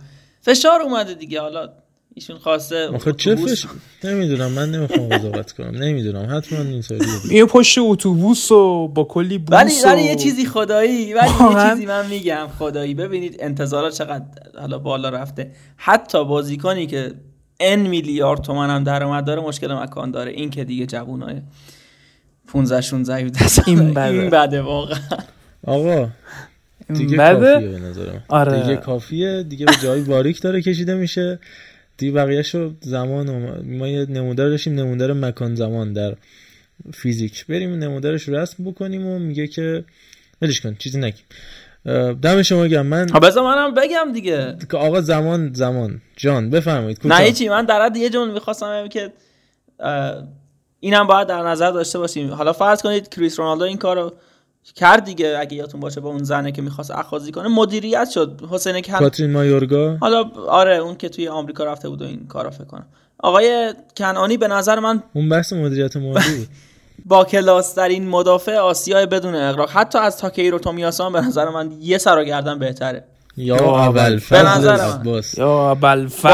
فشار 0.42 0.82
اومده 0.82 1.14
دیگه. 1.14 1.40
حالا 1.40 1.72
ایشون 2.14 2.38
خواسته 2.38 2.88
آخه 2.88 3.12
چه 3.12 3.36
فش... 3.36 3.66
نمی‌دونم 4.04 4.50
من 4.52 4.70
نمی‌خوام 4.70 5.08
قضاوت 5.08 5.52
کنم. 5.52 5.82
نمی‌دونم 5.82 6.36
حتما 6.36 6.58
اینطوریه 6.58 7.08
یه 7.38 7.44
پشت 7.44 7.78
اتوبوس 7.78 8.52
و 8.52 8.88
با 8.88 9.04
کلی 9.04 9.38
بوس 9.38 9.58
ولی 9.58 9.72
ولی 9.84 10.02
یه 10.02 10.14
چیزی 10.16 10.46
خدایی 10.46 11.14
ولی 11.14 11.28
یه 11.28 11.70
چیزی 11.70 11.86
من 11.86 12.06
میگم 12.06 12.48
خدایی. 12.58 12.94
ببینید 12.94 13.36
انتظارات 13.38 13.92
چقدر 13.92 14.24
حالا 14.58 14.78
بالا 14.78 15.08
رفته. 15.08 15.50
حتی 15.76 16.24
بازیکنی 16.24 16.86
که 16.86 17.12
ان 17.60 17.80
میلیارد 17.80 18.40
تومن 18.40 18.70
هم 18.70 18.84
درآمد 18.84 19.24
داره 19.24 19.40
مشکل 19.42 19.72
مکان 19.72 20.10
داره. 20.10 20.30
این 20.30 20.50
که 20.50 20.64
دیگه 20.64 20.86
جوونای 20.86 21.36
15 22.48 22.80
16 22.80 23.14
این 23.66 23.90
بده. 23.90 24.04
این 24.04 24.30
بده 24.30 24.62
واقعا. 24.62 24.98
آقا 25.66 26.08
دیگه 26.94 27.16
بده؟ 27.16 27.52
کافیه 27.52 27.68
به 27.68 27.78
نظرم. 27.78 28.24
آره. 28.28 28.60
دیگه 28.60 28.76
کافیه. 28.76 29.42
دیگه 29.42 29.66
به 29.66 29.72
جای 29.82 30.02
باریک 30.02 30.42
داره 30.42 30.62
کشیده 30.62 30.94
میشه. 30.94 31.38
دیگه 32.00 32.12
بقیهشو 32.12 32.72
زمان 32.80 33.28
و 33.28 33.62
ما 33.64 33.88
یه 33.88 34.06
نمودار 34.06 34.48
داشتیم 34.48 34.74
نمودار 34.74 35.12
مکان 35.12 35.54
زمان 35.54 35.92
در 35.92 36.16
فیزیک. 36.94 37.46
بریم 37.46 37.74
نمودارش 37.74 38.28
رسم 38.28 38.64
بکنیم 38.64 39.06
و 39.06 39.18
میگه 39.18 39.46
که 39.46 39.84
ولش 40.42 40.60
کن 40.60 40.74
چیزی 40.78 40.98
نگیم. 40.98 41.24
دم 42.22 42.42
شما 42.42 42.68
گم 42.68 42.86
من 42.86 43.06
بذار 43.06 43.44
منم 43.44 43.74
بگم 43.74 44.12
دیگه. 44.12 44.56
که 44.70 44.76
آقا 44.76 45.00
زمان 45.00 45.52
زمان. 45.52 46.00
جان 46.16 46.50
بفرمایید. 46.50 47.00
نه 47.04 47.16
هیچی. 47.16 47.48
من 47.48 47.64
در 47.64 47.82
حد 47.82 47.96
یه 47.96 48.10
جمله 48.10 48.32
می‌خواستم 48.32 48.88
که 48.88 49.12
اینم 50.80 51.06
باید 51.06 51.28
در 51.28 51.42
نظر 51.42 51.70
داشته 51.70 51.98
باشیم. 51.98 52.30
حالا 52.30 52.52
فرض 52.52 52.82
کنید 52.82 53.08
کریس 53.08 53.38
رونالدو 53.38 53.64
این 53.64 53.76
کارو 53.76 54.12
کرد 54.74 55.04
دیگه 55.04 55.36
اگه 55.40 55.56
یادتون 55.56 55.80
باشه 55.80 56.00
با 56.00 56.08
اون 56.08 56.22
زنه 56.22 56.52
که 56.52 56.62
می‌خواست 56.62 56.90
اخاذی 56.90 57.32
کنه 57.32 57.48
مدیریت 57.48 58.10
شد. 58.10 58.40
حسین 58.50 58.80
کن 58.80 58.98
کاترین 58.98 59.32
مایورگا؟ 59.32 59.96
حالا 60.00 60.24
آره 60.48 60.76
اون 60.76 60.96
که 60.96 61.08
توی 61.08 61.28
آمریکا 61.28 61.64
رفته 61.64 61.88
بود 61.88 62.02
و 62.02 62.04
این 62.04 62.26
کارا 62.28 62.50
فکر 62.50 62.64
کنم 62.64 62.86
آقای 63.18 63.74
کنعانی 63.96 64.36
به 64.36 64.48
نظر 64.48 64.78
من 64.78 65.02
اون 65.12 65.28
بحث 65.28 65.52
مدیریت 65.52 65.96
مالی. 65.96 66.48
با 67.06 67.24
کلاس 67.24 67.72
ترین 67.72 68.08
مدافع 68.08 68.56
آسیا 68.56 69.06
بدون 69.06 69.34
اغراق. 69.34 69.70
حتی 69.70 69.98
از 69.98 70.16
تاکیرو 70.16 70.58
تومیاسان 70.58 71.12
به 71.12 71.20
نظر 71.20 71.48
من 71.48 71.72
یه 71.80 71.98
سر 71.98 72.18
و 72.18 72.24
گردن 72.24 72.58
بهتره. 72.58 73.04
یا 73.36 73.56
اول 73.56 74.20
به 74.30 74.42
نظر 74.42 74.76
من. 74.76 75.22
یا 75.36 75.70
اول 75.70 76.08
با 76.24 76.30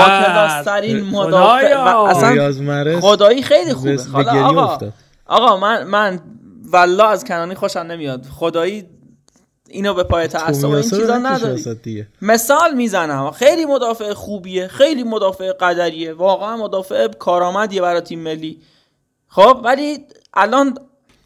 مدافع. 1.12 1.88
اصلا 1.88 3.00
خدایی 3.00 3.42
خیلی 3.42 3.72
خوبه. 3.72 3.98
حالا 4.12 4.46
آقا 4.46 4.92
آقا 5.26 5.56
من 5.56 5.84
من 5.84 6.20
والله 6.72 7.04
از 7.04 7.24
کنانی 7.24 7.54
خوشم 7.54 7.80
نمیاد. 7.80 8.26
خدایی 8.38 8.84
اینو 9.68 9.94
به 9.94 10.02
پای 10.02 10.26
تعصب 10.26 10.68
این 10.68 10.82
چیزا 10.82 11.18
نداری. 11.18 12.06
مثال 12.22 12.74
می‌زنم. 12.74 13.30
خیلی 13.30 13.64
مدافع 13.64 14.12
خوبیه 14.12 14.68
خیلی 14.68 15.02
مدافع 15.02 15.52
قدریه. 15.52 16.12
واقعا 16.12 16.56
مدافع 16.56 17.08
کارآمدیه 17.08 17.80
برای 17.82 18.00
تیم 18.00 18.20
ملی. 18.20 18.60
خب 19.28 19.60
ولی 19.64 19.98
الان 20.34 20.78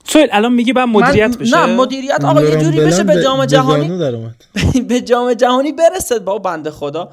سوال 0.05 0.29
الان 0.33 0.53
میگه 0.53 0.73
بعد 0.73 0.89
مدیریت 0.89 1.39
بشه؟ 1.39 1.67
نه 1.67 1.77
مدیریت 1.77 2.25
آقا 2.25 2.43
یه 2.43 2.57
جوری 2.57 2.81
بشه 2.81 3.05
به 3.05 3.23
جام 3.23 3.47
جهانی 3.47 3.99
به 4.89 5.01
جام 5.01 5.35
جهانی 5.35 5.73
برسه 5.73 6.19
با 6.19 6.39
بنده 6.39 6.71
خدا. 6.71 7.13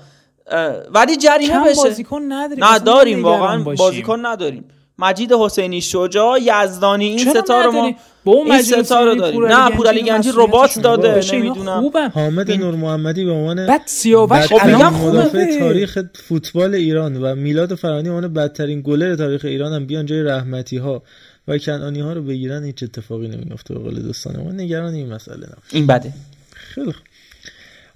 ولی 0.94 1.18
جریمه 1.18 1.70
بشه. 1.70 1.84
بازیکن 1.84 2.22
نداریم 2.32 2.66
نه 2.66 2.80
داریم 2.80 3.24
واقعا 3.24 3.64
بازیکن 3.64 4.26
نداریم. 4.26 4.66
مجید 5.00 5.34
حسینی 5.34 5.82
شجاع 5.82 6.40
یزدانی 6.42 7.06
این 7.06 7.34
ستا 7.34 7.62
رو 7.62 7.72
ما 7.72 7.92
با 8.26 8.32
اون 8.32 8.52
این 8.52 8.62
ستا 8.62 9.04
رو 9.04 9.16
داریم. 9.16 9.46
نه 9.46 9.70
پورعلی 9.70 10.02
گنجی 10.02 10.32
ربات 10.36 10.80
داده 10.80 11.22
نمی‌دونم. 11.34 11.92
حامد 12.14 12.52
نور 12.52 12.76
محمدی 12.76 13.26
به 13.26 13.32
عنوان 13.32 13.68
بعد 13.68 13.82
سیاوش 13.86 14.52
میگم 14.52 14.94
مدافع 14.94 15.60
تاریخ 15.60 16.00
فوتبال 16.28 16.76
ایران 16.76 17.24
و 17.24 17.36
میلاد 17.36 17.76
فرانی 17.76 18.10
عنوان 18.10 18.34
بدترین 18.34 18.82
گلر 18.82 19.16
تاریخ 19.16 19.46
ایران 19.46 19.74
هم. 19.74 19.86
بیان 19.86 20.06
جای 20.06 20.24
رحمتی 20.24 20.78
ها 20.78 21.04
و 21.48 21.58
کنانی 21.58 22.00
ها 22.00 22.14
رو 22.14 22.22
بگیرن 22.22 22.64
هیچ 22.64 22.84
اتفاقی 22.84 23.28
نمیفته 23.28 23.74
به 23.74 23.80
قول 23.80 24.02
دوستان 24.02 24.38
ما. 24.38 24.52
نگران 24.52 24.94
این 24.94 25.14
مسئله 25.14 25.38
نباشید. 25.38 25.72
این 25.72 25.88
بده. 25.88 26.14
خیلی 26.54 26.94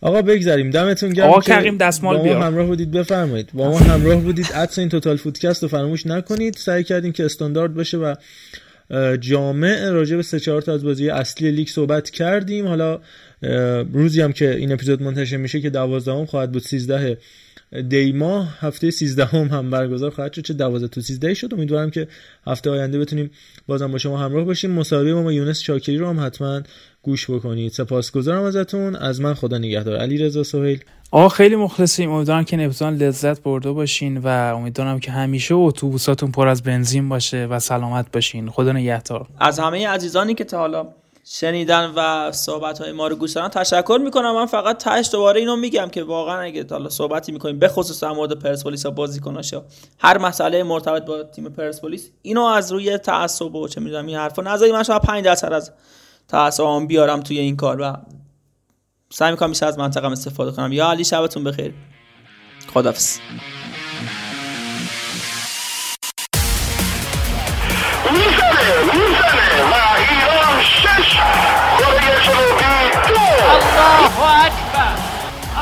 آقا 0.01 0.21
بگذاریم 0.21 0.69
دمتون 0.69 1.09
گرم 1.09 1.27
آقا 1.27 1.41
کریم 1.41 1.77
دستمال 1.77 2.17
با 2.17 2.23
ما 2.23 2.45
همراه 2.45 2.65
بودید 2.65 2.91
بفرمایید. 2.91 3.49
با 3.53 3.69
ما 3.69 3.77
همراه 3.79 4.21
بودید. 4.21 4.45
عطس 4.53 4.79
این 4.79 4.89
توتال 4.89 5.17
فودکست 5.17 5.63
رو 5.63 5.69
فراموش 5.69 6.05
نکنید. 6.07 6.55
سعی 6.57 6.83
کردیم 6.83 7.11
که 7.11 7.25
استاندارد 7.25 7.73
باشه 7.73 7.97
و 7.97 8.15
جامع 9.19 9.89
راجع 9.89 10.15
به 10.15 10.23
سه 10.23 10.39
چهار 10.39 10.61
تا 10.61 10.73
از 10.73 10.83
بازی 10.83 11.09
اصلی 11.09 11.51
لیگ 11.51 11.67
صحبت 11.67 12.09
کردیم. 12.09 12.67
حالا 12.67 12.99
روزی 13.93 14.21
هم 14.21 14.33
که 14.33 14.55
این 14.55 14.71
اپیزود 14.71 15.03
منتشر 15.03 15.37
میشه 15.37 15.61
که 15.61 15.69
دوازدهم 15.69 16.25
خواهد 16.25 16.51
بود 16.51 16.61
13 16.61 17.17
دی 17.89 18.11
ماه 18.11 18.57
هفته 18.59 18.91
13 18.91 19.25
هم, 19.25 19.47
هم 19.47 19.69
برگزار 19.69 20.11
خواهد 20.11 20.33
شد. 20.33 20.41
چه 20.41 20.53
12 20.53 20.87
تا 20.87 21.01
13 21.01 21.33
شد. 21.33 21.53
امیدوارم 21.53 21.89
که 21.89 22.07
هفته 22.47 22.69
آینده 22.69 22.99
بتونیم 22.99 23.31
بازم 23.67 23.91
با 23.91 23.97
شما 23.97 24.17
همراه 24.17 24.45
باشیم. 24.45 24.71
مصاحبه 24.71 25.13
ما 25.13 25.23
با 25.23 25.31
یونس 25.31 25.59
شاکری 25.59 25.97
رو 25.97 26.09
هم 26.09 26.25
حتما 26.25 26.61
گوش 27.01 27.29
بکنید. 27.29 27.71
سپاسگزارم 27.71 28.43
ازتون. 28.43 28.95
از 28.95 29.21
من 29.21 29.33
خدا 29.33 29.57
نگهدار. 29.57 29.97
علی 29.97 30.17
رضا 30.17 30.43
سهیل. 30.43 30.83
آقا 31.11 31.29
خیلی 31.29 31.55
مخلصیم. 31.55 32.11
امیدوارم 32.11 32.43
که 32.43 32.57
نبزان 32.57 32.95
لذت 32.95 33.43
برده 33.43 33.71
باشین 33.71 34.17
و 34.17 34.27
امیدوارم 34.27 34.99
که 34.99 35.11
همیشه 35.11 35.55
اتوبوساتون 35.55 36.31
پر 36.31 36.47
از 36.47 36.63
بنزین 36.63 37.09
باشه 37.09 37.45
و 37.45 37.59
سلامت 37.59 38.11
باشین. 38.11 38.49
خدا 38.49 38.71
نگهدار. 38.71 39.27
از 39.39 39.59
همه 39.59 39.87
عزیزانی 39.87 40.33
که 40.33 40.43
تا 40.43 40.57
حالا 40.57 40.87
شنیدن 41.25 41.93
و 41.95 42.31
صحبت 42.31 42.81
های 42.81 42.91
ما 42.91 43.07
رو 43.07 43.15
گوش 43.15 43.31
دادن. 43.31 43.47
تشکر 43.47 43.99
می‌کنم. 44.03 44.35
من 44.35 44.45
فقط 44.45 44.83
تاش 44.83 45.11
دوباره 45.11 45.39
اینو 45.39 45.55
میگم 45.55 45.89
که 45.89 46.03
واقعا 46.03 46.39
اگه 46.39 46.65
حالا 46.69 46.89
صحبتی 46.89 47.31
می‌کنیم 47.31 47.59
به 47.59 47.67
خصوص 47.67 48.03
در 48.03 48.11
مورد 48.11 48.39
پرسپولیس 48.39 48.85
و 48.85 48.91
بازیکناش 48.91 49.53
هر 49.99 50.17
مسئله 50.17 50.63
مرتبط 50.63 51.05
با 51.05 51.23
تیم 51.23 51.49
پرسپولیس 51.49 52.09
اینو 52.21 52.41
از 52.41 52.71
روی 52.71 52.97
تعصب 52.97 53.55
و 53.55 53.67
چه 53.67 53.81
می‌دونم 53.81 54.05
این 54.05 54.17
حرفا 54.17 54.41
نذاری 54.41 54.71
من 54.71 54.83
شاید 54.83 55.01
5 55.01 55.25
درصد 55.25 55.53
از 55.53 55.71
تعصبم 56.27 56.87
بیارم 56.87 57.19
توی 57.19 57.39
این 57.39 57.55
کار 57.55 57.81
و 57.81 57.97
سعی 59.09 59.31
می‌کنم 59.31 59.49
بیشتر 59.49 59.67
از 59.67 59.79
منطقم 59.79 60.11
استفاده 60.11 60.51
کنم. 60.51 60.71
یا 60.71 60.89
علی 60.89 61.03
شبتون 61.03 61.43
بخیر. 61.43 61.73
خدافظ 62.73 63.17
الله 73.81 74.45
اکبر 74.45 74.95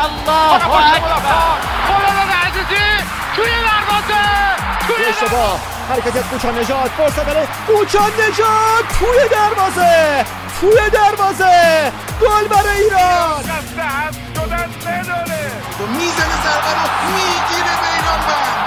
الله 0.06 0.56
اکبر 0.96 1.58
خلال 1.88 2.30
عزیزی 2.46 2.88
توی 3.36 3.52
دروازه 3.70 4.24
توی 4.88 5.06
اشتباه 5.06 5.60
حرکت 5.90 6.30
کوچا 6.30 6.52
نجات 6.52 6.92
فرصت 6.98 7.26
داره 7.26 7.48
کوچا 7.68 8.06
نجات 8.08 8.86
توی 9.00 9.30
دروازه 9.32 10.26
توی 10.62 10.90
دروازه 10.90 11.92
گل 12.22 12.48
برای 12.48 12.84
ایران 12.84 13.42
دست 13.42 13.80
هم 13.80 14.12
شدن 14.36 14.70
نداره 14.94 15.52
می‌زنه 15.98 16.38
ضربه 16.44 16.72
رو 16.76 16.86
می‌گیره 17.16 17.74
بیران 17.82 18.22
بند 18.28 18.58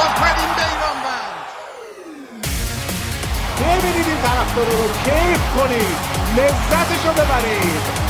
آفرین 0.00 0.50
بیران 0.56 0.96
بند 1.04 1.34
ببینید 3.60 4.06
این 4.08 4.20
طرفدار 4.22 4.66
رو 4.66 4.88
کیف 5.04 5.42
کنید 5.56 5.96
لذتشو 6.36 7.12
ببرید 7.12 8.09